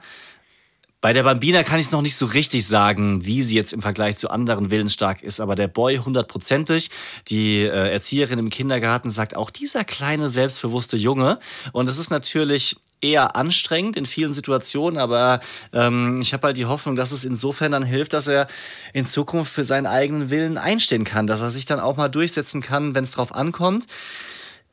bei 1.01 1.11
der 1.11 1.23
Bambina 1.23 1.63
kann 1.63 1.79
ich 1.79 1.87
es 1.87 1.91
noch 1.91 2.01
nicht 2.01 2.15
so 2.15 2.25
richtig 2.25 2.65
sagen, 2.65 3.25
wie 3.25 3.41
sie 3.41 3.57
jetzt 3.57 3.73
im 3.73 3.81
Vergleich 3.81 4.15
zu 4.15 4.29
anderen 4.29 4.71
willensstark 4.71 5.23
ist, 5.23 5.41
aber 5.41 5.55
der 5.55 5.67
Boy 5.67 5.97
hundertprozentig. 5.97 6.89
Die 7.27 7.63
äh, 7.63 7.91
Erzieherin 7.91 8.39
im 8.39 8.49
Kindergarten 8.49 9.11
sagt 9.11 9.35
auch 9.35 9.49
dieser 9.49 9.83
kleine, 9.83 10.29
selbstbewusste 10.29 10.95
Junge. 10.95 11.39
Und 11.73 11.89
es 11.89 11.99
ist 11.99 12.11
natürlich 12.11 12.77
eher 13.05 13.35
anstrengend 13.35 13.95
in 13.95 14.05
vielen 14.05 14.33
Situationen, 14.33 14.99
aber 14.99 15.39
ähm, 15.73 16.19
ich 16.21 16.33
habe 16.33 16.47
halt 16.47 16.57
die 16.57 16.65
Hoffnung, 16.65 16.95
dass 16.95 17.11
es 17.11 17.25
insofern 17.25 17.71
dann 17.71 17.83
hilft, 17.83 18.13
dass 18.13 18.27
er 18.27 18.47
in 18.93 19.05
Zukunft 19.05 19.51
für 19.51 19.63
seinen 19.63 19.85
eigenen 19.85 20.29
Willen 20.29 20.57
einstehen 20.57 21.03
kann, 21.03 21.27
dass 21.27 21.41
er 21.41 21.51
sich 21.51 21.65
dann 21.65 21.79
auch 21.79 21.97
mal 21.97 22.09
durchsetzen 22.09 22.61
kann, 22.61 22.95
wenn 22.95 23.03
es 23.03 23.11
drauf 23.11 23.33
ankommt. 23.33 23.85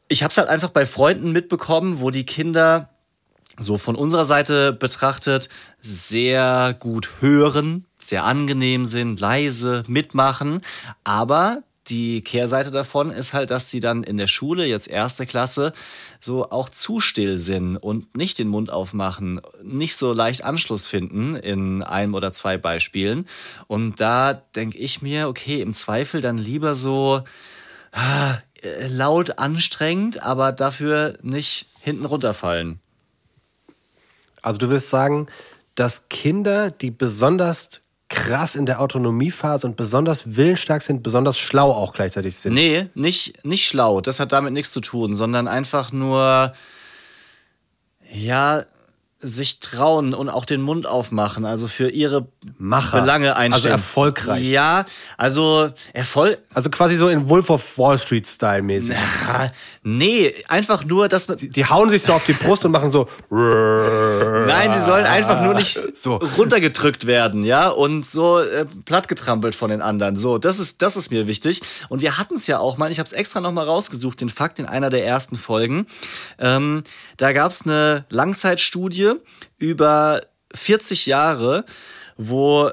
Ich 0.08 0.22
habe 0.22 0.30
es 0.30 0.38
halt 0.38 0.48
einfach 0.48 0.70
bei 0.70 0.86
Freunden 0.86 1.32
mitbekommen, 1.32 2.00
wo 2.00 2.10
die 2.10 2.26
Kinder 2.26 2.90
so 3.58 3.78
von 3.78 3.96
unserer 3.96 4.24
Seite 4.24 4.72
betrachtet 4.72 5.48
sehr 5.80 6.74
gut 6.78 7.10
hören, 7.20 7.86
sehr 7.98 8.24
angenehm 8.24 8.86
sind, 8.86 9.20
leise 9.20 9.84
mitmachen, 9.86 10.62
aber 11.04 11.62
die 11.88 12.20
Kehrseite 12.20 12.70
davon 12.70 13.10
ist 13.10 13.32
halt, 13.32 13.50
dass 13.50 13.70
sie 13.70 13.80
dann 13.80 14.02
in 14.04 14.16
der 14.16 14.26
Schule, 14.26 14.66
jetzt 14.66 14.88
erste 14.88 15.26
Klasse, 15.26 15.72
so 16.20 16.50
auch 16.50 16.68
zu 16.68 17.00
still 17.00 17.38
sind 17.38 17.76
und 17.76 18.16
nicht 18.16 18.38
den 18.38 18.48
Mund 18.48 18.70
aufmachen, 18.70 19.40
nicht 19.62 19.96
so 19.96 20.12
leicht 20.12 20.44
Anschluss 20.44 20.86
finden 20.86 21.36
in 21.36 21.82
einem 21.82 22.14
oder 22.14 22.32
zwei 22.32 22.56
Beispielen. 22.58 23.26
Und 23.66 24.00
da 24.00 24.34
denke 24.34 24.78
ich 24.78 25.02
mir, 25.02 25.28
okay, 25.28 25.60
im 25.60 25.74
Zweifel 25.74 26.20
dann 26.20 26.38
lieber 26.38 26.74
so 26.74 27.22
ah, 27.92 28.38
äh, 28.62 28.86
laut 28.86 29.38
anstrengend, 29.38 30.22
aber 30.22 30.52
dafür 30.52 31.18
nicht 31.22 31.66
hinten 31.80 32.04
runterfallen. 32.04 32.78
Also 34.40 34.58
du 34.58 34.70
willst 34.70 34.90
sagen, 34.90 35.26
dass 35.74 36.08
Kinder, 36.08 36.70
die 36.70 36.90
besonders 36.90 37.82
krass 38.12 38.54
in 38.56 38.66
der 38.66 38.80
Autonomiephase 38.80 39.66
und 39.66 39.76
besonders 39.76 40.36
willensstark 40.36 40.82
sind, 40.82 41.02
besonders 41.02 41.38
schlau 41.38 41.72
auch 41.72 41.94
gleichzeitig 41.94 42.36
sind. 42.36 42.52
Nee, 42.52 42.86
nicht, 42.94 43.44
nicht 43.44 43.66
schlau. 43.66 44.02
Das 44.02 44.20
hat 44.20 44.32
damit 44.32 44.52
nichts 44.52 44.70
zu 44.70 44.80
tun, 44.80 45.16
sondern 45.16 45.48
einfach 45.48 45.92
nur, 45.92 46.52
ja, 48.12 48.64
sich 49.20 49.60
trauen 49.60 50.14
und 50.14 50.28
auch 50.28 50.44
den 50.44 50.60
Mund 50.60 50.86
aufmachen, 50.86 51.44
also 51.44 51.68
für 51.68 51.88
ihre 51.88 52.28
Macher. 52.58 53.00
Belange 53.00 53.36
einstehen. 53.36 53.54
Also 53.54 53.68
erfolgreich. 53.68 54.46
Ja, 54.46 54.84
also 55.16 55.70
Erfolg. 55.92 56.38
Also 56.52 56.70
quasi 56.70 56.96
so 56.96 57.08
in 57.08 57.28
Wolf 57.28 57.50
of 57.50 57.78
Wall 57.78 57.98
Street 57.98 58.26
Style 58.26 58.62
mäßig. 58.62 58.96
Ah, 59.26 59.50
nee, 59.82 60.34
einfach 60.48 60.84
nur, 60.84 61.08
dass 61.08 61.28
man. 61.28 61.38
Die 61.38 61.66
hauen 61.66 61.88
sich 61.90 62.02
so 62.02 62.12
auf 62.12 62.24
die 62.24 62.32
Brust 62.32 62.64
und 62.64 62.72
machen 62.72 62.90
so. 62.90 63.08
Nein, 63.30 64.72
sie 64.72 64.80
sollen 64.80 65.06
einfach 65.06 65.42
nur 65.42 65.54
nicht 65.54 65.80
So. 65.96 66.16
runtergedrückt 66.16 67.06
werden, 67.06 67.44
ja, 67.44 67.68
und 67.68 68.08
so 68.08 68.40
äh, 68.40 68.64
plattgetrampelt 68.84 69.54
von 69.54 69.70
den 69.70 69.80
anderen. 69.82 70.16
So, 70.16 70.38
das 70.38 70.58
ist, 70.58 70.82
das 70.82 70.96
ist 70.96 71.10
mir 71.10 71.26
wichtig. 71.26 71.60
Und 71.88 72.02
wir 72.02 72.18
hatten 72.18 72.36
es 72.36 72.46
ja 72.46 72.58
auch 72.58 72.76
mal, 72.76 72.90
ich 72.90 72.98
habe 72.98 73.06
es 73.06 73.12
extra 73.12 73.40
nochmal 73.40 73.66
rausgesucht, 73.66 74.20
den 74.20 74.28
Fakt 74.28 74.58
in 74.58 74.66
einer 74.66 74.90
der 74.90 75.06
ersten 75.06 75.36
Folgen. 75.36 75.86
Ähm, 76.38 76.82
da 77.16 77.32
gab 77.32 77.52
es 77.52 77.62
eine 77.62 78.04
Langzeitstudie 78.10 79.12
über 79.58 80.22
40 80.54 81.06
Jahre, 81.06 81.64
wo 82.16 82.70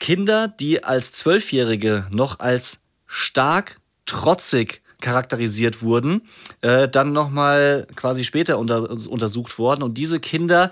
Kinder, 0.00 0.48
die 0.48 0.82
als 0.82 1.12
Zwölfjährige 1.12 2.06
noch 2.10 2.40
als 2.40 2.78
stark 3.06 3.76
trotzig 4.06 4.82
charakterisiert 5.00 5.82
wurden, 5.82 6.22
äh, 6.62 6.88
dann 6.88 7.12
nochmal 7.12 7.86
quasi 7.94 8.24
später 8.24 8.58
unter, 8.58 8.90
untersucht 8.90 9.58
worden. 9.58 9.82
Und 9.82 9.98
diese 9.98 10.20
Kinder 10.20 10.70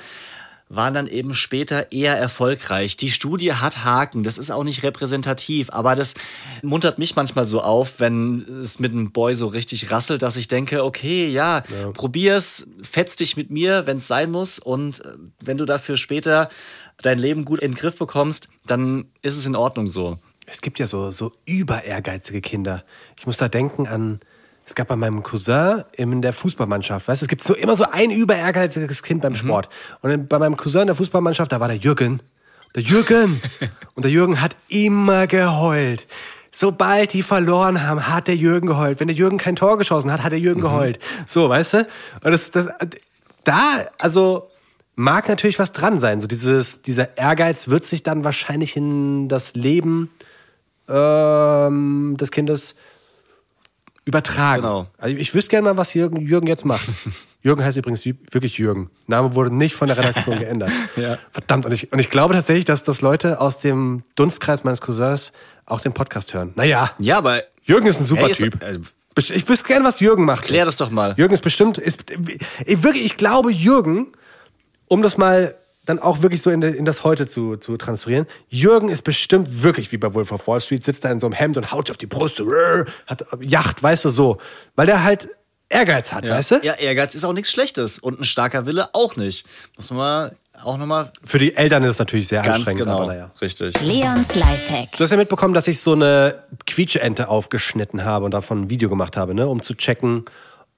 waren 0.70 0.94
dann 0.94 1.08
eben 1.08 1.34
später 1.34 1.90
eher 1.90 2.16
erfolgreich. 2.16 2.96
Die 2.96 3.10
Studie 3.10 3.52
hat 3.54 3.84
Haken, 3.84 4.22
das 4.22 4.38
ist 4.38 4.50
auch 4.50 4.62
nicht 4.62 4.84
repräsentativ, 4.84 5.68
aber 5.70 5.96
das 5.96 6.14
muntert 6.62 6.98
mich 6.98 7.16
manchmal 7.16 7.44
so 7.44 7.60
auf, 7.60 7.98
wenn 7.98 8.60
es 8.60 8.78
mit 8.78 8.92
einem 8.92 9.10
Boy 9.10 9.34
so 9.34 9.48
richtig 9.48 9.90
rasselt, 9.90 10.22
dass 10.22 10.36
ich 10.36 10.46
denke, 10.46 10.84
okay, 10.84 11.28
ja, 11.28 11.64
probier's, 11.92 12.68
fetz 12.82 13.16
dich 13.16 13.36
mit 13.36 13.50
mir, 13.50 13.86
wenn 13.86 13.96
es 13.96 14.06
sein 14.06 14.30
muss 14.30 14.60
und 14.60 15.04
äh, 15.04 15.14
wenn 15.40 15.58
du 15.58 15.64
dafür 15.64 15.96
später 15.96 16.48
dein 17.02 17.18
Leben 17.18 17.44
gut 17.44 17.58
in 17.60 17.72
den 17.72 17.76
Griff 17.76 17.98
bekommst, 17.98 18.48
dann 18.64 19.06
ist 19.22 19.36
es 19.36 19.46
in 19.46 19.56
Ordnung 19.56 19.88
so. 19.88 20.18
Es 20.46 20.62
gibt 20.62 20.78
ja 20.78 20.86
so, 20.86 21.10
so 21.10 21.32
über 21.46 21.82
ehrgeizige 21.82 22.40
Kinder. 22.40 22.84
Ich 23.18 23.26
muss 23.26 23.38
da 23.38 23.48
denken 23.48 23.88
an, 23.88 24.20
es 24.70 24.76
gab 24.76 24.86
bei 24.86 24.94
meinem 24.94 25.24
Cousin 25.24 25.82
in 25.94 26.22
der 26.22 26.32
Fußballmannschaft, 26.32 27.08
weißt 27.08 27.22
du, 27.22 27.24
es 27.24 27.28
gibt 27.28 27.42
so 27.42 27.56
immer 27.56 27.74
so 27.74 27.86
ein 27.90 28.12
über 28.12 28.36
ehrgeiziges 28.36 29.02
Kind 29.02 29.20
beim 29.20 29.34
Sport. 29.34 29.68
Und 30.00 30.10
dann 30.10 30.28
bei 30.28 30.38
meinem 30.38 30.56
Cousin 30.56 30.82
in 30.82 30.86
der 30.86 30.94
Fußballmannschaft, 30.94 31.50
da 31.50 31.58
war 31.58 31.66
der 31.66 31.78
Jürgen. 31.78 32.22
Der 32.76 32.82
Jürgen. 32.84 33.42
Und 33.96 34.04
der 34.04 34.12
Jürgen 34.12 34.40
hat 34.40 34.54
immer 34.68 35.26
geheult. 35.26 36.06
Sobald 36.52 37.14
die 37.14 37.24
verloren 37.24 37.82
haben, 37.82 38.06
hat 38.06 38.28
der 38.28 38.36
Jürgen 38.36 38.68
geheult. 38.68 39.00
Wenn 39.00 39.08
der 39.08 39.16
Jürgen 39.16 39.38
kein 39.38 39.56
Tor 39.56 39.76
geschossen 39.76 40.12
hat, 40.12 40.22
hat 40.22 40.30
der 40.30 40.38
Jürgen 40.38 40.60
geheult. 40.60 41.00
So, 41.26 41.48
weißt 41.48 41.74
du? 41.74 41.78
Und 42.22 42.30
das, 42.30 42.52
das, 42.52 42.68
da, 43.42 43.88
also, 43.98 44.50
mag 44.94 45.28
natürlich 45.28 45.58
was 45.58 45.72
dran 45.72 45.98
sein. 45.98 46.20
So 46.20 46.28
dieses, 46.28 46.82
dieser 46.82 47.18
Ehrgeiz 47.18 47.66
wird 47.66 47.86
sich 47.86 48.04
dann 48.04 48.22
wahrscheinlich 48.22 48.76
in 48.76 49.28
das 49.28 49.54
Leben 49.56 50.10
ähm, 50.88 52.16
des 52.16 52.30
Kindes 52.30 52.76
übertragen. 54.10 54.62
Genau. 54.62 54.86
Also 54.98 55.16
ich 55.16 55.32
wüsste 55.34 55.50
gerne 55.50 55.64
mal, 55.64 55.76
was 55.76 55.94
Jürgen, 55.94 56.20
Jürgen 56.26 56.46
jetzt 56.46 56.64
macht. 56.64 56.86
Jürgen 57.42 57.64
heißt 57.64 57.76
übrigens 57.78 58.04
wirklich 58.04 58.58
Jürgen. 58.58 58.90
Name 59.06 59.34
wurde 59.34 59.54
nicht 59.54 59.74
von 59.74 59.88
der 59.88 59.96
Redaktion 59.96 60.38
geändert. 60.40 60.70
Ja. 60.96 61.18
Verdammt. 61.30 61.64
Und 61.64 61.72
ich, 61.72 61.90
und 61.92 61.98
ich 61.98 62.10
glaube 62.10 62.34
tatsächlich, 62.34 62.66
dass 62.66 62.82
das 62.84 63.00
Leute 63.00 63.40
aus 63.40 63.58
dem 63.60 64.02
Dunstkreis 64.16 64.62
meines 64.64 64.80
Cousins 64.82 65.32
auch 65.64 65.80
den 65.80 65.94
Podcast 65.94 66.34
hören. 66.34 66.52
Naja, 66.56 66.90
Ja, 66.98 67.16
aber 67.18 67.42
Jürgen 67.64 67.86
ist 67.86 68.00
ein 68.00 68.04
super 68.04 68.28
ist 68.28 68.38
Typ. 68.40 68.62
äh, 68.62 68.78
Ich 69.32 69.48
wüsste 69.48 69.66
gerne, 69.68 69.84
was 69.84 70.00
Jürgen 70.00 70.24
macht. 70.24 70.44
Klär 70.44 70.58
jetzt. 70.58 70.66
das 70.66 70.76
doch 70.76 70.90
mal. 70.90 71.14
Jürgen 71.16 71.32
ist 71.32 71.42
bestimmt, 71.42 71.78
ist, 71.78 72.04
ich, 72.66 72.82
wirklich, 72.82 73.04
ich 73.04 73.16
glaube, 73.16 73.50
Jürgen, 73.52 74.08
um 74.88 75.00
das 75.02 75.16
mal 75.16 75.54
dann 75.90 75.98
auch 75.98 76.22
wirklich 76.22 76.40
so 76.40 76.50
in, 76.50 76.60
de, 76.60 76.74
in 76.74 76.84
das 76.84 77.04
Heute 77.04 77.28
zu, 77.28 77.56
zu 77.56 77.76
transferieren, 77.76 78.26
Jürgen 78.48 78.88
ist 78.88 79.02
bestimmt 79.02 79.62
wirklich 79.62 79.92
wie 79.92 79.98
bei 79.98 80.14
Wolf 80.14 80.32
of 80.32 80.46
Wall 80.46 80.60
Street, 80.60 80.84
sitzt 80.84 81.04
da 81.04 81.10
in 81.10 81.20
so 81.20 81.26
einem 81.26 81.34
Hemd 81.34 81.56
und 81.56 81.72
haut 81.72 81.88
sich 81.88 81.92
auf 81.92 81.98
die 81.98 82.06
Brust, 82.06 82.40
hat 83.06 83.24
Yacht, 83.40 83.82
weißt 83.82 84.06
du, 84.06 84.08
so. 84.10 84.38
Weil 84.76 84.86
der 84.86 85.02
halt 85.02 85.28
Ehrgeiz 85.68 86.12
hat, 86.12 86.28
weißt 86.28 86.50
du? 86.52 86.56
Ja, 86.62 86.74
Ehrgeiz 86.74 87.14
ist 87.14 87.24
auch 87.24 87.32
nichts 87.32 87.50
Schlechtes 87.50 87.98
und 87.98 88.20
ein 88.20 88.24
starker 88.24 88.66
Wille 88.66 88.88
auch 88.92 89.16
nicht. 89.16 89.46
Muss 89.76 89.90
man 89.90 89.98
mal 89.98 90.36
auch 90.62 90.76
nochmal 90.76 91.10
Für 91.24 91.38
die 91.38 91.54
Eltern 91.54 91.84
ist 91.84 91.92
es 91.92 91.98
natürlich 91.98 92.28
sehr 92.28 92.42
ganz 92.42 92.56
anstrengend, 92.56 92.84
genau. 92.84 92.96
aber 92.96 93.06
naja. 93.06 93.30
Richtig. 93.40 93.80
Leons 93.80 94.34
Lifehack. 94.34 94.92
Du 94.96 95.02
hast 95.02 95.10
ja 95.10 95.16
mitbekommen, 95.16 95.54
dass 95.54 95.68
ich 95.68 95.80
so 95.80 95.92
eine 95.92 96.42
Quietscheente 96.66 97.28
aufgeschnitten 97.28 98.04
habe 98.04 98.24
und 98.26 98.32
davon 98.32 98.62
ein 98.62 98.70
Video 98.70 98.88
gemacht 98.88 99.16
habe, 99.16 99.34
ne? 99.34 99.46
um 99.46 99.62
zu 99.62 99.74
checken, 99.74 100.24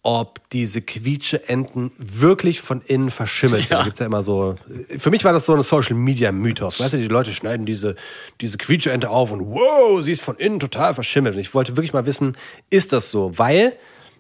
ob 0.03 0.48
diese 0.50 0.82
Quietscheenten 0.82 1.92
wirklich 1.96 2.61
von 2.61 2.82
innen 2.82 3.11
verschimmelt 3.11 3.62
sind. 3.62 3.70
Ja. 3.70 3.78
Da 3.78 3.84
gibt's 3.84 4.00
ja 4.00 4.07
immer 4.07 4.22
so. 4.22 4.57
Für 4.98 5.11
mich 5.11 5.24
war 5.24 5.32
das 5.32 5.46
so 5.46 5.55
ein 5.55 5.62
Social 5.62 5.94
Media 5.94 6.32
Mythos. 6.32 6.80
Weißt 6.80 6.94
du, 6.94 6.98
die 6.98 7.09
Leute 7.09 7.32
schneiden 7.32 7.66
diese, 7.66 7.94
diese 8.40 8.59
Quietscheente 8.59 9.11
auf 9.11 9.30
und 9.30 9.46
wow, 9.46 10.03
sie 10.03 10.12
ist 10.12 10.22
von 10.22 10.36
innen 10.36 10.59
total 10.59 10.94
verschimmelt. 10.94 11.36
Und 11.36 11.40
ich 11.40 11.55
wollte 11.55 11.76
wirklich 11.76 11.92
mal 11.92 12.05
wissen, 12.05 12.36
ist 12.68 12.92
das 12.92 13.12
so? 13.12 13.38
Weil 13.38 13.74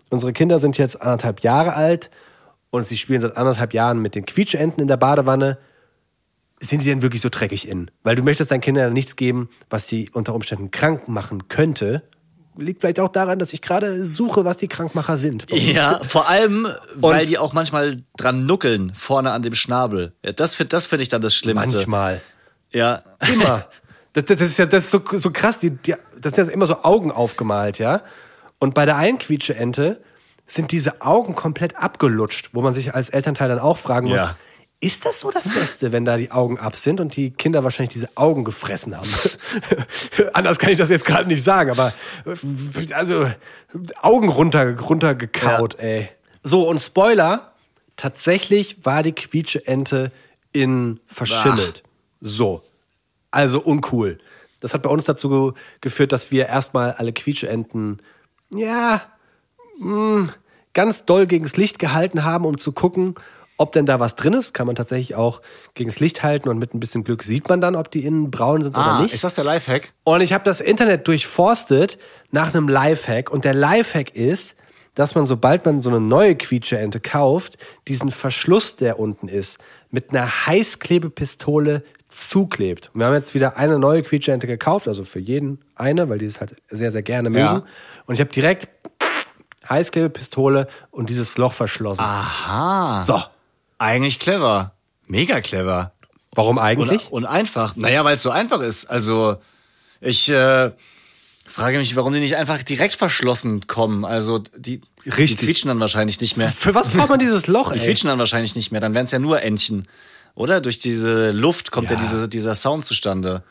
unsere 0.08 0.32
Kinder 0.32 0.60
sind 0.60 0.78
jetzt 0.78 1.02
anderthalb 1.02 1.40
Jahre 1.40 1.74
alt 1.74 2.10
und 2.70 2.84
sie 2.84 2.96
spielen 2.96 3.20
seit 3.20 3.36
anderthalb 3.36 3.74
Jahren 3.74 4.00
mit 4.00 4.14
den 4.14 4.24
Quietscheenten 4.24 4.80
in 4.80 4.88
der 4.88 4.96
Badewanne 4.96 5.58
sind 6.62 6.84
die 6.84 6.88
denn 6.88 7.02
wirklich 7.02 7.20
so 7.20 7.28
dreckig 7.28 7.68
innen? 7.68 7.90
Weil 8.04 8.14
du 8.14 8.22
möchtest 8.22 8.50
deinen 8.50 8.60
Kindern 8.60 8.92
nichts 8.92 9.16
geben, 9.16 9.50
was 9.68 9.88
sie 9.88 10.10
unter 10.12 10.34
Umständen 10.34 10.70
krank 10.70 11.08
machen 11.08 11.48
könnte. 11.48 12.02
Liegt 12.56 12.82
vielleicht 12.82 13.00
auch 13.00 13.08
daran, 13.08 13.38
dass 13.38 13.52
ich 13.54 13.62
gerade 13.62 14.04
suche, 14.04 14.44
was 14.44 14.58
die 14.58 14.68
Krankmacher 14.68 15.16
sind. 15.16 15.46
Ja, 15.50 16.00
vor 16.06 16.28
allem, 16.28 16.68
weil 16.94 17.20
Und- 17.22 17.28
die 17.30 17.38
auch 17.38 17.52
manchmal 17.52 17.96
dran 18.16 18.44
nuckeln, 18.46 18.92
vorne 18.94 19.32
an 19.32 19.42
dem 19.42 19.54
Schnabel. 19.54 20.12
Ja, 20.24 20.32
das 20.32 20.54
finde 20.54 20.70
das 20.70 20.84
find 20.86 21.00
ich 21.02 21.08
dann 21.08 21.22
das 21.22 21.34
Schlimmste. 21.34 21.76
Manchmal. 21.76 22.20
Ja. 22.72 23.02
Immer. 23.32 23.66
Das, 24.14 24.26
das, 24.26 24.42
ist 24.42 24.58
ja 24.58 24.66
das 24.66 24.84
ist 24.84 24.90
so, 24.90 25.00
so 25.12 25.30
krass. 25.30 25.58
Die, 25.58 25.70
die, 25.70 25.94
das 26.20 26.34
sind 26.34 26.48
ja 26.48 26.52
immer 26.52 26.66
so 26.66 26.82
Augen 26.82 27.10
aufgemalt, 27.10 27.78
ja. 27.78 28.02
Und 28.58 28.74
bei 28.74 28.84
der 28.84 28.96
einen 28.96 29.16
Quietscheente 29.18 30.02
sind 30.46 30.70
diese 30.70 31.00
Augen 31.00 31.34
komplett 31.34 31.78
abgelutscht, 31.78 32.50
wo 32.52 32.60
man 32.60 32.74
sich 32.74 32.94
als 32.94 33.08
Elternteil 33.08 33.48
dann 33.48 33.58
auch 33.58 33.78
fragen 33.78 34.08
muss, 34.08 34.20
Ja. 34.20 34.36
Ist 34.82 35.06
das 35.06 35.20
so 35.20 35.30
das 35.30 35.48
Beste, 35.48 35.92
wenn 35.92 36.04
da 36.04 36.16
die 36.16 36.32
Augen 36.32 36.58
ab 36.58 36.74
sind 36.76 36.98
und 37.00 37.14
die 37.14 37.30
Kinder 37.30 37.62
wahrscheinlich 37.62 37.92
diese 37.94 38.08
Augen 38.16 38.42
gefressen 38.44 38.96
haben? 38.96 39.08
Anders 40.32 40.58
kann 40.58 40.70
ich 40.70 40.78
das 40.78 40.90
jetzt 40.90 41.04
gerade 41.04 41.28
nicht 41.28 41.44
sagen, 41.44 41.70
aber 41.70 41.94
also 42.92 43.30
Augen 44.00 44.28
runter, 44.28 44.78
runtergekaut, 44.78 45.78
ey. 45.78 46.08
So, 46.42 46.68
und 46.68 46.80
Spoiler, 46.80 47.52
tatsächlich 47.96 48.84
war 48.84 49.02
die 49.04 49.12
Quietscheente 49.12 50.10
in 50.52 50.98
verschimmelt. 51.06 51.84
So. 52.20 52.62
Also 53.30 53.60
uncool. 53.62 54.18
Das 54.60 54.74
hat 54.74 54.82
bei 54.82 54.90
uns 54.90 55.04
dazu 55.04 55.28
ge- 55.28 55.52
geführt, 55.80 56.12
dass 56.12 56.30
wir 56.32 56.46
erstmal 56.46 56.92
alle 56.92 57.12
Quietscheenten, 57.12 58.02
ja, 58.54 59.00
mh, 59.78 60.28
ganz 60.74 61.04
doll 61.04 61.26
gegens 61.26 61.56
Licht 61.56 61.78
gehalten 61.78 62.24
haben, 62.24 62.44
um 62.44 62.58
zu 62.58 62.72
gucken, 62.72 63.14
ob 63.56 63.72
denn 63.72 63.86
da 63.86 64.00
was 64.00 64.16
drin 64.16 64.32
ist. 64.32 64.54
Kann 64.54 64.66
man 64.66 64.76
tatsächlich 64.76 65.14
auch 65.14 65.42
gegens 65.74 66.00
Licht 66.00 66.22
halten 66.22 66.48
und 66.48 66.58
mit 66.58 66.74
ein 66.74 66.80
bisschen 66.80 67.04
Glück 67.04 67.22
sieht 67.22 67.48
man 67.48 67.60
dann, 67.60 67.76
ob 67.76 67.90
die 67.90 68.04
innen 68.04 68.30
braun 68.30 68.62
sind 68.62 68.76
oder 68.76 69.00
nicht. 69.00 69.12
Ah, 69.12 69.14
ist 69.14 69.24
das 69.24 69.34
der 69.34 69.44
Lifehack? 69.44 69.92
Und 70.04 70.20
ich 70.20 70.32
habe 70.32 70.44
das 70.44 70.60
Internet 70.60 71.06
durchforstet 71.08 71.98
nach 72.30 72.54
einem 72.54 72.68
Lifehack. 72.68 73.30
Und 73.30 73.44
der 73.44 73.54
Lifehack 73.54 74.14
ist, 74.14 74.56
dass 74.94 75.14
man, 75.14 75.26
sobald 75.26 75.64
man 75.64 75.80
so 75.80 75.90
eine 75.90 76.00
neue 76.00 76.34
Quietscheente 76.34 77.00
kauft, 77.00 77.56
diesen 77.88 78.10
Verschluss, 78.10 78.76
der 78.76 78.98
unten 78.98 79.28
ist, 79.28 79.58
mit 79.90 80.10
einer 80.10 80.46
Heißklebepistole 80.46 81.82
zuklebt. 82.08 82.90
Und 82.92 83.00
wir 83.00 83.06
haben 83.06 83.14
jetzt 83.14 83.34
wieder 83.34 83.56
eine 83.56 83.78
neue 83.78 84.02
Quietscheente 84.02 84.46
gekauft, 84.46 84.88
also 84.88 85.04
für 85.04 85.18
jeden 85.18 85.60
eine, 85.74 86.08
weil 86.08 86.18
die 86.18 86.26
es 86.26 86.40
halt 86.40 86.56
sehr, 86.68 86.92
sehr 86.92 87.02
gerne 87.02 87.30
mögen. 87.30 87.44
Ja. 87.44 87.64
Und 88.06 88.14
ich 88.14 88.20
habe 88.20 88.30
direkt 88.30 88.68
Heißklebepistole 89.68 90.66
und 90.90 91.08
dieses 91.08 91.38
Loch 91.38 91.52
verschlossen. 91.52 92.02
Aha. 92.02 92.94
So. 92.94 93.22
Eigentlich 93.82 94.18
clever. 94.20 94.74
Mega 95.06 95.40
clever. 95.40 95.92
Warum 96.34 96.58
eigentlich? 96.58 97.10
Und, 97.10 97.24
und 97.24 97.26
einfach. 97.26 97.74
Naja, 97.76 98.04
weil 98.04 98.14
es 98.14 98.22
so 98.22 98.30
einfach 98.30 98.60
ist. 98.60 98.86
Also, 98.86 99.36
ich 100.00 100.28
äh, 100.30 100.70
frage 101.44 101.78
mich, 101.78 101.96
warum 101.96 102.12
die 102.12 102.20
nicht 102.20 102.36
einfach 102.36 102.62
direkt 102.62 102.94
verschlossen 102.94 103.66
kommen. 103.66 104.04
Also, 104.04 104.38
die, 104.56 104.80
Richtig. 105.04 105.36
die 105.38 105.46
quietschen 105.46 105.68
dann 105.68 105.80
wahrscheinlich 105.80 106.20
nicht 106.20 106.36
mehr. 106.36 106.48
Für 106.48 106.74
was 106.76 106.90
braucht 106.90 107.10
man 107.10 107.18
dieses 107.18 107.48
Loch, 107.48 107.72
Die 107.72 107.80
ey? 107.80 107.86
quietschen 107.86 108.08
dann 108.08 108.20
wahrscheinlich 108.20 108.54
nicht 108.54 108.70
mehr. 108.70 108.80
Dann 108.80 108.94
wären 108.94 109.06
es 109.06 109.10
ja 109.10 109.18
nur 109.18 109.42
Entchen. 109.42 109.88
Oder? 110.36 110.60
Durch 110.60 110.78
diese 110.78 111.32
Luft 111.32 111.72
kommt 111.72 111.90
ja, 111.90 111.96
Ja. 111.96 112.00
diese, 112.02 112.28
dieser 112.28 112.54
Sound 112.54 112.84
zustande. 112.84 113.42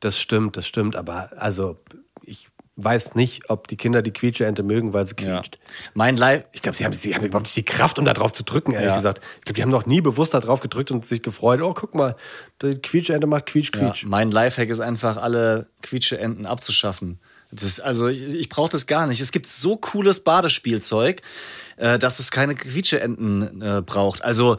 Das 0.00 0.20
stimmt, 0.20 0.56
das 0.56 0.66
stimmt, 0.66 0.96
aber 0.96 1.30
also 1.36 1.78
weiß 2.80 3.16
nicht, 3.16 3.50
ob 3.50 3.66
die 3.66 3.76
Kinder 3.76 4.02
die 4.02 4.12
Quietscheente 4.12 4.62
mögen, 4.62 4.92
weil 4.92 5.04
sie 5.04 5.14
Ja. 5.18 5.36
quietscht. 5.40 5.58
Mein 5.94 6.16
Live. 6.16 6.44
Ich 6.52 6.62
glaube, 6.62 6.78
sie 6.78 6.84
haben, 6.84 6.92
sie 6.92 7.14
haben 7.14 7.24
überhaupt 7.24 7.46
nicht 7.46 7.56
die 7.56 7.64
Kraft, 7.64 7.98
um 7.98 8.04
da 8.04 8.12
drauf 8.14 8.32
zu 8.32 8.44
drücken, 8.44 8.72
ehrlich 8.72 8.88
Ja. 8.90 8.94
gesagt. 8.94 9.20
Ich 9.38 9.44
glaube, 9.46 9.54
die 9.56 9.62
haben 9.62 9.70
noch 9.70 9.84
nie 9.86 10.00
bewusst 10.00 10.32
da 10.32 10.40
drauf 10.40 10.60
gedrückt 10.60 10.90
und 10.92 11.04
sich 11.04 11.22
gefreut, 11.22 11.60
oh, 11.60 11.74
guck 11.74 11.94
mal, 11.96 12.14
die 12.62 12.78
Quietscheente 12.78 13.26
macht 13.26 13.46
Quietsch, 13.46 13.72
Ja, 13.74 13.80
Quietsch. 13.90 14.04
mein 14.06 14.30
Lifehack 14.30 14.68
ist 14.68 14.80
einfach, 14.80 15.16
alle 15.16 15.66
Quietscheenten 15.82 16.46
abzuschaffen. 16.46 17.18
Das 17.50 17.80
also 17.80 18.08
ich, 18.08 18.22
ich 18.22 18.48
brauche 18.50 18.70
das 18.70 18.86
gar 18.86 19.06
nicht. 19.06 19.20
Es 19.20 19.32
gibt 19.32 19.46
so 19.46 19.76
cooles 19.76 20.20
Badespielzeug, 20.20 21.22
äh, 21.78 21.98
dass 21.98 22.18
es 22.20 22.30
keine 22.30 22.54
Quietscheenten 22.54 23.62
äh, 23.62 23.82
braucht. 23.82 24.22
Also 24.22 24.56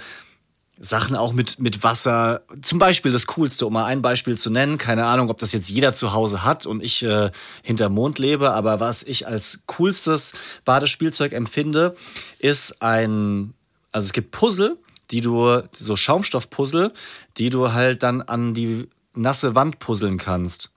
Sachen 0.81 1.15
auch 1.15 1.33
mit, 1.33 1.59
mit 1.59 1.83
Wasser. 1.83 2.43
Zum 2.61 2.79
Beispiel 2.79 3.11
das 3.11 3.27
Coolste, 3.27 3.65
um 3.67 3.73
mal 3.73 3.85
ein 3.85 4.01
Beispiel 4.01 4.37
zu 4.37 4.49
nennen. 4.49 4.77
Keine 4.77 5.05
Ahnung, 5.05 5.29
ob 5.29 5.37
das 5.37 5.51
jetzt 5.51 5.69
jeder 5.69 5.91
zu 5.91 6.13
Hause 6.13 6.45
hat 6.45 6.65
und 6.65 6.81
ich 6.81 7.03
äh, 7.03 7.31
hinter 7.63 7.89
Mond 7.89 8.17
lebe, 8.17 8.51
aber 8.51 8.79
was 8.79 9.03
ich 9.03 9.27
als 9.27 9.63
coolstes 9.65 10.31
Badespielzeug 10.63 11.33
empfinde, 11.33 11.95
ist 12.39 12.81
ein, 12.81 13.53
also 13.91 14.05
es 14.05 14.13
gibt 14.13 14.31
Puzzle, 14.31 14.77
die 15.11 15.21
du, 15.21 15.63
so 15.73 15.95
Schaumstoffpuzzle, 15.97 16.93
die 17.37 17.49
du 17.49 17.73
halt 17.73 18.03
dann 18.03 18.21
an 18.21 18.53
die 18.53 18.87
nasse 19.13 19.55
Wand 19.55 19.79
puzzeln 19.79 20.17
kannst. 20.17 20.71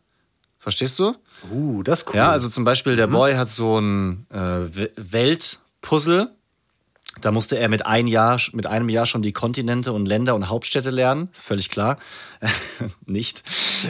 Verstehst 0.58 0.98
du? 0.98 1.14
Uh, 1.52 1.82
das 1.82 2.00
ist 2.00 2.08
cool. 2.08 2.16
Ja, 2.16 2.30
also 2.30 2.48
zum 2.48 2.64
Beispiel 2.64 2.96
der 2.96 3.06
Boy 3.08 3.34
hat 3.34 3.50
so 3.50 3.78
ein 3.78 4.26
äh, 4.30 4.36
We- 4.38 4.90
Weltpuzzle. 4.96 6.34
Da 7.22 7.30
musste 7.30 7.58
er 7.58 7.68
mit, 7.68 7.86
ein 7.86 8.06
Jahr, 8.06 8.40
mit 8.52 8.66
einem 8.66 8.88
Jahr 8.88 9.06
schon 9.06 9.22
die 9.22 9.32
Kontinente 9.32 9.92
und 9.92 10.06
Länder 10.06 10.34
und 10.34 10.48
Hauptstädte 10.48 10.90
lernen. 10.90 11.28
Völlig 11.32 11.70
klar. 11.70 11.96
Nicht. 13.06 13.42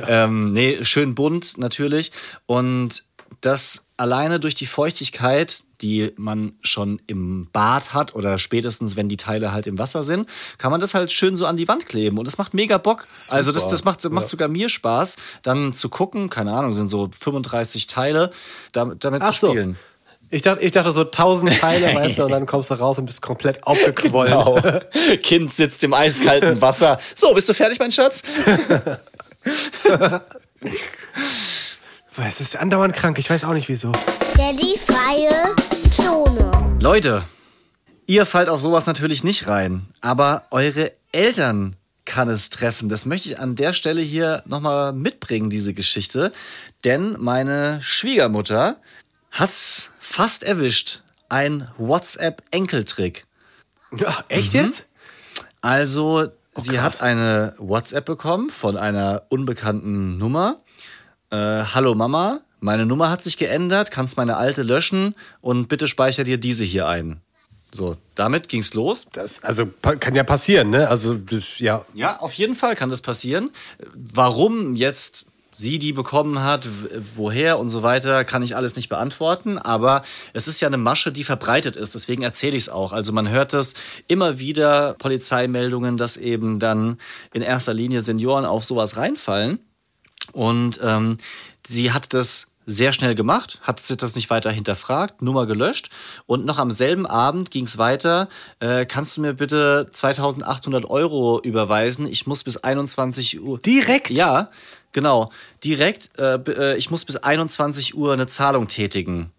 Ähm, 0.06 0.52
nee, 0.52 0.84
schön 0.84 1.14
bunt 1.14 1.58
natürlich. 1.58 2.12
Und 2.46 3.04
das 3.40 3.86
alleine 3.96 4.38
durch 4.38 4.54
die 4.54 4.66
Feuchtigkeit, 4.66 5.62
die 5.80 6.12
man 6.16 6.52
schon 6.62 7.00
im 7.06 7.48
Bad 7.52 7.94
hat 7.94 8.14
oder 8.14 8.38
spätestens, 8.38 8.96
wenn 8.96 9.08
die 9.08 9.16
Teile 9.16 9.52
halt 9.52 9.66
im 9.66 9.78
Wasser 9.78 10.02
sind, 10.02 10.28
kann 10.58 10.70
man 10.70 10.80
das 10.80 10.94
halt 10.94 11.10
schön 11.10 11.34
so 11.34 11.46
an 11.46 11.56
die 11.56 11.66
Wand 11.66 11.86
kleben. 11.86 12.18
Und 12.18 12.26
es 12.26 12.38
macht 12.38 12.54
mega 12.54 12.78
Bock. 12.78 13.04
Also 13.30 13.50
das, 13.50 13.68
das 13.68 13.84
macht, 13.84 14.08
macht 14.10 14.28
sogar 14.28 14.48
mir 14.48 14.68
Spaß, 14.68 15.16
dann 15.42 15.72
zu 15.72 15.88
gucken. 15.88 16.30
Keine 16.30 16.52
Ahnung, 16.52 16.72
sind 16.72 16.88
so 16.88 17.10
35 17.18 17.86
Teile, 17.86 18.30
damit, 18.72 19.04
damit 19.04 19.22
Ach 19.22 19.32
zu 19.32 19.46
so. 19.46 19.74
Ich 20.32 20.40
dachte, 20.40 20.64
ich 20.64 20.72
dachte 20.72 20.92
so 20.92 21.04
tausend 21.04 21.58
Teile, 21.60 21.86
weißt 21.94 22.16
du, 22.16 22.24
und 22.24 22.30
dann 22.30 22.46
kommst 22.46 22.70
du 22.70 22.74
raus 22.74 22.96
und 22.96 23.04
bist 23.04 23.20
komplett 23.20 23.62
aufgequollen. 23.64 24.32
Genau. 24.32 24.58
Kind 25.22 25.52
sitzt 25.52 25.84
im 25.84 25.92
eiskalten 25.92 26.62
Wasser. 26.62 26.98
So, 27.14 27.34
bist 27.34 27.50
du 27.50 27.54
fertig, 27.54 27.78
mein 27.78 27.92
Schatz? 27.92 28.22
Es 32.24 32.40
ist 32.40 32.56
andauernd 32.56 32.94
krank, 32.94 33.18
ich 33.18 33.28
weiß 33.28 33.44
auch 33.44 33.54
nicht 33.54 33.68
wieso. 33.68 33.90
Daddy 34.36 34.78
freie 34.86 35.54
Zone. 35.90 36.78
Leute, 36.80 37.24
ihr 38.06 38.26
fallt 38.26 38.48
auf 38.48 38.60
sowas 38.60 38.86
natürlich 38.86 39.24
nicht 39.24 39.48
rein, 39.48 39.86
aber 40.02 40.44
eure 40.50 40.92
Eltern 41.10 41.74
kann 42.04 42.28
es 42.28 42.50
treffen. 42.50 42.88
Das 42.88 43.06
möchte 43.06 43.30
ich 43.30 43.38
an 43.38 43.56
der 43.56 43.72
Stelle 43.72 44.02
hier 44.02 44.42
nochmal 44.46 44.92
mitbringen, 44.92 45.50
diese 45.50 45.72
Geschichte. 45.74 46.32
Denn 46.84 47.16
meine 47.18 47.80
Schwiegermutter 47.82 48.76
hat's 49.32 49.90
fast 49.98 50.44
erwischt. 50.44 51.00
Ein 51.28 51.68
WhatsApp-Enkeltrick. 51.78 53.26
Ja, 53.96 54.24
echt 54.28 54.52
jetzt? 54.52 54.86
Also, 55.62 56.28
sie 56.56 56.74
krass. 56.74 57.00
hat 57.00 57.02
eine 57.02 57.54
WhatsApp 57.58 58.04
bekommen 58.04 58.50
von 58.50 58.76
einer 58.76 59.22
unbekannten 59.30 60.18
Nummer. 60.18 60.60
Äh, 61.30 61.36
Hallo 61.36 61.94
Mama, 61.94 62.42
meine 62.60 62.84
Nummer 62.84 63.10
hat 63.10 63.22
sich 63.22 63.38
geändert, 63.38 63.90
kannst 63.90 64.16
meine 64.16 64.36
alte 64.36 64.62
löschen 64.62 65.14
und 65.40 65.68
bitte 65.68 65.88
speicher 65.88 66.24
dir 66.24 66.38
diese 66.38 66.64
hier 66.64 66.86
ein. 66.86 67.20
So, 67.74 67.96
damit 68.14 68.50
ging's 68.50 68.74
los. 68.74 69.06
Das, 69.12 69.42
also 69.42 69.66
kann 69.66 70.14
ja 70.14 70.24
passieren, 70.24 70.68
ne? 70.68 70.88
Also, 70.88 71.14
das, 71.14 71.58
ja. 71.58 71.86
Ja, 71.94 72.18
auf 72.18 72.34
jeden 72.34 72.54
Fall 72.54 72.76
kann 72.76 72.90
das 72.90 73.00
passieren. 73.00 73.50
Warum 73.94 74.76
jetzt 74.76 75.26
sie 75.52 75.78
die 75.78 75.92
bekommen 75.92 76.42
hat, 76.42 76.66
woher 77.14 77.58
und 77.58 77.68
so 77.68 77.82
weiter, 77.82 78.24
kann 78.24 78.42
ich 78.42 78.56
alles 78.56 78.76
nicht 78.76 78.88
beantworten. 78.88 79.58
Aber 79.58 80.02
es 80.32 80.48
ist 80.48 80.60
ja 80.60 80.68
eine 80.68 80.78
Masche, 80.78 81.12
die 81.12 81.24
verbreitet 81.24 81.76
ist. 81.76 81.94
Deswegen 81.94 82.22
erzähle 82.22 82.56
ich 82.56 82.64
es 82.64 82.68
auch. 82.68 82.92
Also 82.92 83.12
man 83.12 83.28
hört 83.28 83.54
es 83.54 83.74
immer 84.08 84.38
wieder, 84.38 84.94
Polizeimeldungen, 84.94 85.96
dass 85.96 86.16
eben 86.16 86.58
dann 86.58 86.98
in 87.32 87.42
erster 87.42 87.74
Linie 87.74 88.00
Senioren 88.00 88.44
auf 88.46 88.64
sowas 88.64 88.96
reinfallen. 88.96 89.58
Und 90.32 90.80
ähm, 90.82 91.18
sie 91.66 91.92
hat 91.92 92.14
das 92.14 92.48
sehr 92.64 92.92
schnell 92.92 93.14
gemacht, 93.14 93.58
hat 93.62 93.80
sich 93.80 93.96
das 93.96 94.14
nicht 94.14 94.30
weiter 94.30 94.50
hinterfragt, 94.50 95.20
Nummer 95.20 95.46
gelöscht 95.46 95.90
und 96.26 96.44
noch 96.44 96.58
am 96.58 96.70
selben 96.70 97.06
Abend 97.06 97.50
ging 97.50 97.64
es 97.64 97.76
weiter. 97.76 98.28
Äh, 98.60 98.86
kannst 98.86 99.16
du 99.16 99.20
mir 99.20 99.34
bitte 99.34 99.88
2800 99.92 100.84
Euro 100.88 101.40
überweisen? 101.42 102.06
Ich 102.06 102.26
muss 102.26 102.44
bis 102.44 102.58
21 102.58 103.42
Uhr. 103.42 103.58
Direkt? 103.58 104.10
Ja, 104.10 104.50
genau. 104.92 105.30
Direkt. 105.64 106.10
Äh, 106.18 106.34
äh, 106.34 106.76
ich 106.76 106.90
muss 106.90 107.04
bis 107.04 107.16
21 107.16 107.94
Uhr 107.94 108.12
eine 108.12 108.26
Zahlung 108.26 108.68
tätigen. 108.68 109.30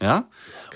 Ja? 0.00 0.24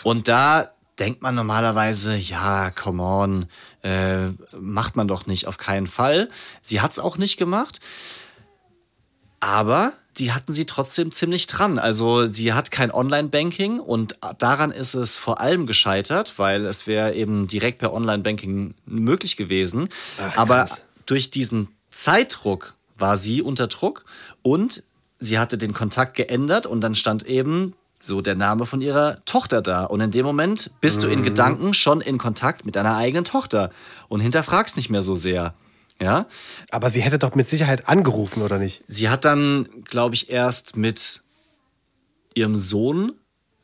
Und 0.02 0.28
da 0.28 0.70
denkt 0.98 1.22
man 1.22 1.34
normalerweise, 1.34 2.14
ja, 2.16 2.70
come 2.70 3.02
on, 3.02 3.46
äh, 3.82 4.28
macht 4.58 4.96
man 4.96 5.08
doch 5.08 5.26
nicht, 5.26 5.46
auf 5.46 5.58
keinen 5.58 5.86
Fall. 5.86 6.28
Sie 6.62 6.80
hat 6.80 6.92
es 6.92 6.98
auch 6.98 7.16
nicht 7.16 7.36
gemacht. 7.36 7.80
Aber 9.40 9.92
die 10.16 10.32
hatten 10.32 10.52
sie 10.52 10.64
trotzdem 10.64 11.12
ziemlich 11.12 11.46
dran. 11.46 11.78
Also 11.78 12.28
sie 12.28 12.52
hat 12.52 12.70
kein 12.70 12.90
Online-Banking 12.90 13.80
und 13.80 14.16
daran 14.38 14.70
ist 14.70 14.94
es 14.94 15.16
vor 15.16 15.40
allem 15.40 15.66
gescheitert, 15.66 16.34
weil 16.36 16.64
es 16.66 16.86
wäre 16.86 17.14
eben 17.14 17.48
direkt 17.48 17.78
per 17.78 17.92
Online-Banking 17.92 18.74
möglich 18.86 19.36
gewesen. 19.36 19.88
Ach, 20.22 20.36
Aber 20.36 20.58
krass. 20.60 20.82
durch 21.06 21.30
diesen 21.30 21.68
Zeitdruck 21.90 22.73
war 22.96 23.16
sie 23.16 23.42
unter 23.42 23.66
Druck 23.66 24.04
und 24.42 24.82
sie 25.18 25.38
hatte 25.38 25.58
den 25.58 25.72
Kontakt 25.72 26.16
geändert 26.16 26.66
und 26.66 26.80
dann 26.80 26.94
stand 26.94 27.26
eben 27.26 27.74
so 28.00 28.20
der 28.20 28.36
Name 28.36 28.66
von 28.66 28.80
ihrer 28.80 29.24
Tochter 29.24 29.62
da. 29.62 29.84
Und 29.84 30.00
in 30.00 30.10
dem 30.10 30.26
Moment 30.26 30.70
bist 30.80 31.02
du 31.02 31.08
in 31.08 31.22
Gedanken 31.22 31.72
schon 31.74 32.00
in 32.00 32.18
Kontakt 32.18 32.66
mit 32.66 32.76
deiner 32.76 32.96
eigenen 32.96 33.24
Tochter 33.24 33.70
und 34.08 34.20
hinterfragst 34.20 34.76
nicht 34.76 34.90
mehr 34.90 35.02
so 35.02 35.14
sehr. 35.14 35.54
Ja. 36.00 36.26
Aber 36.70 36.90
sie 36.90 37.02
hätte 37.02 37.18
doch 37.18 37.34
mit 37.34 37.48
Sicherheit 37.48 37.88
angerufen, 37.88 38.42
oder 38.42 38.58
nicht? 38.58 38.84
Sie 38.88 39.08
hat 39.08 39.24
dann, 39.24 39.68
glaube 39.84 40.14
ich, 40.14 40.28
erst 40.28 40.76
mit 40.76 41.22
ihrem 42.34 42.56
Sohn 42.56 43.12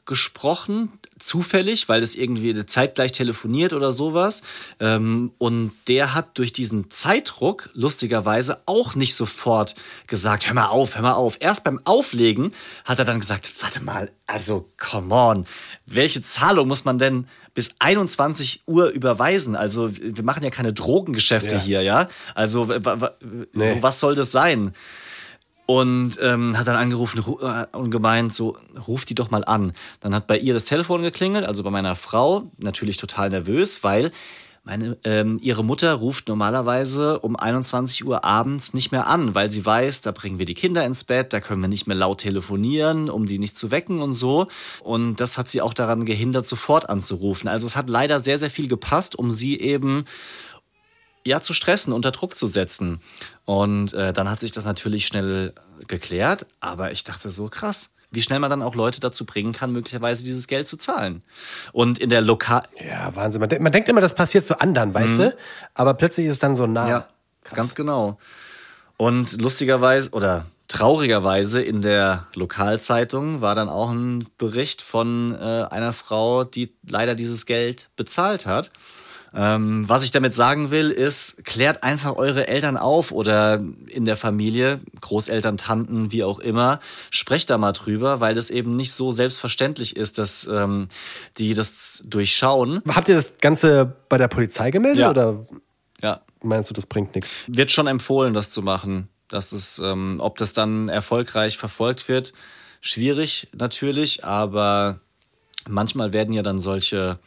gesprochen, 0.07 0.91
zufällig, 1.21 1.89
weil 1.89 2.03
es 2.03 2.15
irgendwie 2.17 2.67
zeitgleich 2.67 3.13
telefoniert 3.13 3.73
oder 3.73 3.93
sowas. 3.93 4.43
Ähm, 4.81 5.33
und 5.39 5.73
der 5.89 6.15
hat 6.15 6.37
durch 6.39 6.53
diesen 6.53 6.91
Zeitdruck 6.91 7.71
lustigerweise 7.75 8.61
auch 8.67 8.95
nicht 8.95 9.15
sofort 9.15 9.75
gesagt, 10.07 10.47
hör 10.47 10.55
mal 10.55 10.67
auf, 10.67 10.97
hör 10.97 11.03
mal 11.03 11.13
auf. 11.13 11.37
Erst 11.41 11.65
beim 11.65 11.81
Auflegen 11.85 12.53
hat 12.85 12.99
er 12.99 13.05
dann 13.05 13.21
gesagt, 13.21 13.51
warte 13.61 13.83
mal, 13.83 14.11
also 14.27 14.69
come 14.79 15.15
on, 15.15 15.47
welche 15.87 16.23
Zahlung 16.23 16.69
muss 16.69 16.85
man 16.85 16.99
denn 16.99 17.27
bis 17.55 17.71
21 17.81 18.63
Uhr 18.67 18.89
überweisen? 18.91 19.57
Also 19.57 19.91
wir 19.97 20.25
machen 20.25 20.43
ja 20.43 20.51
keine 20.51 20.73
Drogengeschäfte 20.73 21.57
Ja. 21.57 21.61
hier, 21.61 21.83
ja? 21.83 22.09
Also 22.35 22.65
Nee. 22.67 23.75
so, 23.75 23.83
was 23.83 24.01
soll 24.01 24.15
das 24.15 24.33
sein? 24.33 24.73
Und 25.71 26.19
ähm, 26.21 26.59
hat 26.59 26.67
dann 26.67 26.75
angerufen 26.75 27.21
ru- 27.21 27.41
äh, 27.41 27.67
und 27.77 27.93
gemeint, 27.93 28.35
so, 28.35 28.57
ruf 28.89 29.05
die 29.05 29.15
doch 29.15 29.31
mal 29.31 29.45
an. 29.45 29.73
Dann 30.01 30.13
hat 30.17 30.27
bei 30.27 30.37
ihr 30.37 30.53
das 30.53 30.65
Telefon 30.65 31.03
geklingelt, 31.03 31.45
also 31.47 31.63
bei 31.63 31.71
meiner 31.71 31.95
Frau, 31.95 32.51
natürlich 32.59 32.97
total 32.97 33.31
nervös, 33.31 33.85
weil 33.85 34.11
meine, 34.65 34.99
ähm, 35.05 35.39
ihre 35.41 35.65
Mutter 35.65 35.95
ruft 35.95 36.27
normalerweise 36.29 37.21
um 37.21 37.37
21 37.37 38.05
Uhr 38.05 38.25
abends 38.25 38.75
nicht 38.75 38.91
mehr 38.91 39.07
an, 39.07 39.35
weil 39.37 39.49
sie 39.51 39.65
weiß, 39.65 40.01
da 40.01 40.11
bringen 40.11 40.39
wir 40.41 40.45
die 40.45 40.55
Kinder 40.55 40.85
ins 40.85 41.05
Bett, 41.05 41.33
da 41.33 41.41
können 41.41 41.63
wir 41.63 41.69
nicht 41.69 41.87
mehr 41.87 41.97
laut 41.97 42.19
telefonieren, 42.19 43.09
um 43.09 43.27
die 43.27 43.39
nicht 43.39 43.57
zu 43.57 43.71
wecken 43.71 44.03
und 44.03 44.13
so. 44.13 44.49
Und 44.83 45.21
das 45.21 45.39
hat 45.39 45.49
sie 45.49 45.63
auch 45.63 45.73
daran 45.73 46.05
gehindert, 46.05 46.47
sofort 46.47 46.89
anzurufen. 46.91 47.49
Also 47.49 47.67
es 47.69 47.77
hat 47.77 47.89
leider 47.89 48.19
sehr, 48.19 48.39
sehr 48.39 48.51
viel 48.51 48.67
gepasst, 48.67 49.17
um 49.17 49.31
sie 49.31 49.59
eben 49.61 50.05
ja, 51.31 51.41
zu 51.41 51.55
stressen, 51.55 51.93
unter 51.93 52.11
Druck 52.11 52.37
zu 52.37 52.47
setzen. 52.47 53.01
Und 53.45 53.95
äh, 53.95 54.13
dann 54.13 54.29
hat 54.29 54.41
sich 54.41 54.53
das 54.53 54.65
natürlich 54.65 55.07
schnell 55.07 55.55
geklärt, 55.89 56.47
aber 56.61 56.93
ich 56.93 57.05
dachte 57.05 57.31
so, 57.31 57.49
krass, 57.49 57.91
wie 58.11 58.23
schnell 58.23 58.41
man 58.41 58.51
dann 58.51 58.63
auch 58.63 58.75
Leute 58.75 58.99
dazu 59.01 59.25
bringen 59.25 59.53
kann, 59.53 59.71
möglicherweise 59.73 60.25
dieses 60.25 60.47
Geld 60.49 60.67
zu 60.67 60.77
zahlen. 60.77 61.23
Und 61.73 61.99
in 61.99 62.11
der 62.11 62.21
Lokal... 62.21 62.63
Ja, 62.85 63.15
Wahnsinn. 63.15 63.41
Man, 63.41 63.49
denkt- 63.49 63.63
man 63.63 63.73
denkt 63.73 63.89
immer, 63.89 64.01
das 64.01 64.15
passiert 64.15 64.45
zu 64.45 64.61
anderen, 64.61 64.93
weißt 64.93 65.19
du? 65.19 65.37
Aber 65.75 65.95
plötzlich 65.95 66.27
ist 66.27 66.33
es 66.33 66.39
dann 66.41 66.57
so 66.57 66.67
nah. 66.67 66.89
Ja, 66.89 67.09
ganz 67.55 67.75
genau. 67.75 68.19
Und 68.97 69.41
lustigerweise 69.41 70.11
oder 70.11 70.45
traurigerweise 70.67 71.63
in 71.63 71.83
der 71.83 72.27
Lokalzeitung 72.35 73.41
war 73.41 73.55
dann 73.55 73.69
auch 73.69 73.91
ein 73.91 74.27
Bericht 74.39 74.83
von 74.83 75.35
äh, 75.35 75.65
einer 75.71 75.93
Frau, 75.93 76.45
die 76.45 76.75
leider 76.89 77.15
dieses 77.15 77.47
Geld 77.47 77.89
bezahlt 77.97 78.45
hat. 78.45 78.71
Ähm, 79.33 79.89
was 79.89 80.03
ich 80.03 80.11
damit 80.11 80.35
sagen 80.35 80.71
will, 80.73 80.91
ist, 80.91 81.45
klärt 81.45 81.83
einfach 81.85 82.17
eure 82.17 82.49
Eltern 82.49 82.77
auf 82.77 83.13
oder 83.13 83.61
in 83.87 84.05
der 84.05 84.17
Familie, 84.17 84.81
Großeltern, 85.01 85.57
Tanten, 85.57 86.11
wie 86.11 86.25
auch 86.25 86.41
immer, 86.41 86.81
sprecht 87.11 87.49
da 87.51 87.57
mal 87.59 87.73
drüber, 87.73 88.21
weil 88.21 88.35
das 88.35 88.51
eben 88.51 88.75
nicht 88.75 88.93
so 88.93 89.13
selbstverständlich 89.13 89.97
ist, 89.97 90.19
dass 90.19 90.49
ähm, 90.51 90.89
die 91.39 91.55
das 91.55 92.03
durchschauen. 92.05 92.83
Habt 92.89 93.09
ihr 93.09 93.15
das 93.15 93.39
Ganze 93.39 93.95
bei 94.09 94.19
der 94.19 94.29
Polizei 94.29 94.71
gemeldet 94.73 95.01
Ja. 95.01 95.11
oder 95.11 95.47
Ja, 96.03 96.21
meinst 96.43 96.71
du, 96.71 96.75
das 96.75 96.87
bringt 96.87 97.15
nichts? 97.15 97.45
wird 97.47 97.71
schon 97.71 97.87
empfohlen, 97.87 98.35
das 98.35 98.51
zu 98.51 98.63
machen. 98.63 99.09
Das 99.29 99.53
ist, 99.53 99.79
ähm, 99.79 100.17
ob 100.19 100.39
das 100.39 100.55
dann 100.55 100.89
erfolgreich 100.89 101.57
verfolgt 101.57 102.09
wird, 102.09 102.33
schwierig 102.81 103.47
natürlich, 103.55 104.25
aber 104.25 104.99
manchmal 105.69 106.13
werden 106.13 106.35
ja 106.35 106.43
dann 106.43 106.59
solche 106.59 107.21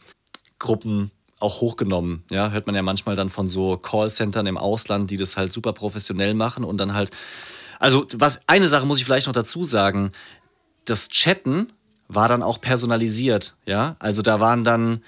Gruppen 0.58 1.10
auch 1.44 1.60
hochgenommen. 1.60 2.24
Ja, 2.30 2.50
hört 2.50 2.66
man 2.66 2.74
ja 2.74 2.82
manchmal 2.82 3.16
dann 3.16 3.30
von 3.30 3.46
so 3.46 3.76
Callcentern 3.76 4.46
im 4.46 4.58
Ausland, 4.58 5.10
die 5.10 5.16
das 5.16 5.36
halt 5.36 5.52
super 5.52 5.72
professionell 5.72 6.34
machen 6.34 6.64
und 6.64 6.78
dann 6.78 6.94
halt. 6.94 7.10
Also, 7.78 8.06
was 8.14 8.48
eine 8.48 8.66
Sache 8.66 8.86
muss 8.86 8.98
ich 8.98 9.04
vielleicht 9.04 9.26
noch 9.26 9.34
dazu 9.34 9.62
sagen: 9.64 10.12
Das 10.84 11.08
Chatten 11.08 11.72
war 12.08 12.28
dann 12.28 12.42
auch 12.42 12.60
personalisiert. 12.60 13.56
Ja, 13.66 13.96
also 13.98 14.22
da 14.22 14.40
waren 14.40 14.64
dann 14.64 15.02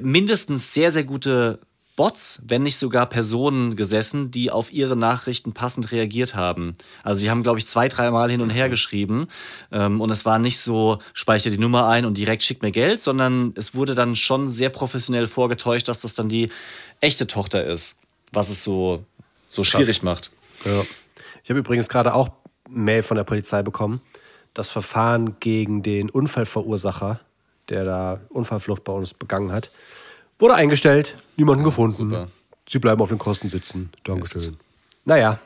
mindestens 0.00 0.74
sehr, 0.74 0.90
sehr 0.90 1.04
gute 1.04 1.60
Bots, 1.98 2.40
wenn 2.46 2.62
nicht 2.62 2.76
sogar 2.76 3.06
Personen 3.06 3.74
gesessen, 3.74 4.30
die 4.30 4.52
auf 4.52 4.72
ihre 4.72 4.94
Nachrichten 4.94 5.52
passend 5.52 5.90
reagiert 5.90 6.36
haben. 6.36 6.76
Also 7.02 7.22
die 7.22 7.28
haben, 7.28 7.42
glaube 7.42 7.58
ich, 7.58 7.66
zwei, 7.66 7.88
dreimal 7.88 8.30
hin 8.30 8.40
und 8.40 8.50
her 8.50 8.68
geschrieben. 8.68 9.26
Ähm, 9.72 10.00
und 10.00 10.08
es 10.10 10.24
war 10.24 10.38
nicht 10.38 10.60
so, 10.60 11.00
speichere 11.12 11.50
die 11.50 11.58
Nummer 11.58 11.88
ein 11.88 12.04
und 12.04 12.16
direkt 12.16 12.44
schick 12.44 12.62
mir 12.62 12.70
Geld, 12.70 13.00
sondern 13.02 13.52
es 13.56 13.74
wurde 13.74 13.96
dann 13.96 14.14
schon 14.14 14.48
sehr 14.48 14.68
professionell 14.68 15.26
vorgetäuscht, 15.26 15.88
dass 15.88 16.00
das 16.00 16.14
dann 16.14 16.28
die 16.28 16.50
echte 17.00 17.26
Tochter 17.26 17.64
ist. 17.64 17.96
Was 18.30 18.48
es 18.48 18.62
so, 18.62 19.04
so 19.48 19.64
schwierig 19.64 20.04
macht. 20.04 20.30
Ja. 20.64 20.84
Ich 21.42 21.50
habe 21.50 21.58
übrigens 21.58 21.88
gerade 21.88 22.14
auch 22.14 22.28
Mail 22.70 23.02
von 23.02 23.16
der 23.16 23.24
Polizei 23.24 23.62
bekommen. 23.62 24.00
Das 24.54 24.70
Verfahren 24.70 25.40
gegen 25.40 25.82
den 25.82 26.10
Unfallverursacher, 26.10 27.18
der 27.70 27.82
da 27.82 28.20
Unfallflucht 28.28 28.84
bei 28.84 28.92
uns 28.92 29.14
begangen 29.14 29.50
hat, 29.50 29.68
wurde 30.38 30.54
eingestellt. 30.54 31.16
Niemanden 31.36 31.64
gefunden. 31.64 32.10
super. 32.10 32.28
Sie 32.68 32.78
bleiben 32.78 33.00
auf 33.00 33.08
den 33.08 33.18
Kosten 33.18 33.48
sitzen. 33.48 33.90
Dankeschön. 34.04 34.56
Naja, 35.04 35.38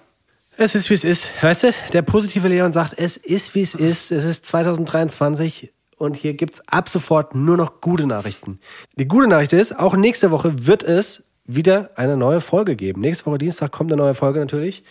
es 0.56 0.74
ist 0.74 0.90
wie 0.90 0.94
es 0.94 1.04
ist. 1.04 1.30
Weißt 1.42 1.62
du, 1.64 1.74
der 1.92 2.02
positive 2.02 2.48
Leon 2.48 2.72
sagt, 2.72 2.94
es 2.98 3.16
ist 3.16 3.54
wie 3.54 3.62
es 3.62 3.74
ist. 3.74 4.10
Es 4.10 4.24
ist 4.24 4.44
2023 4.46 5.72
und 5.96 6.16
hier 6.16 6.34
gibt 6.34 6.54
es 6.54 6.68
ab 6.68 6.88
sofort 6.88 7.34
nur 7.34 7.56
noch 7.56 7.80
gute 7.80 8.06
Nachrichten. 8.06 8.58
Die 8.96 9.06
gute 9.06 9.28
Nachricht 9.28 9.52
ist, 9.52 9.78
auch 9.78 9.94
nächste 9.94 10.30
Woche 10.30 10.66
wird 10.66 10.82
es 10.82 11.24
wieder 11.44 11.90
eine 11.96 12.16
neue 12.16 12.40
Folge 12.40 12.76
geben. 12.76 13.00
Nächste 13.00 13.26
Woche 13.26 13.38
Dienstag 13.38 13.72
kommt 13.72 13.92
eine 13.92 14.02
neue 14.02 14.14
Folge 14.14 14.40
natürlich, 14.40 14.82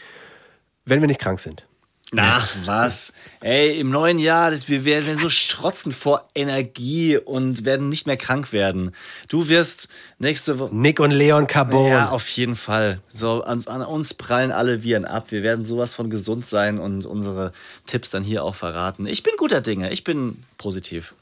wenn 0.85 1.01
wir 1.01 1.07
nicht 1.07 1.19
krank 1.19 1.39
sind. 1.39 1.67
Na, 2.13 2.45
was? 2.65 3.13
Ey, 3.39 3.79
im 3.79 3.89
neuen 3.89 4.19
Jahr, 4.19 4.51
das, 4.51 4.67
wir 4.67 4.83
werden 4.83 5.17
so 5.17 5.29
strotzen 5.29 5.93
vor 5.93 6.27
Energie 6.35 7.17
und 7.17 7.63
werden 7.63 7.87
nicht 7.87 8.05
mehr 8.05 8.17
krank 8.17 8.51
werden. 8.51 8.93
Du 9.29 9.47
wirst 9.47 9.87
nächste 10.19 10.59
Woche. 10.59 10.75
Nick 10.75 10.99
und 10.99 11.11
Leon 11.11 11.47
Carbon. 11.47 11.87
Ja, 11.87 12.09
auf 12.09 12.27
jeden 12.27 12.57
Fall. 12.57 12.99
So, 13.07 13.43
an, 13.43 13.63
an 13.65 13.81
uns 13.83 14.13
prallen 14.13 14.51
alle 14.51 14.83
Viren 14.83 15.05
ab. 15.05 15.27
Wir 15.29 15.41
werden 15.41 15.63
sowas 15.63 15.95
von 15.95 16.09
gesund 16.09 16.45
sein 16.45 16.79
und 16.79 17.05
unsere 17.05 17.53
Tipps 17.87 18.09
dann 18.09 18.23
hier 18.23 18.43
auch 18.43 18.55
verraten. 18.55 19.05
Ich 19.05 19.23
bin 19.23 19.33
guter 19.37 19.61
Dinge. 19.61 19.93
Ich 19.93 20.03
bin 20.03 20.43
positiv. 20.57 21.13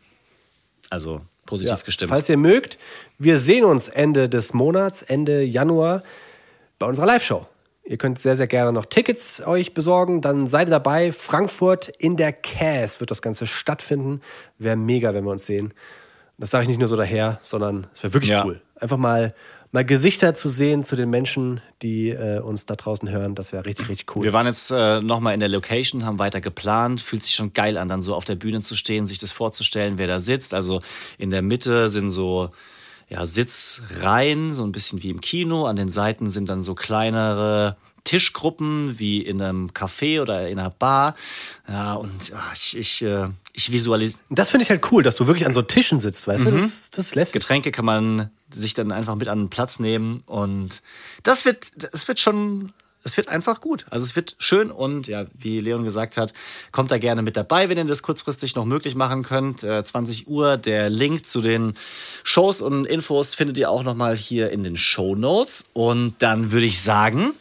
Also 0.90 1.22
positiv 1.46 1.72
Ja, 1.72 1.86
gestimmt. 1.86 2.10
Falls 2.10 2.30
ihr 2.30 2.38
mögt, 2.38 2.80
wir 3.20 3.38
sehen 3.38 3.64
uns 3.64 3.90
Ende 3.90 4.28
des 4.28 4.54
Monats, 4.54 5.04
Ende 5.04 5.44
Januar, 5.44 6.02
bei 6.80 6.88
unserer 6.88 7.06
Live-Show. 7.06 7.46
Ihr 7.84 7.98
könnt 7.98 8.20
sehr, 8.20 8.36
sehr 8.36 8.48
gerne 8.48 8.72
noch 8.72 8.86
Tickets 8.86 9.46
euch 9.46 9.74
besorgen. 9.74 10.22
Dann 10.22 10.46
seid 10.48 10.68
ihr 10.68 10.72
dabei. 10.72 11.12
Frankfurt 11.12 11.88
in 11.88 12.18
der 12.18 12.34
CAS 12.34 13.00
wird 13.00 13.10
das 13.10 13.22
Ganze 13.22 13.48
stattfinden. 13.48 14.22
Wäre 14.60 14.76
mega, 14.76 15.14
wenn 15.14 15.24
wir 15.24 15.32
uns 15.32 15.46
sehen. 15.48 15.74
Das 16.38 16.52
sage 16.52 16.64
ich 16.64 16.70
nicht 16.70 16.80
nur 16.80 16.88
so 16.88 16.96
daher, 16.96 17.40
sondern 17.42 17.88
es 17.94 18.04
wäre 18.04 18.14
wirklich 18.14 18.30
Ja. 18.32 18.46
cool. 18.46 18.62
Einfach 18.80 18.96
mal, 18.98 19.34
mal 19.72 19.84
Gesichter 19.84 20.36
zu 20.36 20.48
sehen 20.48 20.84
zu 20.84 20.96
den 20.96 21.10
Menschen, 21.10 21.60
die 21.82 22.12
äh, 22.12 22.40
uns 22.40 22.66
da 22.66 22.76
draußen 22.76 23.10
hören. 23.10 23.36
Das 23.36 23.52
wäre 23.52 23.66
richtig, 23.66 23.90
richtig 23.90 24.16
cool. 24.16 24.24
Wir 24.24 24.34
waren 24.34 24.46
jetzt 24.46 24.72
äh, 24.72 25.02
nochmal 25.02 25.34
in 25.34 25.40
der 25.42 25.50
Location, 25.50 26.06
haben 26.06 26.20
weiter 26.20 26.40
geplant. 26.42 27.02
Fühlt 27.02 27.24
sich 27.24 27.34
schon 27.34 27.54
geil 27.54 27.76
an, 27.78 27.90
dann 27.90 28.02
so 28.02 28.14
auf 28.16 28.24
der 28.24 28.36
Bühne 28.36 28.62
zu 28.62 28.76
stehen, 28.76 29.06
sich 29.06 29.18
das 29.18 29.32
vorzustellen, 29.32 29.98
wer 29.98 30.08
da 30.08 30.20
sitzt. 30.20 30.54
Also 30.54 30.82
in 31.18 31.32
der 31.32 31.42
Mitte 31.42 31.90
sind 31.90 32.10
so 32.12 32.52
ja, 33.10 33.26
Sitzreihen, 33.26 34.52
so 34.54 34.64
ein 34.64 34.72
bisschen 34.72 35.02
wie 35.04 35.10
im 35.10 35.22
Kino. 35.22 35.66
An 35.66 35.76
den 35.76 35.90
Seiten 35.90 36.30
sind 36.30 36.48
dann 36.50 36.64
so 36.64 36.76
kleinere 36.76 37.76
Tischgruppen 38.04 38.98
wie 38.98 39.22
in 39.22 39.42
einem 39.42 39.68
Café 39.70 40.22
oder 40.22 40.48
in 40.50 40.58
einer 40.60 40.70
Bar. 40.70 41.16
Ja, 41.68 41.94
und 41.94 42.30
ja, 42.30 42.42
ich, 42.56 42.78
ich, 42.78 43.02
äh, 43.02 43.28
ich 43.54 43.72
visualisiere. 43.72 44.22
Das 44.30 44.52
finde 44.52 44.64
ich 44.64 44.70
halt 44.70 44.92
cool, 44.92 45.04
dass 45.04 45.16
du 45.16 45.28
wirklich 45.28 45.46
an 45.46 45.54
so 45.54 45.62
Tischen 45.62 46.00
sitzt, 46.00 46.28
weißt 46.28 46.46
Mhm. 46.46 46.52
du? 46.52 46.58
Das, 46.58 46.92
das 46.92 47.16
lässt 47.16 47.34
Getränke 47.34 47.72
kann 47.72 47.86
man 47.86 48.32
sich 48.52 48.74
dann 48.74 48.92
einfach 48.92 49.16
mit 49.16 49.28
an 49.28 49.40
den 49.44 49.50
Platz 49.50 49.80
nehmen 49.80 50.24
und 50.26 50.82
das 51.24 51.46
wird, 51.46 51.72
es 51.92 52.08
wird 52.08 52.20
schon, 52.20 52.74
es 53.04 53.18
wird 53.18 53.30
einfach 53.30 53.62
gut. 53.62 53.86
Also 53.90 54.04
es 54.04 54.16
wird 54.16 54.36
schön 54.40 54.72
und 54.72 55.08
ja, 55.08 55.26
wie 55.34 55.60
Leon 55.60 55.84
gesagt 55.84 56.18
hat, 56.18 56.34
kommt 56.72 56.92
da 56.92 56.98
gerne 56.98 57.22
mit 57.22 57.38
dabei, 57.38 57.70
wenn 57.70 57.78
ihr 57.78 57.86
das 57.86 58.04
kurzfristig 58.04 58.56
noch 58.56 58.66
möglich 58.66 58.96
machen 58.96 59.24
könnt. 59.24 59.64
Äh, 59.64 59.84
20 59.84 60.28
Uhr, 60.28 60.58
der 60.58 60.90
Link 60.90 61.26
zu 61.26 61.42
den 61.42 61.74
Shows 62.24 62.62
und 62.62 62.86
Infos 62.86 63.36
findet 63.36 63.58
ihr 63.58 63.70
auch 63.70 63.84
nochmal 63.84 64.16
hier 64.16 64.52
in 64.52 64.64
den 64.64 64.78
Show 64.78 65.16
Notes 65.16 65.66
und 65.74 66.16
dann 66.20 66.52
würde 66.52 66.66
ich 66.66 66.82
sagen, 66.82 67.34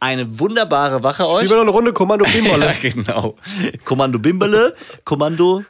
eine 0.00 0.38
wunderbare 0.38 1.02
Wache 1.02 1.26
euch. 1.26 1.44
Lieber 1.44 1.56
noch 1.56 1.62
eine 1.62 1.70
Runde 1.70 1.92
Kommando 1.92 2.24
Bimbolle. 2.32 2.66
Ja, 2.66 2.90
genau. 2.90 3.36
Kommando 3.84 4.18
Bimbele, 4.18 4.74
Kommando 5.04 5.64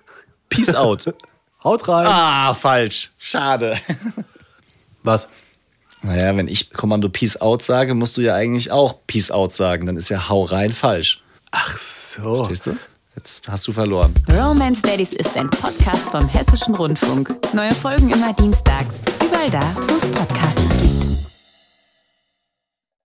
Peace 0.48 0.74
out. 0.74 1.14
Haut 1.62 1.88
rein. 1.88 2.06
Ah, 2.06 2.54
falsch. 2.54 3.10
Schade. 3.18 3.78
Was? 5.02 5.28
Naja, 6.06 6.36
wenn 6.36 6.46
ich 6.46 6.70
Kommando 6.70 7.08
Peace 7.08 7.40
Out 7.40 7.62
sage, 7.62 7.94
musst 7.94 8.16
du 8.16 8.20
ja 8.20 8.34
eigentlich 8.36 8.70
auch 8.70 8.94
Peace 9.08 9.32
Out 9.32 9.52
sagen. 9.52 9.86
Dann 9.86 9.96
ist 9.96 10.08
ja 10.08 10.28
Hau 10.28 10.44
rein 10.44 10.72
falsch. 10.72 11.20
Ach 11.50 11.76
so. 11.76 12.36
Verstehst 12.36 12.66
du? 12.66 12.76
Jetzt 13.16 13.48
hast 13.48 13.66
du 13.66 13.72
verloren. 13.72 14.14
Romance 14.30 14.82
Daddies 14.82 15.14
ist 15.14 15.36
ein 15.36 15.50
Podcast 15.50 16.08
vom 16.10 16.28
Hessischen 16.28 16.74
Rundfunk. 16.76 17.34
Neue 17.54 17.72
Folgen 17.72 18.10
immer 18.10 18.32
dienstags. 18.34 19.00
Überall 19.24 19.50
da, 19.50 19.62
wo 19.88 19.96
es 19.96 20.06
Podcasts 20.06 20.62
gibt. 20.80 21.15